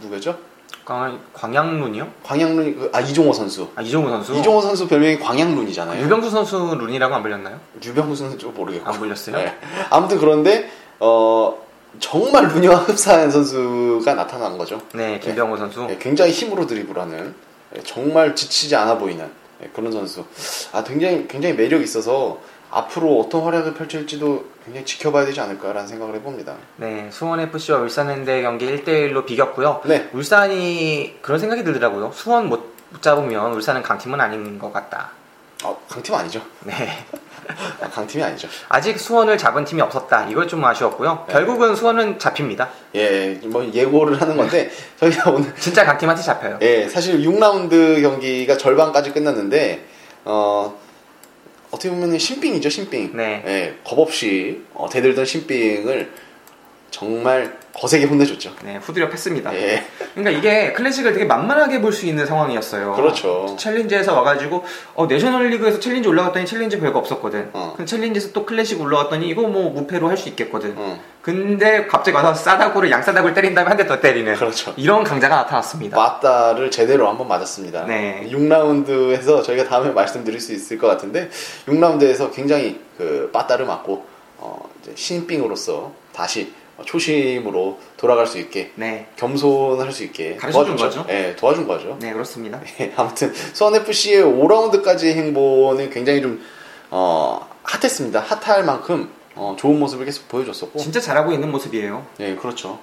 누구죠? 0.00 0.36
광, 0.84 1.20
광양룬이요? 1.32 2.12
광양 2.24 2.56
루니, 2.56 2.74
그, 2.74 2.90
아 2.92 3.00
이종호 3.00 3.32
선수. 3.32 3.68
아, 3.76 3.82
이종우 3.82 4.08
선수. 4.10 4.34
이종호 4.34 4.60
선수 4.60 4.88
별명이 4.88 5.20
광양 5.20 5.54
룬이잖아요. 5.54 6.02
유병수 6.04 6.28
선수 6.28 6.56
룬이라고 6.76 7.14
안 7.14 7.22
불렸나요? 7.22 7.60
유병수 7.82 8.16
선수는 8.16 8.38
좀 8.38 8.52
모르겠고. 8.52 8.90
안 8.90 8.98
불렸어요? 8.98 9.36
네. 9.36 9.56
아무튼 9.90 10.18
그런데 10.18 10.68
어 10.98 11.56
정말 12.00 12.48
루니와 12.48 12.76
흡사한 12.76 13.30
선수가 13.30 14.14
나타난 14.14 14.56
거죠. 14.58 14.80
네, 14.94 15.18
김병호 15.18 15.56
선수. 15.56 15.86
예, 15.90 15.98
굉장히 15.98 16.32
힘으로 16.32 16.66
드리블하는 16.66 17.34
예, 17.76 17.80
정말 17.82 18.34
지치지 18.34 18.74
않아 18.76 18.98
보이는 18.98 19.30
예, 19.62 19.68
그런 19.72 19.92
선수. 19.92 20.24
아 20.72 20.82
굉장히 20.84 21.26
굉장히 21.28 21.54
매력 21.54 21.80
이 21.80 21.84
있어서 21.84 22.40
앞으로 22.70 23.20
어떤 23.20 23.42
활약을 23.42 23.74
펼칠지도 23.74 24.46
굉장히 24.64 24.86
지켜봐야 24.86 25.26
되지 25.26 25.40
않을까라는 25.40 25.86
생각을 25.86 26.14
해봅니다. 26.16 26.54
네, 26.76 27.08
수원 27.12 27.40
FC와 27.40 27.80
울산현대 27.80 28.42
경기 28.42 28.66
1대1로 28.66 29.26
비겼고요. 29.26 29.82
네, 29.84 30.08
울산이 30.12 31.18
그런 31.20 31.38
생각이 31.38 31.64
들더라고요. 31.64 32.12
수원 32.14 32.48
못, 32.48 32.74
못 32.90 33.02
잡으면 33.02 33.52
울산은 33.52 33.82
강팀은 33.82 34.20
아닌 34.20 34.58
것 34.58 34.72
같다. 34.72 35.10
어, 35.64 35.78
강팀 35.88 36.14
아니죠? 36.14 36.40
네. 36.64 36.74
아, 37.80 37.88
강팀이 37.88 38.22
아니죠. 38.22 38.48
아직 38.68 38.98
수원을 38.98 39.38
잡은 39.38 39.64
팀이 39.64 39.80
없었다. 39.82 40.26
이걸 40.28 40.46
좀 40.48 40.64
아쉬웠고요. 40.64 41.24
네. 41.26 41.32
결국은 41.32 41.74
수원은 41.74 42.18
잡힙니다. 42.18 42.68
예, 42.94 43.38
뭐 43.44 43.64
예고를 43.72 44.20
하는 44.20 44.36
건데 44.36 44.70
저희가 44.98 45.30
오늘 45.30 45.54
진짜 45.58 45.84
강팀한테 45.84 46.22
잡혀요. 46.22 46.58
예, 46.62 46.88
사실 46.88 47.20
6라운드 47.20 48.02
경기가 48.02 48.56
절반까지 48.56 49.12
끝났는데 49.12 49.84
어 50.24 50.78
어떻게 51.70 51.88
보면 51.90 52.18
신빙이죠, 52.18 52.68
신빙. 52.68 53.16
네. 53.16 53.42
예, 53.46 53.74
겁 53.84 53.98
없이 53.98 54.62
어, 54.74 54.88
대들던 54.88 55.24
신빙을 55.24 56.12
정말 56.92 57.56
거세게 57.74 58.04
혼내줬죠. 58.04 58.52
네, 58.64 58.76
후드려 58.76 59.08
팼습니다. 59.08 59.52
예, 59.54 59.82
그러니까 60.14 60.38
이게 60.38 60.72
클래식을 60.74 61.14
되게 61.14 61.24
만만하게 61.24 61.80
볼 61.80 61.90
수 61.92 62.04
있는 62.06 62.26
상황이었어요. 62.26 62.92
그렇죠. 62.92 63.56
챌린지에서 63.58 64.12
와가지고 64.14 64.62
어, 64.94 65.06
내셔널 65.06 65.48
리그에서 65.48 65.80
챌린지 65.80 66.08
올라갔더니 66.08 66.44
챌린지 66.44 66.78
별거 66.78 66.98
없었거든. 66.98 67.48
어. 67.54 67.72
근데 67.74 67.88
챌린지에서 67.88 68.32
또 68.32 68.44
클래식 68.44 68.78
올라갔더니 68.80 69.26
이거 69.26 69.42
뭐 69.48 69.70
무패로 69.70 70.06
할 70.08 70.18
수 70.18 70.28
있겠거든. 70.28 70.74
어, 70.76 71.00
근데 71.22 71.86
갑자기 71.86 72.14
와서 72.14 72.34
싸다구를 72.34 72.90
양싸다구를 72.90 73.34
때린 73.34 73.54
다음에 73.54 73.68
한 73.70 73.76
대 73.78 73.86
더 73.86 73.98
때리는 74.00 74.34
그렇죠. 74.34 74.74
이런 74.76 75.02
강자가 75.02 75.34
나타났습니다. 75.36 75.96
빠따를 75.96 76.70
제대로 76.70 77.08
한번 77.08 77.26
맞았습니다. 77.26 77.86
네. 77.86 78.28
6라운드에서 78.30 79.42
저희가 79.42 79.64
다음에 79.64 79.90
말씀드릴 79.92 80.40
수 80.40 80.52
있을 80.52 80.76
것 80.78 80.86
같은데 80.88 81.30
6라운드에서 81.66 82.32
굉장히 82.34 82.80
그 82.98 83.30
빠따를 83.32 83.64
맞고 83.64 84.04
어, 84.38 84.68
이제 84.82 84.92
신병으로서 84.94 85.92
다시 86.12 86.52
초심으로 86.84 87.78
돌아갈 87.96 88.26
수 88.26 88.38
있게 88.38 88.72
네, 88.74 89.06
겸손할 89.16 89.92
수 89.92 90.04
있게 90.04 90.36
가르쳐준 90.36 90.76
도와줬죠. 90.76 91.02
거죠? 91.04 91.12
예, 91.14 91.36
도와준 91.36 91.66
거죠. 91.66 91.96
네 92.00 92.12
그렇습니다. 92.12 92.60
예, 92.80 92.92
아무튼 92.96 93.32
수원 93.52 93.74
FC의 93.76 94.22
5라운드까지의 94.24 95.14
행보는 95.14 95.90
굉장히 95.90 96.22
좀 96.22 96.42
어, 96.90 97.46
hot했습니다. 97.62 98.20
hot할 98.20 98.64
만큼 98.64 99.10
어, 99.34 99.56
좋은 99.58 99.78
모습을 99.78 100.04
계속 100.04 100.28
보여줬었고. 100.28 100.78
진짜 100.78 101.00
잘하고 101.00 101.32
있는 101.32 101.50
모습이에요. 101.50 102.04
예, 102.20 102.34
그렇죠. 102.34 102.78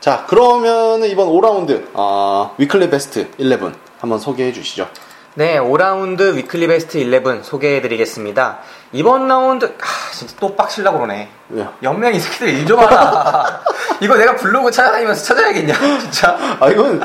자, 0.00 0.26
그러면 0.28 1.02
이번 1.04 1.28
5라운드 1.28 1.86
아, 1.94 2.52
weekly 2.58 2.90
best 2.90 3.30
11 3.38 3.72
한번 3.98 4.18
소개해 4.18 4.52
주시죠. 4.52 4.88
네, 5.36 5.58
5라운드 5.58 6.36
weekly 6.36 6.68
best 6.68 6.98
11 6.98 7.40
소개해드리겠습니다. 7.42 8.58
이번 8.92 9.26
라운드, 9.26 9.64
아, 9.66 10.12
진짜 10.12 10.32
또 10.38 10.54
빡치려고 10.54 10.98
그러네. 10.98 11.28
왜요? 11.50 11.72
연맹 11.82 12.14
이 12.14 12.20
새끼들 12.20 12.48
일 12.50 12.64
좀 12.66 12.78
하라. 12.78 13.60
이거 14.00 14.16
내가 14.16 14.36
블로그 14.36 14.70
찾아다니면서 14.70 15.24
찾아야겠냐, 15.24 15.74
진짜. 16.00 16.38
아, 16.60 16.68
이건 16.68 17.00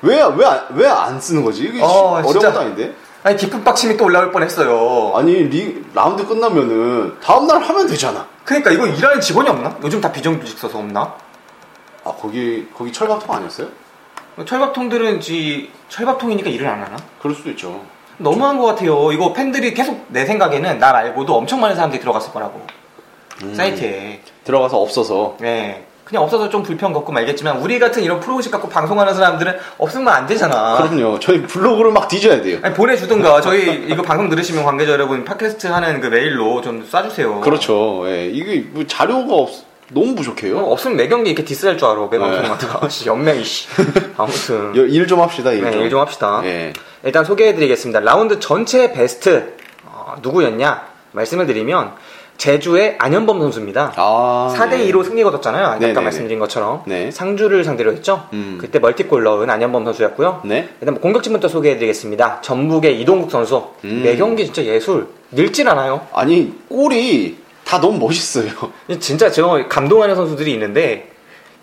왜 0.00 0.18
왜 0.22 0.46
왜 0.76 0.86
안 0.88 1.20
쓰는 1.20 1.44
거지? 1.44 1.64
이게 1.64 1.82
어, 1.82 1.86
어려운 2.14 2.32
진짜. 2.32 2.48
것도 2.48 2.60
아닌데. 2.60 2.94
아니, 3.22 3.36
깊은 3.36 3.62
빡침이 3.64 3.96
또 3.98 4.04
올라올 4.06 4.32
뻔 4.32 4.42
했어요. 4.42 5.12
아니, 5.14 5.34
리, 5.34 5.84
라운드 5.94 6.26
끝나면은 6.26 7.16
다음 7.22 7.46
날 7.46 7.60
하면 7.62 7.86
되잖아. 7.86 8.26
그러니까 8.46 8.70
이거 8.70 8.86
일하는 8.86 9.20
직원이 9.20 9.48
없나? 9.50 9.76
요즘 9.82 10.00
다 10.00 10.10
비정규직 10.10 10.58
써서 10.58 10.78
없나? 10.78 11.14
아, 12.04 12.12
거기 12.18 12.66
거기 12.76 12.90
철밥통 12.92 13.34
아니었어요? 13.34 13.68
철밥통들은 14.44 15.20
지 15.20 15.70
철밥통이니까 15.88 16.50
일을 16.50 16.66
안 16.66 16.82
하나? 16.82 16.96
그럴 17.20 17.34
수도 17.36 17.50
있죠. 17.50 17.82
너무한 18.18 18.58
것 18.58 18.66
같아요. 18.66 19.12
이거 19.12 19.32
팬들이 19.32 19.74
계속 19.74 20.06
내 20.08 20.24
생각에는 20.24 20.78
나 20.78 20.92
말고도 20.92 21.34
엄청 21.34 21.60
많은 21.60 21.76
사람들이 21.76 22.00
들어갔을 22.00 22.32
거라고. 22.32 22.60
음. 23.42 23.54
사이트에. 23.54 24.20
들어가서 24.44 24.78
없어서 24.78 25.36
네. 25.40 25.86
그냥 26.04 26.22
없어서 26.22 26.50
좀 26.50 26.62
불편 26.62 26.92
겪고 26.92 27.12
말겠지만 27.12 27.58
우리 27.58 27.78
같은 27.78 28.02
이런 28.02 28.20
프로그램 28.20 28.50
갖고 28.50 28.68
방송하는 28.68 29.14
사람들은 29.14 29.58
없으면 29.78 30.08
안 30.08 30.26
되잖아. 30.26 30.76
그럼요. 30.76 31.18
저희 31.18 31.42
블로그를 31.42 31.92
막 31.92 32.08
뒤져야 32.08 32.42
돼요. 32.42 32.58
아니, 32.62 32.74
보내주든가 32.74 33.40
저희 33.40 33.86
이거 33.88 34.02
방송 34.02 34.28
들으시면 34.28 34.64
관계자 34.64 34.92
여러분 34.92 35.24
팟캐스트 35.24 35.66
하는 35.66 36.02
그 36.02 36.08
메일로 36.08 36.60
좀 36.60 36.86
쏴주세요. 36.86 37.40
그렇죠. 37.40 38.02
예, 38.06 38.26
이게 38.26 38.66
뭐 38.70 38.86
자료가 38.86 39.34
없, 39.34 39.50
너무 39.90 40.14
부족해요. 40.14 40.58
어, 40.58 40.72
없으면 40.72 40.96
매 40.96 41.08
경기 41.08 41.30
이렇게 41.30 41.44
diss할 41.44 41.76
줄 41.78 41.86
알아. 41.88 42.08
매 42.10 42.18
방송마다. 42.18 42.80
네. 42.80 42.88
씨, 42.88 43.08
연맹이 43.08 43.44
씨. 43.44 43.68
아무튼. 44.16 44.74
일 44.74 45.06
좀 45.06 45.20
합시다. 45.20 45.52
일 45.52 45.62
좀. 45.62 45.70
네, 45.70 45.78
일좀 45.84 46.00
합시다. 46.00 46.40
예. 46.44 46.72
일단 47.04 47.24
소개해드리겠습니다. 47.24 48.00
라운드 48.00 48.40
전체 48.40 48.92
베스트 48.92 49.54
어, 49.84 50.14
누구였냐 50.22 50.82
말씀을 51.12 51.46
드리면 51.46 51.92
제주의 52.36 52.96
안현범 52.98 53.38
선수입니다. 53.40 53.92
아. 53.96 54.52
4대 54.58 54.90
2로 54.90 55.04
승리 55.04 55.22
거뒀잖아요. 55.22 55.66
아까 55.66 55.78
네네네. 55.78 56.00
말씀드린 56.00 56.38
것처럼. 56.40 56.82
네. 56.86 57.10
상주를 57.12 57.62
상대로 57.62 57.92
했죠. 57.92 58.26
음. 58.32 58.58
그때 58.60 58.80
멀티골 58.80 59.22
넣은 59.22 59.48
안현범 59.50 59.84
선수였고요. 59.84 60.40
네. 60.44 60.68
일단 60.80 60.98
공격진부터 61.00 61.46
소개해드리겠습니다. 61.46 62.40
전북의 62.40 63.00
이동국 63.00 63.30
선수. 63.30 63.68
음. 63.84 64.00
매 64.02 64.16
경기 64.16 64.46
진짜 64.46 64.64
예술. 64.64 65.06
늙질 65.30 65.68
않아요. 65.68 66.06
아니 66.12 66.52
골이 66.68 67.36
다 67.64 67.80
너무 67.80 67.98
멋있어요. 67.98 68.50
진짜 69.00 69.30
저 69.30 69.66
감동하는 69.68 70.14
선수들이 70.14 70.52
있는데 70.54 71.10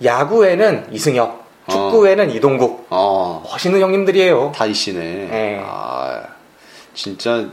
야구에는 0.04 0.88
이승엽, 0.92 1.42
축구에는 1.70 2.32
이동국. 2.32 2.88
어. 2.90 3.44
멋있는 3.50 3.80
형님들이에요. 3.82 4.52
다 4.56 4.66
이 4.66 4.74
씨네. 4.74 5.00
네. 5.00 5.62
아 5.66 6.24
진짜 6.94 7.46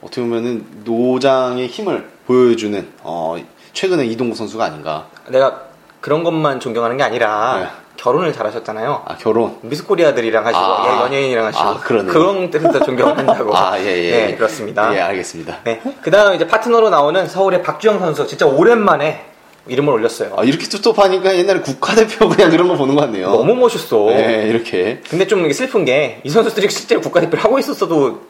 어떻게 0.00 0.22
보면은 0.22 0.64
노장의 0.84 1.66
힘을 1.68 2.08
보여주는 2.26 2.88
어, 3.02 3.36
최근에 3.74 4.06
이동국 4.06 4.36
선수가 4.36 4.64
아닌가. 4.64 5.06
내가 5.28 5.62
그런 6.00 6.24
것만 6.24 6.60
존경하는 6.60 6.96
게 6.96 7.02
아니라 7.02 7.58
네. 7.58 7.66
결혼을 8.00 8.32
잘하셨잖아요. 8.32 9.02
아 9.04 9.16
결혼. 9.16 9.56
미스코리아들이랑 9.60 10.46
하시고 10.46 10.58
아. 10.58 10.86
예, 10.86 11.04
연예인이랑 11.04 11.46
하시고 11.46 11.62
아, 11.62 11.80
그러네요. 11.80 12.12
그런 12.12 12.50
때부터 12.50 12.80
존경한다고. 12.82 13.54
아 13.56 13.78
예예. 13.78 14.26
네, 14.28 14.34
그렇습니다. 14.36 14.94
예 14.96 15.00
알겠습니다. 15.00 15.58
네. 15.64 15.82
그다음 16.02 16.34
이제 16.34 16.46
파트너로 16.46 16.88
나오는 16.88 17.28
서울의 17.28 17.62
박주영 17.62 17.98
선수 17.98 18.26
진짜 18.26 18.46
오랜만에 18.46 19.26
이름을 19.68 19.92
올렸어요. 19.92 20.34
아, 20.38 20.42
이렇게 20.44 20.66
뚜톱하니까 20.66 21.36
옛날에 21.36 21.60
국가대표 21.60 22.30
그냥 22.30 22.50
그런 22.50 22.68
거 22.68 22.74
보는 22.76 22.94
것 22.94 23.02
같네요. 23.02 23.30
너무 23.32 23.54
멋있어. 23.54 24.06
네 24.06 24.46
이렇게. 24.48 25.00
근데 25.10 25.26
좀 25.26 25.50
슬픈 25.52 25.84
게 25.84 26.22
이 26.24 26.30
선수들이 26.30 26.70
실제로 26.70 27.02
국가대표를 27.02 27.44
하고 27.44 27.58
있었어도 27.58 28.22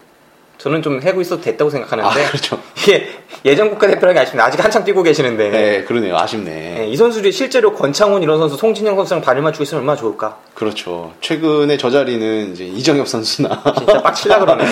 저는 0.61 0.83
좀 0.83 1.01
하고 1.03 1.21
있어도 1.23 1.41
됐다고 1.41 1.71
생각하는데 1.71 2.09
아 2.09 2.29
그렇죠. 2.29 2.61
이게 2.77 3.09
예전 3.47 3.71
국가대표라는 3.71 4.13
게 4.15 4.21
아쉽네. 4.21 4.43
아직 4.43 4.63
한참 4.63 4.85
뛰고 4.85 5.03
계시는데 5.03 5.51
네 5.51 5.85
그러네요. 5.85 6.17
아쉽네. 6.19 6.51
네, 6.81 6.87
이 6.89 6.97
선수들이 6.97 7.33
실제로 7.33 7.73
권창훈 7.73 8.23
이런 8.23 8.39
선수, 8.39 8.57
송진영 8.59 8.95
선수랑 8.97 9.23
발을 9.23 9.41
맞추고 9.41 9.63
있으면 9.63 9.81
얼마나 9.81 9.97
좋을까. 9.99 10.37
그렇죠. 10.55 11.15
최근에 11.23 11.79
저 11.79 11.89
자리는 11.91 12.53
이제 12.53 12.65
이정엽 12.67 13.09
선수나 13.09 13.63
진짜 13.79 14.03
빡칠라 14.03 14.39
그러네. 14.41 14.65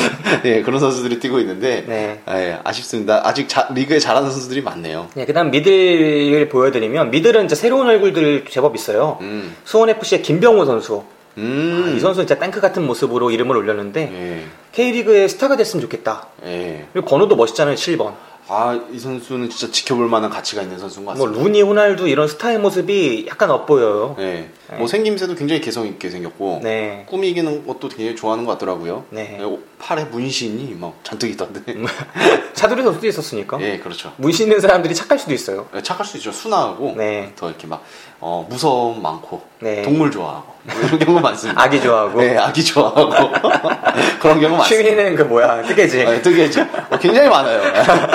예, 0.45 0.61
그런 0.63 0.79
선수들이 0.79 1.21
뛰고 1.21 1.39
있는데 1.41 1.85
네. 1.87 2.21
예, 2.29 2.59
아쉽습니다. 2.65 3.23
아직 3.25 3.49
자- 3.49 3.69
리그에 3.75 3.99
잘하는 3.99 4.31
선수들이 4.31 4.61
많네요. 4.61 5.09
네, 5.15 5.25
그 5.25 5.33
다음 5.33 5.51
미들을 5.51 6.51
보여드리면, 6.51 7.11
미들은 7.11 7.47
이제 7.47 7.55
새로운 7.55 7.87
얼굴들 7.89 8.45
제법 8.51 8.75
있어요. 8.75 9.17
음, 9.23 9.57
수원FC의 9.65 10.21
김병호 10.23 10.67
선수. 10.67 11.03
음, 11.39 11.85
아, 11.87 11.91
이 11.91 12.01
선수 12.01 12.21
진짜 12.21 12.39
탱크 12.39 12.61
같은 12.61 12.85
모습으로 12.87 13.31
이름을 13.31 13.57
올렸는데, 13.57 14.01
예, 14.13 14.45
K리그의 14.73 15.29
스타가 15.29 15.57
됐으면 15.57 15.81
좋겠다. 15.83 16.27
예. 16.45 16.87
그리고 16.93 17.09
번호도 17.09 17.37
멋있잖아요, 17.37 17.77
7번. 17.77 18.15
아, 18.51 18.81
이 18.91 18.99
선수는 18.99 19.51
진짜 19.51 19.71
지켜볼 19.71 20.09
만한 20.09 20.31
가치가 20.31 20.63
있는 20.63 20.79
선수인 20.79 21.05
것 21.05 21.17
뭐, 21.19 21.27
같습니다. 21.27 21.45
루니, 21.45 21.61
호날두 21.63 22.09
이런 22.09 22.27
스타의 22.29 22.59
모습이 22.59 23.27
약간 23.29 23.51
엇보여요. 23.51 24.17
예, 24.21 24.49
뭐 24.79 24.87
생김새도 24.87 25.35
굉장히 25.35 25.61
개성 25.61 25.87
있게 25.87 26.09
생겼고 26.09 26.61
네. 26.63 27.05
꾸미기는 27.11 27.67
것도 27.67 27.91
되게 27.91 28.15
좋아하는 28.15 28.47
것 28.47 28.53
같더라고요. 28.53 29.05
네. 29.11 29.37
예, 29.39 29.45
오- 29.45 29.59
팔에 29.79 30.05
문신이 30.05 30.77
막 30.81 30.95
잔뜩 31.05 31.29
있던데. 31.31 31.61
차두리 32.55 32.83
선수도 32.83 33.07
있었으니까. 33.07 33.61
예, 33.61 33.79
그렇죠. 33.79 34.13
문신 34.17 34.47
있는 34.47 34.61
사람들이 34.61 34.95
착할 34.95 35.19
수도 35.19 35.35
있어요. 35.35 35.69
예, 35.77 35.83
착할 35.83 36.07
수 36.07 36.17
있죠. 36.17 36.33
순하고 36.33 36.95
네. 36.97 37.33
더 37.37 37.49
이렇게 37.51 37.67
막 37.67 37.85
어, 38.19 38.47
무서움 38.49 39.03
많고 39.03 39.43
네. 39.61 39.83
동물 39.83 40.11
좋아하고 40.11 40.55
뭐 40.63 40.75
이런 40.83 40.99
경우 40.99 41.21
많습니다. 41.21 41.63
아기 41.63 41.81
좋아하고. 41.81 42.21
네, 42.21 42.37
아기 42.39 42.65
좋아하고 42.65 43.11
그런 44.21 44.41
경우 44.41 44.57
많습니다. 44.57 44.65
취미는 44.65 45.17
그 45.17 45.23
뭐야, 45.23 45.63
뜨개질. 45.65 46.03
아, 46.07 46.23
뜨개질. 46.23 46.61
어, 46.61 46.99
굉장히 46.99 47.29
많아요. 47.29 47.61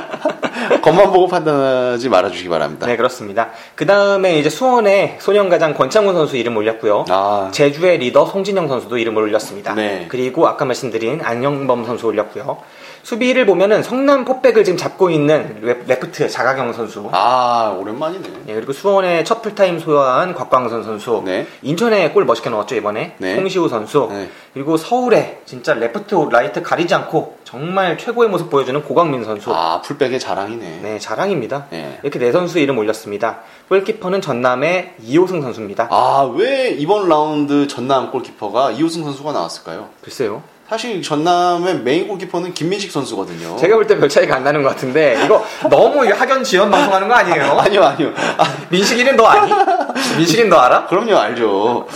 겉만 0.81 1.11
보고 1.11 1.27
판단하지 1.27 2.09
말아주시기 2.09 2.49
바랍니다. 2.49 2.87
네, 2.87 2.95
그렇습니다. 2.97 3.49
그 3.75 3.85
다음에 3.85 4.37
이제 4.37 4.49
수원의 4.49 5.17
소년가장 5.19 5.73
권창훈 5.73 6.13
선수 6.13 6.37
이름 6.37 6.57
올렸고요. 6.57 7.05
아, 7.09 7.49
제주의 7.51 7.97
리더 7.97 8.25
송진형 8.25 8.67
선수도 8.67 8.97
이름을 8.97 9.23
올렸습니다. 9.23 9.73
네. 9.73 10.05
그리고 10.07 10.47
아까 10.47 10.65
말씀드린 10.65 11.21
안현범 11.21 11.85
선수 11.85 12.07
올렸고요. 12.07 12.57
수비를 13.03 13.45
보면은 13.45 13.83
성남 13.83 14.25
포백을 14.25 14.63
지금 14.63 14.77
잡고 14.77 15.09
있는 15.09 15.57
레- 15.61 15.77
레프트 15.87 16.29
장학영 16.29 16.73
선수. 16.73 17.09
아, 17.11 17.75
오랜만이네. 17.79 18.29
예, 18.49 18.53
그리고 18.53 18.73
수원의 18.73 19.25
첫 19.25 19.41
풀타임 19.41 19.79
소화한 19.79 20.33
곽광선 20.35 20.83
선수. 20.83 21.21
네. 21.25 21.47
인천의 21.61 22.11
골 22.11 22.25
멋있게 22.25 22.49
넣었죠, 22.49 22.75
이번에. 22.75 23.15
네. 23.17 23.35
송시우 23.35 23.69
선수. 23.69 24.07
네. 24.11 24.29
그리고 24.53 24.77
서울에 24.77 25.41
진짜 25.45 25.73
레프트, 25.73 26.15
라이트 26.31 26.61
가리지 26.61 26.93
않고 26.93 27.37
정말 27.43 27.97
최고의 27.97 28.29
모습 28.29 28.49
보여주는 28.49 28.81
고광민 28.83 29.23
선수. 29.23 29.51
아, 29.53 29.81
풀백의 29.81 30.19
자랑이네. 30.19 30.79
네, 30.83 30.99
자랑입니다. 30.99 31.67
네. 31.71 31.99
이렇게 32.03 32.19
네 32.19 32.31
선수 32.31 32.59
이름 32.59 32.77
올렸습니다. 32.77 33.39
골키퍼는 33.69 34.21
전남의 34.21 34.95
이호승 35.01 35.41
선수입니다. 35.41 35.87
아, 35.89 36.31
왜 36.35 36.69
이번 36.69 37.09
라운드 37.09 37.67
전남 37.67 38.11
골키퍼가 38.11 38.71
이호승 38.71 39.03
선수가 39.03 39.31
나왔을까요? 39.31 39.89
글쎄요. 40.01 40.43
사실 40.71 41.01
전남의 41.01 41.79
메인 41.81 42.07
골키퍼는 42.07 42.53
김민식 42.53 42.93
선수거든요. 42.93 43.57
제가 43.57 43.75
볼 43.75 43.85
때 43.87 43.99
별 43.99 44.07
차이가 44.07 44.37
안 44.37 44.45
나는 44.45 44.63
것 44.63 44.69
같은데 44.69 45.19
이거 45.25 45.45
너무 45.69 46.05
학연 46.09 46.45
지연 46.45 46.71
방송하는 46.71 47.09
거 47.09 47.13
아니에요? 47.13 47.43
아니요, 47.59 47.83
아니요. 47.83 48.13
아, 48.37 48.45
민식이는 48.69 49.17
너 49.17 49.25
아니? 49.25 49.51
민식이는 50.15 50.47
너 50.49 50.55
알아? 50.59 50.85
그럼요, 50.87 51.17
알죠. 51.17 51.87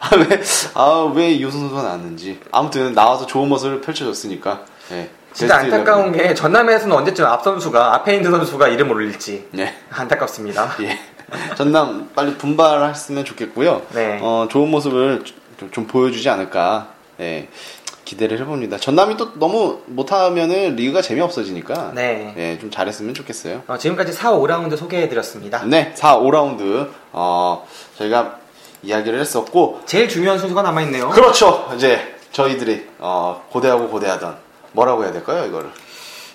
아, 0.00 0.10
왜, 0.16 0.42
아, 0.74 1.12
왜 1.14 1.30
이호승 1.30 1.60
선수가 1.60 1.82
나왔는지. 1.82 2.40
아무튼 2.50 2.94
나와서 2.94 3.26
좋은 3.26 3.48
모습을 3.48 3.80
펼쳐줬으니까. 3.80 4.62
네. 4.88 5.08
진짜 5.32 5.58
안타까운. 5.58 6.10
게 6.10 6.34
전남에서는 6.34 6.96
언제쯤 6.96 7.24
앞 7.26 7.44
선수가 7.44 7.94
앞에 7.94 8.16
있는 8.16 8.32
선수가 8.32 8.66
이름을 8.66 8.92
올릴지 8.96 9.50
네. 9.52 9.72
안타깝습니다. 9.92 10.72
예. 10.82 10.98
전남 11.54 12.10
빨리 12.16 12.34
분발했으면 12.36 13.24
좋겠고요. 13.24 13.82
네. 13.94 14.18
어, 14.20 14.48
좋은 14.50 14.68
모습을 14.68 15.22
좀, 15.60 15.70
좀 15.70 15.86
보여주지 15.86 16.28
않을까. 16.28 16.88
예. 17.20 17.48
기대를 18.06 18.40
해봅니다. 18.40 18.78
전남이 18.78 19.16
또 19.18 19.32
너무 19.34 19.80
못하면은 19.86 20.76
리그가 20.76 21.02
재미없어지니까. 21.02 21.92
네. 21.94 22.32
예, 22.38 22.58
좀 22.58 22.70
잘했으면 22.70 23.12
좋겠어요. 23.12 23.64
어, 23.66 23.76
지금까지 23.76 24.12
4, 24.12 24.32
5라운드 24.32 24.76
소개해드렸습니다. 24.78 25.64
네, 25.66 25.92
4, 25.94 26.20
5라운드, 26.20 26.88
어, 27.12 27.66
저희가 27.98 28.38
이야기를 28.82 29.20
했었고, 29.20 29.82
제일 29.84 30.08
중요한 30.08 30.38
순서가 30.38 30.62
남아있네요. 30.62 31.10
그렇죠. 31.10 31.70
이제 31.74 32.16
저희들이, 32.30 32.86
어, 33.00 33.44
고대하고 33.50 33.88
고대하던, 33.88 34.36
뭐라고 34.72 35.04
해야 35.04 35.12
될까요, 35.12 35.44
이거를? 35.44 35.70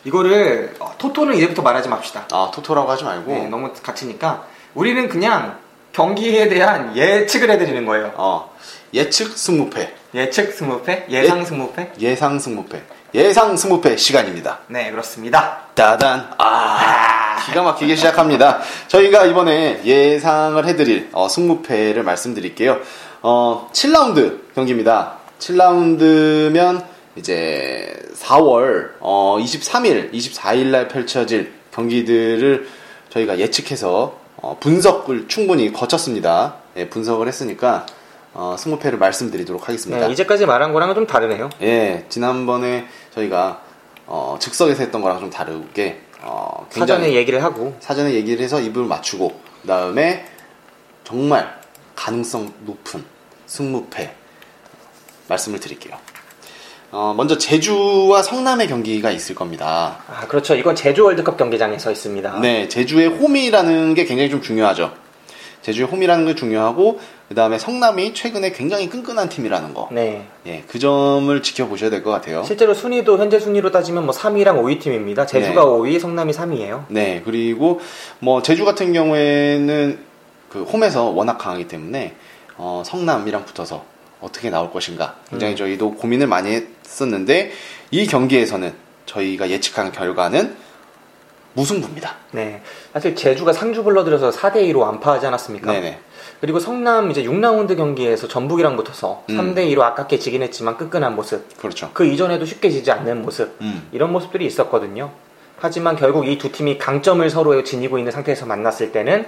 이거를 0.04 0.76
어, 0.80 0.94
토토는 0.98 1.36
이제부터 1.36 1.62
말하지 1.62 1.88
맙시다. 1.88 2.26
아, 2.32 2.52
토토라고 2.54 2.92
하지 2.92 3.06
말고, 3.06 3.32
네, 3.32 3.48
너무 3.48 3.72
갇히니까 3.82 4.46
우리는 4.74 5.08
그냥 5.08 5.58
경기에 5.94 6.50
대한 6.50 6.98
예측을 6.98 7.50
해드리는 7.52 7.86
거예요. 7.86 8.12
어, 8.16 8.52
예측 8.94 9.38
승무패, 9.38 9.94
예측 10.14 10.54
승무패, 10.54 11.06
예상 11.10 11.46
승무패. 11.46 11.94
예상 12.00 12.40
승무패, 12.40 12.82
예상 13.16 13.56
승무패 13.56 13.96
시간입니다. 13.96 14.60
네, 14.68 14.92
그렇습니다. 14.92 15.62
따단, 15.76 16.32
아, 16.38 17.38
기가 17.46 17.64
막히게 17.64 17.96
시작합니다. 17.96 18.60
저희가 18.88 19.26
이번에 19.26 19.82
예상을 19.86 20.66
해드릴, 20.66 21.10
어, 21.14 21.30
승무패를 21.30 22.04
말씀드릴게요. 22.04 22.80
어, 23.22 23.70
7라운드 23.72 24.54
경기입니다. 24.56 25.20
7라운드면 25.40 26.84
이제 27.16 27.94
4월 28.16 28.92
어, 29.00 29.38
23일, 29.40 30.14
24일 30.14 30.68
날 30.68 30.88
펼쳐질 30.88 31.54
경기들을 31.74 32.68
저희가 33.10 33.40
예측해서 33.40 34.20
어, 34.38 34.58
분석을 34.60 35.28
충분히 35.28 35.72
거쳤습니다. 35.72 36.56
예, 36.78 36.90
분석을 36.90 37.28
했으니까 37.28 37.86
어, 38.34 38.56
승무패를 38.58 38.98
말씀드리도록 38.98 39.68
하겠습니다. 39.68 40.08
네, 40.08 40.14
이제까지 40.14 40.46
말한 40.46 40.74
거랑은 40.74 40.96
좀 40.96 41.06
다르네요. 41.06 41.50
예, 41.62 42.06
지난번에 42.10 42.86
저희가 43.14 43.62
어, 44.08 44.38
즉석에서 44.40 44.84
했던 44.84 45.02
거랑 45.02 45.20
좀 45.20 45.30
다르게 45.30 46.02
어, 46.22 46.68
사전에 46.70 47.14
얘기를 47.14 47.44
하고 47.44 47.76
사전에 47.80 48.14
얘기를 48.14 48.44
해서 48.44 48.62
입을 48.62 48.86
맞추고 48.86 49.40
그 49.62 49.68
다음에 49.68 50.26
정말 51.04 51.60
가능성 51.96 52.54
높은 52.62 53.04
승무패 53.48 54.14
말씀을 55.28 55.60
드릴게요. 55.60 55.98
어, 56.92 57.14
먼저 57.16 57.38
제주와 57.38 58.22
성남의 58.22 58.68
경기가 58.68 59.12
있을 59.12 59.34
겁니다. 59.34 60.04
아, 60.10 60.28
그렇죠. 60.28 60.56
이건 60.56 60.76
제주 60.76 61.06
월드컵 61.06 61.38
경기장에 61.38 61.78
서 61.80 61.90
있습니다. 61.92 62.40
네, 62.40 62.68
제주의 62.68 63.08
홈이라는 63.08 63.94
게 63.94 64.06
굉장히 64.06 64.30
좀 64.30 64.42
중요하죠. 64.42 64.94
제주의 65.62 65.88
홈이라는 65.88 66.26
게 66.26 66.36
중요하고 66.36 67.00
그 67.32 67.36
다음에 67.36 67.58
성남이 67.58 68.14
최근에 68.14 68.52
굉장히 68.52 68.90
끈끈한 68.90 69.30
팀이라는 69.30 69.74
거. 69.74 69.88
네. 69.90 70.28
예, 70.46 70.66
그 70.68 70.80
점을 70.80 71.42
지켜보셔야 71.42 71.90
될 71.90 72.04
것 72.04 72.12
같아요. 72.12 72.44
실제로 72.44 72.74
순위도 72.74 73.18
현재 73.20 73.40
순위로 73.40 73.72
따지면 73.72 74.04
뭐 74.06 74.14
3위랑 74.14 74.62
5위 74.62 74.82
팀입니다. 74.82 75.26
제주가 75.28 75.62
네. 75.62 75.66
5위, 75.66 75.98
성남이 75.98 76.34
3위예요. 76.34 76.88
네, 76.90 77.22
그리고 77.24 77.80
뭐 78.20 78.42
제주 78.42 78.66
같은 78.66 78.92
경우에는 78.92 80.00
그 80.50 80.64
홈에서 80.64 81.06
워낙 81.06 81.38
강하기 81.38 81.70
때문에 81.70 82.16
어, 82.58 82.84
성남이랑 82.86 83.46
붙어서 83.46 83.86
어떻게 84.20 84.50
나올 84.50 84.70
것인가 84.70 85.16
굉장히 85.30 85.54
음. 85.54 85.56
저희도 85.56 85.94
고민을 85.96 86.28
많이 86.28 86.52
했었는데 86.84 87.54
이 87.92 88.08
경기에서는 88.08 88.74
저희가 89.06 89.50
예측한 89.50 89.94
결과는 89.94 90.58
무승부입니다. 91.54 92.16
네. 92.32 92.62
사실 92.92 93.16
제주가 93.16 93.54
상주 93.54 93.84
불러들여서 93.84 94.32
4대 94.32 94.56
2로 94.72 94.80
완파하지 94.80 95.28
않았습니까? 95.28 95.72
네네. 95.72 96.00
그리고 96.42 96.60
성남 96.60 97.12
이제 97.12 97.24
6라운드 97.24 97.78
경기에서 97.78 98.28
전북이랑 98.28 98.76
붙어서 98.76 99.24
음. 99.30 99.38
3대 99.38 99.58
2로 99.74 99.82
아깝게 99.82 100.18
지긴 100.18 100.42
했지만 100.42 100.76
끈끈한 100.76 101.16
모습. 101.16 101.56
그렇죠. 101.60 101.92
그 101.94 102.04
이전에도 102.06 102.46
쉽게 102.46 102.72
지지 102.72 102.92
않는 102.92 103.22
모습. 103.22 103.56
음. 103.62 103.88
이런 103.92 104.12
모습들이 104.12 104.46
있었거든요. 104.48 105.12
하지만 105.60 105.96
결국 105.96 106.28
이 106.28 106.40
두 106.40 106.52
팀이 106.52 106.80
강점을 106.80 107.30
서로 107.30 107.64
지니고 107.64 108.00
있는 108.00 108.12
상태에서 108.12 108.48
만났을 108.48 108.92
때는 108.92 109.28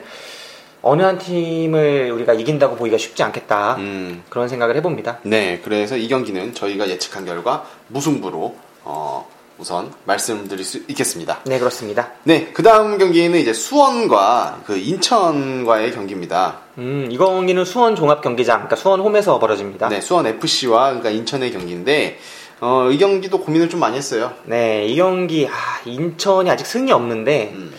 어느 0.82 1.04
한 1.04 1.20
팀을 1.20 2.12
우리가 2.12 2.34
이긴다고 2.34 2.76
보기가 2.76 2.98
쉽지 2.98 3.22
않겠다. 3.22 3.76
음. 3.78 4.24
그런 4.30 4.48
생각을 4.48 4.76
해봅니다. 4.78 5.20
네, 5.22 5.62
그래서 5.64 5.96
이 5.96 6.08
경기는 6.08 6.56
저희가 6.56 6.90
예측한 6.90 7.26
결과 7.26 7.64
무승부로 7.90 8.56
어, 8.86 9.28
우선 9.64 9.94
말씀드릴 10.04 10.66
수 10.66 10.80
있겠습니다. 10.90 11.40
네, 11.46 11.58
그렇습니다. 11.58 12.12
네, 12.24 12.50
그 12.52 12.64
다음 12.64 12.98
경기는 12.98 13.40
이제 13.40 13.54
수원과 13.54 14.64
그 14.66 14.78
인천과의 14.78 15.94
경기입니다. 15.94 16.58
음, 16.80 17.08
이 17.10 17.18
경기는 17.18 17.64
수원 17.64 17.96
종합 17.96 18.22
경기장, 18.22 18.58
그러니까 18.58 18.76
수원 18.76 19.00
홈에서 19.00 19.40
벌어집니다. 19.40 19.88
네, 19.88 20.02
수원 20.02 20.28
FC와 20.28 20.88
그러니까 20.88 21.12
인천의 21.12 21.54
경기인데 21.54 22.20
어, 22.60 22.90
이 22.92 22.98
경기도 22.98 23.40
고민을 23.40 23.70
좀 23.70 23.80
많이 23.80 23.96
했어요. 23.96 24.34
네, 24.44 24.86
이 24.86 24.98
경기 24.98 25.48
아, 25.48 25.80
인천이 25.86 26.52
아직 26.52 26.68
승이 26.68 26.92
없는데 26.92 27.54
음. 27.56 27.74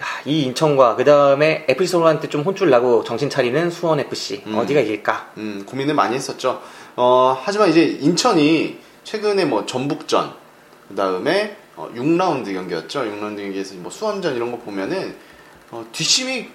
아, 0.00 0.04
이 0.24 0.44
인천과 0.44 0.96
그 0.96 1.04
다음에 1.04 1.66
FC 1.68 1.92
서울한테 1.92 2.30
좀 2.30 2.40
혼쭐 2.40 2.70
나고 2.70 3.04
정신 3.04 3.28
차리는 3.28 3.70
수원 3.70 4.00
FC 4.00 4.44
음. 4.46 4.56
어디가 4.56 4.80
이길까? 4.80 5.32
음, 5.36 5.64
고민을 5.66 5.92
많이 5.92 6.14
했었죠. 6.16 6.62
어, 6.96 7.38
하지만 7.44 7.68
이제 7.68 7.84
인천이 8.00 8.78
최근에 9.04 9.44
뭐 9.44 9.66
전북전, 9.66 10.45
그 10.88 10.94
다음에 10.94 11.56
어, 11.76 11.88
6라운드 11.94 12.52
경기였죠. 12.52 13.00
6라운드 13.00 13.38
경기에서 13.38 13.74
뭐 13.76 13.90
수원전 13.90 14.34
이런 14.34 14.50
거 14.50 14.58
보면은 14.58 15.16
어, 15.70 15.84
뒷심이 15.92 16.48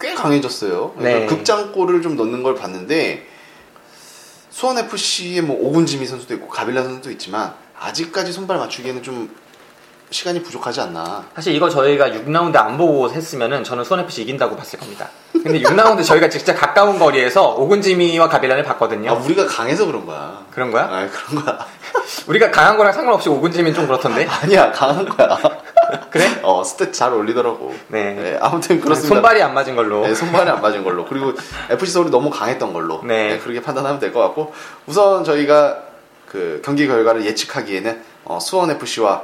꽤 0.00 0.14
강해졌어요. 0.14 0.94
그러니까 0.96 1.20
네. 1.20 1.26
극장골을 1.26 2.02
좀 2.02 2.16
넣는 2.16 2.42
걸 2.42 2.54
봤는데 2.54 3.26
수원 4.50 4.78
FC의 4.78 5.42
뭐 5.42 5.56
오군지미 5.60 6.06
선수도 6.06 6.34
있고 6.34 6.48
가빌라 6.48 6.82
선수도 6.82 7.10
있지만 7.12 7.54
아직까지 7.78 8.32
손발 8.32 8.58
맞추기에는 8.58 9.02
좀 9.02 9.34
시간이 10.10 10.42
부족하지 10.42 10.80
않나. 10.82 11.24
사실 11.34 11.54
이거 11.54 11.70
저희가 11.70 12.10
6라운드 12.10 12.56
안 12.56 12.76
보고 12.76 13.10
했으면은 13.10 13.64
저는 13.64 13.84
수원 13.84 14.00
FC 14.04 14.22
이긴다고 14.22 14.56
봤을 14.56 14.78
겁니다. 14.78 15.08
근데 15.32 15.60
6라운드 15.62 16.04
저희가 16.04 16.28
진짜 16.28 16.54
가까운 16.54 16.98
거리에서 16.98 17.54
오근지미와 17.54 18.28
가빌란을 18.28 18.62
봤거든요. 18.64 19.10
아, 19.10 19.14
우리가 19.14 19.46
강해서 19.46 19.86
그런 19.86 20.04
거야. 20.04 20.44
그런 20.50 20.70
거야? 20.70 20.84
아, 20.84 21.08
그런 21.08 21.44
거야. 21.44 21.66
우리가 22.26 22.50
강한 22.50 22.76
거랑 22.76 22.92
상관없이 22.92 23.28
오근지미는 23.28 23.74
좀 23.74 23.86
그렇던데. 23.86 24.26
아니야, 24.26 24.70
강한 24.72 25.04
거야. 25.08 25.38
그래? 26.10 26.26
어, 26.42 26.62
스탯 26.62 26.92
잘 26.92 27.12
올리더라고. 27.12 27.74
네. 27.88 28.38
아무튼 28.40 28.80
그렇습니다. 28.80 29.14
손발이 29.14 29.42
안 29.42 29.54
맞은 29.54 29.76
걸로. 29.76 30.06
네, 30.06 30.14
손발이 30.14 30.48
안 30.50 30.60
맞은 30.60 30.84
걸로. 30.84 31.04
그리고 31.06 31.32
FC 31.70 31.92
서울이 31.92 32.10
너무 32.10 32.30
강했던 32.30 32.72
걸로. 32.72 33.02
네. 33.04 33.38
그렇게 33.38 33.60
판단하면 33.62 33.98
될 34.00 34.12
것 34.12 34.20
같고. 34.20 34.52
우선 34.86 35.24
저희가 35.24 35.82
그 36.26 36.62
경기 36.64 36.86
결과를 36.86 37.24
예측하기에는 37.26 38.02
어, 38.24 38.38
수원 38.40 38.70
FC와 38.70 39.22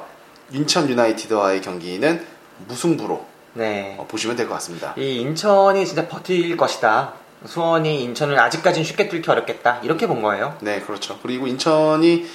인천 0.53 0.89
유나이티드와의 0.89 1.61
경기는 1.62 2.25
무승부로 2.66 3.25
네. 3.55 3.97
어, 3.99 4.07
보시면 4.09 4.37
될 4.37 4.47
것 4.49 4.55
같습니다. 4.55 4.95
이 4.97 5.21
인천이 5.21 5.87
진짜 5.87 6.07
버틸 6.09 6.57
것이다. 6.57 7.12
수원이 7.47 8.03
인천을 8.03 8.39
아직까지는 8.39 8.85
쉽게 8.85 9.09
뚫기 9.09 9.31
어렵겠다. 9.31 9.79
이렇게 9.85 10.07
본 10.09 10.23
거예요. 10.23 10.57
네, 10.61 10.81
그렇죠. 10.81 11.19
그리고 11.23 11.47
인천이 11.47 12.27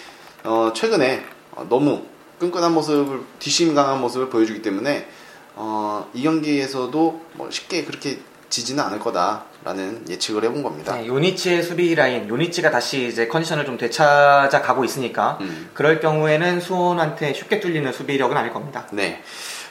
어, 0.43 0.71
최근에 0.73 1.23
어, 1.51 1.65
너무 1.69 2.03
끈끈한 2.39 2.73
모습을 2.73 3.21
뒷심 3.39 3.75
강한 3.75 4.01
모습을 4.01 4.29
보여주기 4.29 4.61
때문에 4.61 5.07
어, 5.55 6.09
이 6.13 6.23
경기에서도 6.23 7.21
뭐 7.33 7.51
쉽게 7.51 7.85
그렇게 7.85 8.19
지지는 8.49 8.83
않을 8.83 8.99
거다라는 8.99 10.05
예측을 10.09 10.43
해본 10.43 10.61
겁니다. 10.61 10.95
네, 10.95 11.07
요니치의 11.07 11.63
수비 11.63 11.95
라인, 11.95 12.29
요니치가 12.29 12.69
다시 12.69 13.07
이제 13.07 13.27
컨디션을 13.27 13.65
좀 13.65 13.77
되찾아 13.77 14.61
가고 14.61 14.83
있으니까 14.85 15.39
음. 15.41 15.71
그럴 15.73 15.99
경우에는 15.99 16.61
수원한테 16.61 17.33
쉽게 17.33 17.59
뚫리는 17.59 17.91
수비력은 17.91 18.37
아닐 18.37 18.53
겁니다. 18.53 18.87
네. 18.91 19.23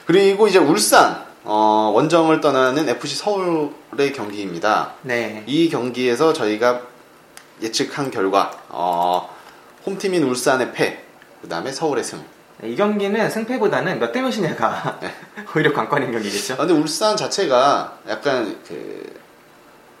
그리고 0.05 0.47
이제 0.47 0.59
울산 0.59 1.23
어, 1.45 1.91
원정을 1.93 2.41
떠나는 2.41 2.89
FC 2.89 3.15
서울의 3.15 4.13
경기입니다. 4.13 4.93
네. 5.03 5.43
이 5.45 5.69
경기에서 5.69 6.33
저희가 6.33 6.81
예측한 7.61 8.11
결과 8.11 8.51
어, 8.69 9.32
홈팀인 9.85 10.23
울산의 10.23 10.73
패, 10.73 11.03
그 11.41 11.47
다음에 11.49 11.71
서울의 11.71 12.03
승. 12.03 12.23
네, 12.61 12.69
이 12.69 12.75
경기는 12.75 13.29
승패보다는 13.29 13.99
몇 13.99 14.11
대 14.11 14.21
몇이냐가 14.21 14.99
네. 15.01 15.11
오히려 15.55 15.73
관건인 15.73 16.11
경기겠죠. 16.11 16.53
아, 16.53 16.57
근데 16.57 16.73
울산 16.73 17.17
자체가 17.17 17.99
약간 18.07 18.57
그 18.67 19.21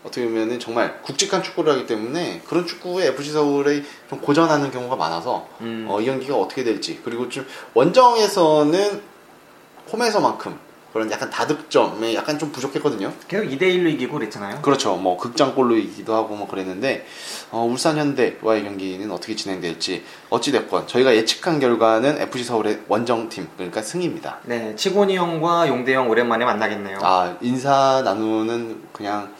어떻게 0.03 0.25
보면은 0.25 0.59
정말 0.59 1.01
굵직한 1.01 1.41
축구를 1.43 1.73
하기 1.73 1.85
때문에 1.87 2.41
그런 2.47 2.65
축구에 2.65 3.07
FC 3.07 3.31
서울이 3.31 3.83
좀 4.09 4.19
고전하는 4.19 4.69
경우가 4.71 4.95
많아서 4.95 5.47
음. 5.61 5.85
어, 5.89 5.99
이 6.01 6.05
경기가 6.05 6.35
어떻게 6.35 6.63
될지 6.63 7.01
그리고 7.03 7.29
좀 7.29 7.45
원정에서는 7.73 9.01
홈에서만큼 9.91 10.59
그런 10.93 11.09
약간 11.09 11.31
다득점에 11.31 12.13
약간 12.13 12.37
좀 12.37 12.51
부족했거든요. 12.51 13.11
계속 13.27 13.45
2대1로 13.45 13.91
이기고 13.93 14.13
그랬잖아요. 14.13 14.61
그렇죠. 14.61 14.95
뭐 14.95 15.17
극장골로 15.17 15.75
이기도 15.75 16.13
하고 16.13 16.35
뭐 16.35 16.47
그랬는데 16.47 17.07
어, 17.49 17.65
울산 17.67 17.97
현대와의 17.97 18.63
경기는 18.63 19.11
어떻게 19.11 19.35
진행될지 19.35 20.05
어찌 20.29 20.51
됐건 20.51 20.85
저희가 20.85 21.15
예측한 21.15 21.59
결과는 21.59 22.21
FC 22.21 22.43
서울의 22.43 22.83
원정팀 22.87 23.47
그러니까 23.57 23.81
승입니다. 23.81 24.37
네, 24.43 24.75
치곤이 24.75 25.17
형과 25.17 25.67
용대 25.67 25.95
형 25.95 26.11
오랜만에 26.11 26.45
만나겠네요. 26.45 26.99
아 27.01 27.37
인사 27.41 28.03
나누는 28.05 28.83
그냥 28.93 29.33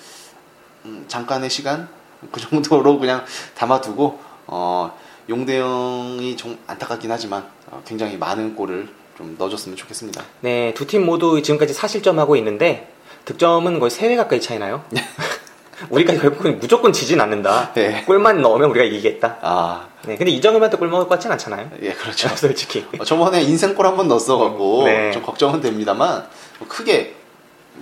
음, 0.85 1.05
잠깐의 1.07 1.51
시간 1.51 1.87
그 2.31 2.41
정도로 2.41 2.97
그냥 2.97 3.23
담아두고 3.53 4.19
어, 4.47 4.97
용대영이 5.29 6.35
좀 6.35 6.57
안타깝긴 6.65 7.11
하지만 7.11 7.45
어, 7.69 7.83
굉장히 7.85 8.17
많은 8.17 8.55
골을 8.55 9.02
좀 9.17 9.35
넣어줬으면 9.37 9.75
좋겠습니다. 9.77 10.23
네, 10.41 10.73
두 10.73 10.85
팀 10.87 11.05
모두 11.05 11.41
지금까지 11.41 11.73
사실점 11.73 12.19
하고 12.19 12.35
있는데 12.35 12.91
득점은 13.25 13.79
거의 13.79 13.89
3배 13.91 14.17
가까이 14.17 14.41
차이나요? 14.41 14.83
우리가 15.89 16.13
결국은 16.13 16.59
무조건 16.59 16.93
지진 16.93 17.19
않는다. 17.19 17.73
네. 17.73 18.03
골만 18.05 18.41
넣으면 18.41 18.69
우리가 18.69 18.85
이기겠다. 18.85 19.37
아, 19.41 19.87
네, 20.05 20.15
근데 20.17 20.31
이정현한테 20.31 20.77
골 20.77 20.87
먹을 20.87 21.05
것 21.05 21.15
같진 21.15 21.31
않잖아요. 21.31 21.69
예, 21.81 21.91
그렇죠. 21.93 22.29
솔직히. 22.37 22.85
어, 22.99 23.03
저번에 23.03 23.41
인생골 23.43 23.85
한 23.85 23.97
번 23.97 24.07
넣었어갖고 24.07 24.83
네. 24.85 25.11
좀 25.11 25.21
걱정은 25.23 25.61
됩니다만 25.61 26.25
뭐 26.59 26.67
크게 26.67 27.15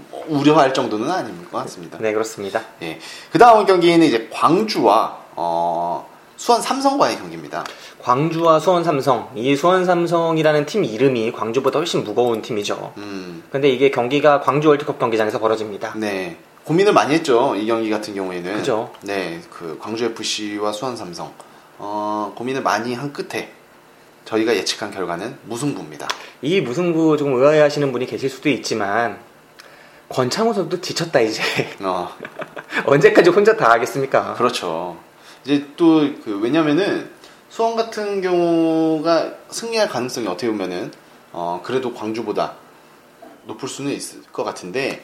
뭐 0.10 0.24
우려할 0.28 0.74
정도는 0.74 1.12
아닌 1.12 1.48
것 1.52 1.58
같습니다. 1.60 1.98
네, 2.00 2.12
그렇습니다. 2.14 2.62
예. 2.82 3.00
그 3.32 3.38
다음 3.38 3.66
경기는 3.66 4.06
이제 4.06 4.30
광주와 4.32 5.18
어, 5.36 6.10
수원 6.42 6.60
삼성과의 6.60 7.20
경기입니다. 7.20 7.64
광주와 8.02 8.60
수원 8.60 8.84
삼성. 8.84 9.30
이 9.36 9.56
수원 9.56 9.86
삼성이라는 9.86 10.66
팀 10.66 10.84
이름이 10.84 11.34
광주보다 11.34 11.78
훨씬 11.78 12.04
무거운 12.04 12.42
팀이죠. 12.42 12.94
음, 12.98 13.44
근데 13.52 13.70
이게 13.70 13.92
경기가 13.92 14.42
광주 14.42 14.70
월드컵 14.70 14.98
경기장에서 14.98 15.38
벌어집니다. 15.38 15.94
네. 15.98 16.38
고민을 16.64 16.94
많이 16.94 17.14
했죠. 17.14 17.56
이 17.56 17.68
경기 17.68 17.92
같은 17.92 18.16
경우에는. 18.16 18.56
그죠. 18.56 18.92
네. 19.02 19.40
그 19.52 19.78
광주 19.80 20.06
FC와 20.06 20.72
수원 20.72 20.98
삼성. 20.98 21.32
어, 21.78 22.34
고민을 22.36 22.64
많이 22.64 22.96
한 22.96 23.14
끝에 23.14 23.52
저희가 24.26 24.56
예측한 24.56 24.90
결과는 24.90 25.38
무승부입니다. 25.44 26.08
이 26.42 26.60
무승부 26.60 27.18
조금 27.18 27.36
의아해 27.36 27.60
하시는 27.60 27.92
분이 27.92 28.08
계실 28.08 28.32
수도 28.32 28.50
있지만 28.50 29.20
권창호 30.10 30.54
선수도 30.54 30.82
지쳤다 30.82 31.20
이제. 31.20 31.44
어, 31.82 32.10
언제까지 32.88 33.30
혼자 33.30 33.56
다 33.56 33.70
하겠습니까? 33.70 34.34
그렇죠. 34.34 34.98
이제 35.46 35.66
또 35.76 36.02
그 36.24 36.40
왜냐면은 36.42 37.10
수원 37.50 37.76
같은 37.76 38.22
경우가 38.22 39.34
승리할 39.50 39.90
가능성이 39.90 40.28
어떻게 40.28 40.48
보면은 40.48 40.92
어 41.34 41.62
그래도 41.64 41.94
광주보다 41.94 42.54
높을 43.46 43.68
수는 43.68 43.92
있을 43.92 44.22
것 44.32 44.44
같은데 44.44 45.04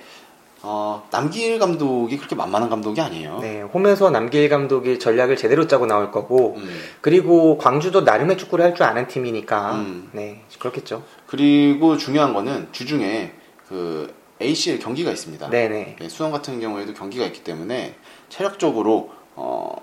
어 0.63 1.07
남길 1.11 1.59
감독이 1.59 2.17
그렇게 2.17 2.35
만만한 2.35 2.69
감독이 2.69 2.99
아니에요. 3.01 3.39
네, 3.41 3.61
홈에서 3.61 4.09
남길 4.09 4.49
감독이 4.49 4.97
전략을 4.97 5.35
제대로 5.37 5.67
짜고 5.67 5.85
나올 5.85 6.11
거고 6.11 6.55
음. 6.57 6.79
그리고 7.01 7.57
광주도 7.57 8.01
나름의 8.01 8.37
축구를 8.37 8.65
할 8.65 8.73
줄 8.73 8.83
아는 8.83 9.07
팀이니까 9.07 9.71
음. 9.75 10.09
네 10.13 10.43
그렇겠죠. 10.59 11.03
그리고 11.27 11.97
중요한 11.97 12.33
거는 12.33 12.69
주중에 12.71 13.33
그 13.67 14.13
ACL 14.41 14.79
경기가 14.79 15.11
있습니다. 15.11 15.49
네네. 15.49 15.95
네, 15.99 16.09
수원 16.09 16.31
같은 16.31 16.59
경우에도 16.59 16.93
경기가 16.93 17.25
있기 17.25 17.43
때문에 17.43 17.95
체력적으로 18.29 19.11
어, 19.35 19.75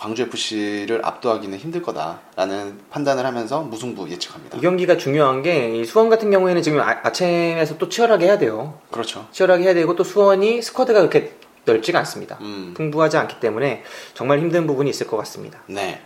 광주 0.00 0.22
FC를 0.22 1.02
압도하기는 1.04 1.58
힘들 1.58 1.82
거다라는 1.82 2.80
판단을 2.88 3.26
하면서 3.26 3.60
무승부 3.60 4.08
예측합니다. 4.08 4.56
이 4.56 4.60
경기가 4.62 4.96
중요한 4.96 5.42
게이 5.42 5.84
수원 5.84 6.08
같은 6.08 6.30
경우에는 6.30 6.62
지금 6.62 6.80
아, 6.80 6.96
아침에서 7.02 7.76
또 7.76 7.90
치열하게 7.90 8.24
해야 8.24 8.38
돼요. 8.38 8.78
그렇죠. 8.90 9.28
치열하게 9.30 9.64
해야 9.64 9.74
되고 9.74 9.94
또 9.96 10.02
수원이 10.02 10.62
스쿼드가 10.62 11.00
그렇게 11.00 11.34
넓지가 11.66 11.98
않습니다. 11.98 12.38
음, 12.40 12.72
풍부하지 12.74 13.18
않기 13.18 13.40
때문에 13.40 13.82
정말 14.14 14.38
힘든 14.38 14.66
부분이 14.66 14.88
있을 14.88 15.06
것 15.06 15.18
같습니다. 15.18 15.60
네. 15.66 16.00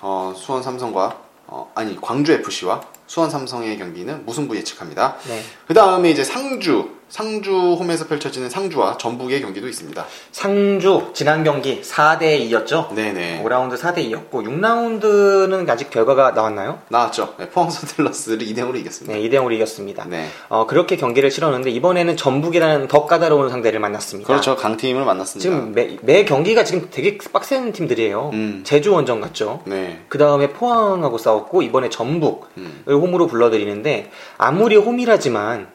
어, 0.00 0.32
수원 0.34 0.62
삼성과 0.62 1.20
어, 1.46 1.70
아니 1.74 2.00
광주 2.00 2.32
FC와 2.32 2.80
수원 3.06 3.28
삼성의 3.28 3.76
경기는 3.76 4.24
무승부 4.24 4.56
예측합니다. 4.56 5.18
네. 5.28 5.42
그 5.66 5.74
다음에 5.74 6.08
이제 6.08 6.24
상주 6.24 6.88
상주 7.08 7.76
홈에서 7.78 8.06
펼쳐지는 8.06 8.50
상주와 8.50 8.98
전북의 8.98 9.40
경기도 9.40 9.68
있습니다. 9.68 10.04
상주 10.32 11.10
지난 11.14 11.44
경기 11.44 11.80
4대 11.82 12.40
2였죠. 12.50 12.92
네네. 12.94 13.42
5라운드 13.44 13.78
4대 13.78 13.98
2였고 14.10 14.30
6라운드는 14.32 15.68
아직 15.68 15.90
결과가 15.90 16.32
나왔나요? 16.32 16.80
나왔죠. 16.88 17.34
네, 17.38 17.48
포항 17.48 17.70
선들러스를 17.70 18.46
2대 18.46 18.58
0으로 18.58 18.76
이겼습니다. 18.76 19.16
네, 19.16 19.22
2대 19.22 19.34
0으로 19.34 19.52
이겼습니다. 19.52 20.04
네. 20.08 20.28
어, 20.48 20.66
그렇게 20.66 20.96
경기를 20.96 21.30
치렀는데 21.30 21.70
이번에는 21.70 22.16
전북이라는 22.16 22.88
더 22.88 23.06
까다로운 23.06 23.50
상대를 23.50 23.80
만났습니다. 23.80 24.26
그렇죠. 24.26 24.56
강팀을 24.56 25.04
만났습니다. 25.04 25.42
지금 25.42 25.72
매, 25.72 25.96
매 26.02 26.24
경기가 26.24 26.64
지금 26.64 26.88
되게 26.90 27.18
빡센 27.32 27.72
팀들이에요. 27.72 28.30
음. 28.32 28.62
제주 28.64 28.92
원정 28.92 29.20
갔죠. 29.20 29.62
네. 29.66 30.04
그 30.08 30.18
다음에 30.18 30.50
포항하고 30.52 31.18
싸웠고 31.18 31.62
이번에 31.62 31.90
전북을 31.90 32.48
음. 32.58 32.82
홈으로 32.86 33.26
불러들이는데 33.26 34.10
아무리 34.38 34.76
홈이라지만 34.76 35.68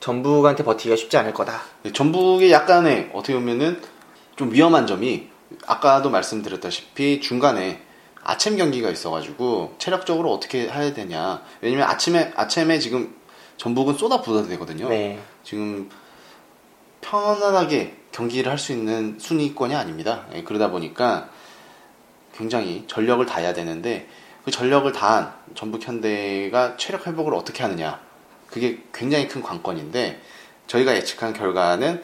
전북한테 0.00 0.64
버티기가 0.64 0.96
쉽지 0.96 1.16
않을 1.16 1.32
거다. 1.32 1.62
네, 1.82 1.92
전북의 1.92 2.50
약간의 2.52 3.10
어떻게 3.14 3.34
보면은 3.34 3.80
좀 4.36 4.52
위험한 4.52 4.86
점이 4.86 5.28
아까도 5.66 6.10
말씀드렸다시피 6.10 7.20
중간에 7.20 7.82
아침 8.22 8.56
경기가 8.56 8.90
있어가지고 8.90 9.76
체력적으로 9.78 10.32
어떻게 10.32 10.68
해야 10.68 10.92
되냐. 10.92 11.42
왜냐면 11.60 11.88
아침에 11.88 12.32
아침에 12.36 12.78
지금 12.78 13.14
전북은 13.56 13.94
쏟아 13.94 14.20
부어야 14.20 14.46
되거든요. 14.48 14.88
네. 14.88 15.20
지금 15.42 15.88
편안하게 17.00 17.96
경기를 18.12 18.50
할 18.50 18.58
수 18.58 18.72
있는 18.72 19.18
순위권이 19.18 19.74
아닙니다. 19.74 20.26
예, 20.34 20.42
그러다 20.42 20.70
보니까 20.70 21.28
굉장히 22.36 22.84
전력을 22.86 23.24
다해야 23.26 23.54
되는데 23.54 24.08
그 24.44 24.50
전력을 24.50 24.90
다한 24.92 25.32
전북 25.54 25.86
현대가 25.86 26.76
체력 26.76 27.06
회복을 27.06 27.34
어떻게 27.34 27.62
하느냐 27.62 28.00
그게 28.56 28.78
굉장히 28.94 29.28
큰 29.28 29.42
관건인데 29.42 30.18
저희가 30.66 30.96
예측한 30.96 31.34
결과는 31.34 32.02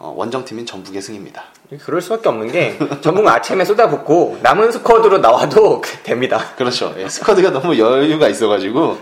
어, 0.00 0.12
원정팀인 0.16 0.66
전북의 0.66 1.00
승입니다. 1.00 1.44
그럴 1.84 2.00
수밖에 2.02 2.28
없는 2.28 2.50
게 2.50 2.76
전북은 3.02 3.28
아침에 3.28 3.64
쏟아붓고 3.64 4.40
남은 4.42 4.72
스쿼드로 4.72 5.18
나와도 5.18 5.80
됩니다. 6.02 6.54
그렇죠. 6.56 6.92
예, 6.98 7.08
스쿼드가 7.08 7.50
너무 7.50 7.78
여유가 7.78 8.26
있어가지고 8.26 8.98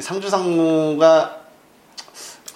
상주 0.00 0.28
상무가 0.28 1.38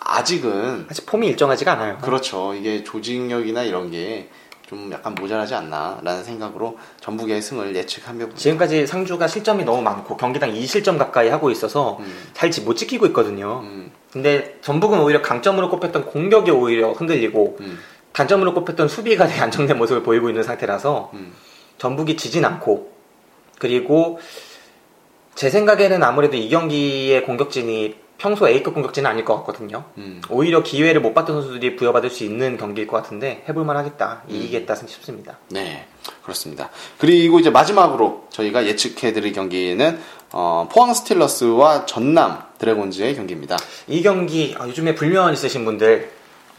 아직은 0.01 0.89
아직 0.91 1.07
폼이 1.07 1.27
일정하지가 1.29 1.73
않아요. 1.73 1.97
그렇죠. 2.03 2.53
이게 2.53 2.85
조직력이나 2.85 3.63
이런 3.63 3.91
게 3.91 4.29
좀 4.69 4.91
약간 4.93 5.15
모자라지 5.15 5.55
않나라는 5.55 6.25
생각으로 6.25 6.77
전북의 7.01 7.41
승을 7.41 7.77
예측하며 7.77 8.19
봅니다. 8.19 8.39
지금까지 8.39 8.87
상주가 8.87 9.29
실점이 9.29 9.65
너무 9.65 9.81
많고 9.83 10.17
경기당 10.17 10.53
2실점 10.53 10.99
가까이 10.99 11.29
하고 11.29 11.51
있어서 11.51 11.99
음, 12.01 12.31
잘못 12.33 12.75
지키고 12.75 13.07
있거든요. 13.07 13.61
음, 13.63 13.93
근데 14.13 14.59
전북은 14.63 15.01
오히려 15.01 15.23
강점으로 15.23 15.69
꼽혔던 15.71 16.07
공격이 16.07 16.51
오히려 16.51 16.93
흔들리고 16.93 17.59
음, 17.61 17.79
단점으로 18.13 18.55
꼽혔던 18.55 18.89
수비가 18.89 19.29
되게 19.29 19.41
안정된 19.41 19.79
모습을 19.79 20.03
보이고 20.03 20.29
있는 20.29 20.43
상태라서 20.43 21.11
음. 21.15 21.33
전북이 21.79 22.17
지진 22.17 22.45
않고 22.45 22.91
그리고 23.59 24.19
제 25.37 25.49
생각에는 25.49 26.03
아무래도 26.03 26.37
이 26.37 26.49
경기의 26.49 27.25
공격진이 27.25 28.06
평소 28.19 28.49
A급 28.49 28.75
공격진은 28.75 29.09
아닐 29.11 29.25
것 29.25 29.37
같거든요. 29.39 29.85
음. 29.99 30.23
오히려 30.31 30.63
기회를 30.63 31.01
못 31.01 31.13
받던 31.13 31.43
선수들이 31.43 31.77
부여받을 31.77 32.09
수 32.11 32.25
있는 32.25 32.57
경기일 32.57 32.87
것 32.87 32.97
같은데 32.97 33.45
해볼만 33.49 33.77
하겠다, 33.77 34.23
이기겠다 34.27 34.75
싶습니다. 34.75 35.37
네, 35.51 35.87
그렇습니다. 36.23 36.71
그리고 36.99 37.39
이제 37.39 37.51
마지막으로 37.51 38.27
저희가 38.31 38.67
예측해드릴 38.67 39.33
경기는 39.33 40.01
어, 40.33 40.69
포항 40.73 40.95
스틸러스와 40.95 41.87
전남 41.87 42.43
드래곤즈의 42.59 43.17
경기입니다. 43.17 43.59
이 43.87 44.03
경기 44.03 44.55
아, 44.59 44.67
요즘에 44.67 44.95
불면 44.95 45.35
있으신 45.35 45.65
분들, 45.67 46.11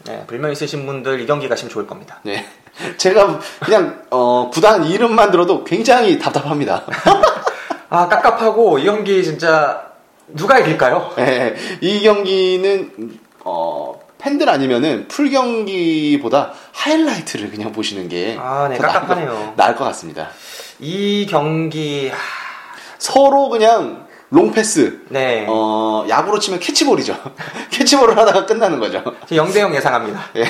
네, 0.04 0.24
불면 0.28 0.52
있으신 0.52 0.86
분들 0.86 1.20
이 1.20 1.26
경기 1.26 1.48
가시면 1.48 1.70
좋을 1.70 1.88
겁니다. 1.88 2.20
네, 2.22 2.46
제가 2.98 3.40
그냥 3.60 4.04
어, 4.10 4.48
구단 4.52 4.84
이름만 4.84 5.32
들어도 5.32 5.64
굉장히 5.64 6.20
답답합니다. 6.20 6.86
아 7.90 8.06
깝깝하고 8.06 8.78
이 8.78 8.84
경기 8.84 9.24
진짜 9.24 9.87
누가 10.34 10.58
이길까요? 10.58 11.12
네, 11.16 11.54
이 11.80 12.02
경기는 12.02 13.18
어, 13.44 13.98
팬들 14.18 14.48
아니면은 14.48 15.06
풀 15.08 15.30
경기보다 15.30 16.52
하이라이트를 16.72 17.50
그냥 17.50 17.72
보시는 17.72 18.08
게 18.08 18.36
아, 18.38 18.68
네, 18.70 18.76
깝깝하네요. 18.78 19.30
것- 19.30 19.56
나을 19.56 19.76
것 19.76 19.84
같습니다. 19.84 20.28
이 20.80 21.26
경기 21.28 22.10
아, 22.12 22.16
서로 22.98 23.48
그냥 23.48 24.06
롱패스. 24.30 25.06
네. 25.08 25.46
어, 25.48 26.04
야구로 26.08 26.38
치면 26.38 26.60
캐치볼이죠. 26.60 27.16
캐치볼을 27.70 28.18
하다가 28.18 28.44
끝나는 28.44 28.78
거죠. 28.78 29.02
0대0 29.30 29.74
예상합니다. 29.74 30.22
예. 30.36 30.44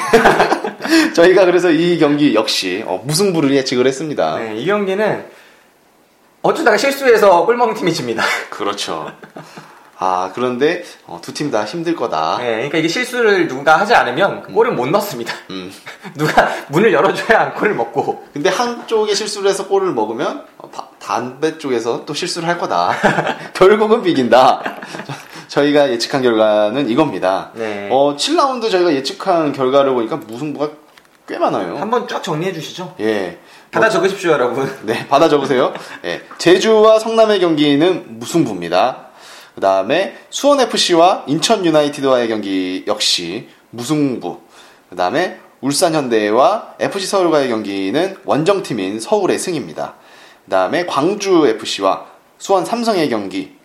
저희가 1.14 1.45
그래서 1.45 1.70
이 1.70 1.99
경기 1.99 2.35
역시 2.35 2.83
어, 2.87 3.01
무승부를 3.05 3.55
예측을 3.55 3.87
했습니다. 3.87 4.39
네, 4.39 4.57
이 4.57 4.66
경기는 4.66 5.24
어쩌다가 6.43 6.76
실수해서 6.76 7.45
골 7.47 7.55
먹은 7.55 7.75
팀이 7.74 7.93
집니다. 7.93 8.24
그렇죠. 8.51 9.12
아, 10.01 10.31
그런데 10.35 10.85
어, 11.07 11.19
두팀 11.21 11.51
다 11.51 11.65
힘들 11.65 11.97
거다. 11.97 12.37
네, 12.39 12.47
그러니까 12.55 12.79
이게 12.79 12.87
실수를 12.89 13.49
누가 13.49 13.81
하지 13.81 13.95
않으면 13.95 14.43
골을 14.55 14.73
못 14.73 14.87
넣습니다. 14.89 15.35
음. 15.51 15.73
누가 16.17 16.49
문을 16.69 16.93
열어줘야 16.93 17.55
골을 17.55 17.75
먹고. 17.75 18.25
근데 18.33 18.49
한쪽에 18.49 19.15
실수를 19.15 19.51
해서 19.51 19.67
골을 19.67 19.93
먹으면 19.93 20.45
어, 20.59 20.69
바- 20.71 20.89
반대 21.01 21.59
쪽에서 21.59 22.05
또 22.07 22.15
실수를 22.15 22.49
할 22.49 22.59
거다. 22.59 22.93
결국은 23.55 24.03
비긴다. 24.03 24.63
저희가 25.49 25.91
예측한 25.91 26.23
결과는 26.23 26.89
이겁니다. 26.89 27.51
네. 27.55 27.89
어, 27.91 28.15
7라운드 28.17 28.71
저희가 28.71 28.93
예측한 28.95 29.53
결과를 29.53 29.93
보니까 29.95 30.17
무승부가 30.17 30.71
꽤 31.27 31.39
많아요. 31.39 31.77
한번 31.79 32.07
쫙 32.07 32.23
정리해 32.23 32.53
주시죠. 32.53 32.95
예. 33.01 33.39
받아 33.71 33.89
적으십시오, 33.91 34.31
여러분. 34.31 34.71
네, 34.83 35.07
받아 35.09 35.29
적으세요. 35.29 35.75
예. 36.05 36.23
제주와 36.39 36.99
성남의 37.01 37.41
경기는 37.41 38.19
무승부입니다. 38.19 39.08
그 39.59 39.61
다음에 39.61 40.17
수원FC와 40.31 41.25
인천 41.27 41.67
유나이티드와의 41.67 42.29
경기 42.29 42.85
역시 42.87 43.49
무승부. 43.71 44.39
그 44.89 44.95
다음에 44.95 45.41
울산 45.61 45.97
현대와 45.97 46.77
FC 46.79 47.09
서울과의 47.09 47.49
경기는 47.49 48.19
원정팀인 48.25 49.01
서울의 49.01 49.37
승입니다. 49.37 49.95
그 50.45 50.53
다음에 50.53 50.87
광주 50.87 51.45
FC와 51.45 52.07
수원 52.39 52.65
삼성의 52.65 53.09
경기 53.11 53.57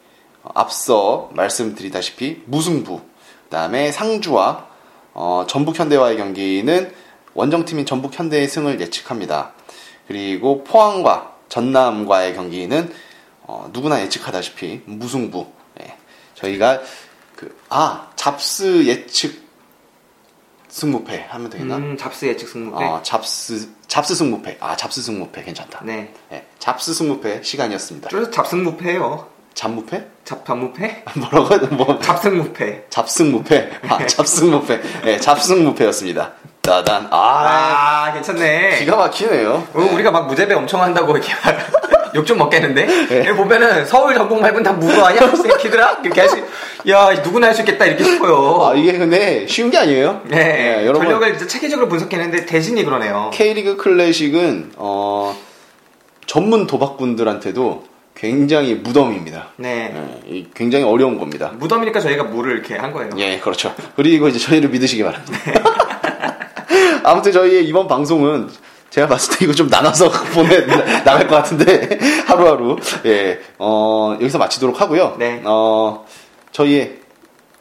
어, 0.42 0.50
앞서 0.56 1.30
말씀드리다시피 1.34 2.42
무승부. 2.48 2.98
그 2.98 3.50
다음에 3.52 3.92
상주와 3.92 4.66
어, 5.14 5.46
전북 5.48 5.78
현대와의 5.78 6.18
경기는 6.18 6.92
원정팀인 7.36 7.86
전북 7.86 8.18
현대의 8.18 8.48
승을 8.48 8.82
예측합니다. 8.82 9.52
그리고 10.08 10.64
포항과 10.64 11.36
전남과의 11.50 12.34
경기는 12.34 12.92
어, 13.44 13.70
누구나 13.72 14.02
예측하다시피 14.02 14.82
무승부. 14.86 15.62
예. 16.44 16.48
저희가 16.52 16.82
그 17.36 17.56
아 17.70 18.08
잡스 18.16 18.86
예측 18.86 19.44
승무패 20.70 21.28
하면 21.30 21.50
되나? 21.50 21.76
음, 21.78 21.98
잡스 21.98 22.26
예측 22.26 22.48
승무패. 22.50 22.84
어, 22.86 23.00
잡스 23.04 23.70
잡스 23.88 24.16
승무패. 24.16 24.58
아 24.60 24.76
잡스 24.76 25.02
승무패 25.04 25.44
괜찮다. 25.44 25.82
네. 25.84 26.14
예, 26.32 26.46
잡스 26.60 26.94
승무패 26.94 27.44
시간이었습니다. 27.44 28.10
줄여서 28.10 28.32
잡승무패예요. 28.32 29.28
잡무패? 29.54 30.08
잡, 30.26 30.44
잡무패? 30.48 31.04
뭐라고? 31.16 31.68
뭐 31.76 32.00
잡승무패. 32.00 32.86
잡승무패? 32.90 33.72
아 33.88 34.06
잡승무패. 34.08 34.82
예, 35.06 35.20
잡승무패였습니다. 35.20 36.34
따단. 36.62 37.08
아, 37.12 38.08
아, 38.08 38.14
괜찮네. 38.14 38.80
기가 38.80 38.96
막히네요. 38.96 39.68
어, 39.74 39.80
우리가 39.94 40.10
막 40.12 40.28
무제배 40.28 40.54
엄청 40.56 40.82
한다고 40.82 41.12
이렇게 41.16 41.32
욕 42.16 42.26
좀 42.26 42.38
먹겠는데? 42.38 42.86
네. 42.86 43.20
여기 43.28 43.38
보면은 43.38 43.86
서울 43.86 44.14
전북 44.14 44.40
말고는 44.42 44.64
다 44.64 44.72
무로 44.74 45.06
아니야? 45.06 45.22
이 45.34 45.36
새끼들아? 45.36 46.00
이렇게 46.04 46.22
할 46.22 46.30
수, 46.30 46.38
야, 46.90 47.12
누구나 47.24 47.48
할 47.48 47.54
수 47.56 47.62
있겠다 47.62 47.86
이렇게 47.86 48.04
싶어요. 48.04 48.60
아 48.66 48.74
이게 48.76 48.98
근데 48.98 49.46
쉬운 49.48 49.70
게 49.70 49.78
아니에요. 49.78 50.22
네. 50.26 50.80
예, 50.82 50.86
여러분 50.86 51.04
전력을 51.08 51.38
진짜 51.38 51.48
체계적으로 51.48 51.88
분석했는데 51.90 52.46
대신이 52.46 52.84
그러네요. 52.84 53.32
K리그 53.34 53.78
클래식은 53.78 54.74
어, 54.78 55.36
전문 56.26 56.68
도박꾼들한테도 56.68 57.84
굉장히 58.16 58.76
무덤입니다. 58.76 59.50
네. 59.58 59.94
예, 59.96 60.30
이 60.30 60.48
굉장히 60.54 60.86
어려운 60.86 61.18
겁니다. 61.18 61.52
무덤이니까 61.58 62.00
저희가 62.00 62.24
물을 62.26 62.54
이렇게 62.54 62.76
한 62.76 62.92
거예요. 62.94 63.10
예, 63.18 63.40
그렇죠. 63.40 63.74
그리고 63.96 64.28
이제 64.28 64.40
저희를 64.40 64.70
믿으시기 64.70 65.04
바랍니다. 65.04 65.38
네. 65.46 65.54
아무튼 67.04 67.32
저희의 67.32 67.66
이번 67.66 67.88
방송은 67.88 68.50
제가 68.94 69.08
봤을 69.08 69.36
때 69.36 69.46
이거 69.46 69.54
좀 69.54 69.70
나눠서 69.70 70.12
보내 70.34 70.68
나갈 71.04 71.28
것 71.28 71.36
같은데 71.38 71.98
하루하루 72.28 72.78
예, 73.06 73.40
어, 73.58 74.16
여기서 74.22 74.38
마치도록 74.38 74.80
하고요. 74.80 75.16
네. 75.18 75.42
어, 75.46 76.06
저희의 76.52 77.00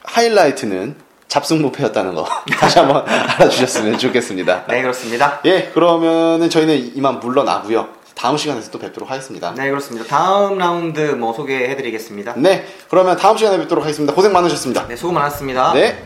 하이라이트는 0.05 0.95
잡승무패였다는 1.29 2.15
거 2.15 2.27
다시 2.61 2.79
한번 2.79 3.09
알아주셨으면 3.09 3.97
좋겠습니다. 3.97 4.67
네, 4.69 4.83
그렇습니다. 4.83 5.41
예, 5.47 5.71
그러면은 5.73 6.51
저희는 6.51 6.97
이만 6.97 7.19
물러나고요. 7.21 7.89
다음 8.15 8.37
시간에서 8.37 8.71
또 8.71 8.79
뵙도록 8.79 9.11
하겠습니다. 9.11 9.55
네, 9.57 9.71
그렇습니다. 9.71 10.07
다음 10.07 10.59
라운드 10.59 11.01
뭐 11.01 11.33
소개해드리겠습니다. 11.33 12.35
네, 12.37 12.67
그러면 12.91 13.17
다음 13.17 13.39
시간에 13.39 13.57
뵙도록 13.57 13.85
하겠습니다. 13.85 14.13
고생 14.13 14.35
많으셨습니다. 14.35 14.87
네, 14.87 14.97
수고 14.97 15.13
많았습니다. 15.13 15.73
네. 15.73 16.05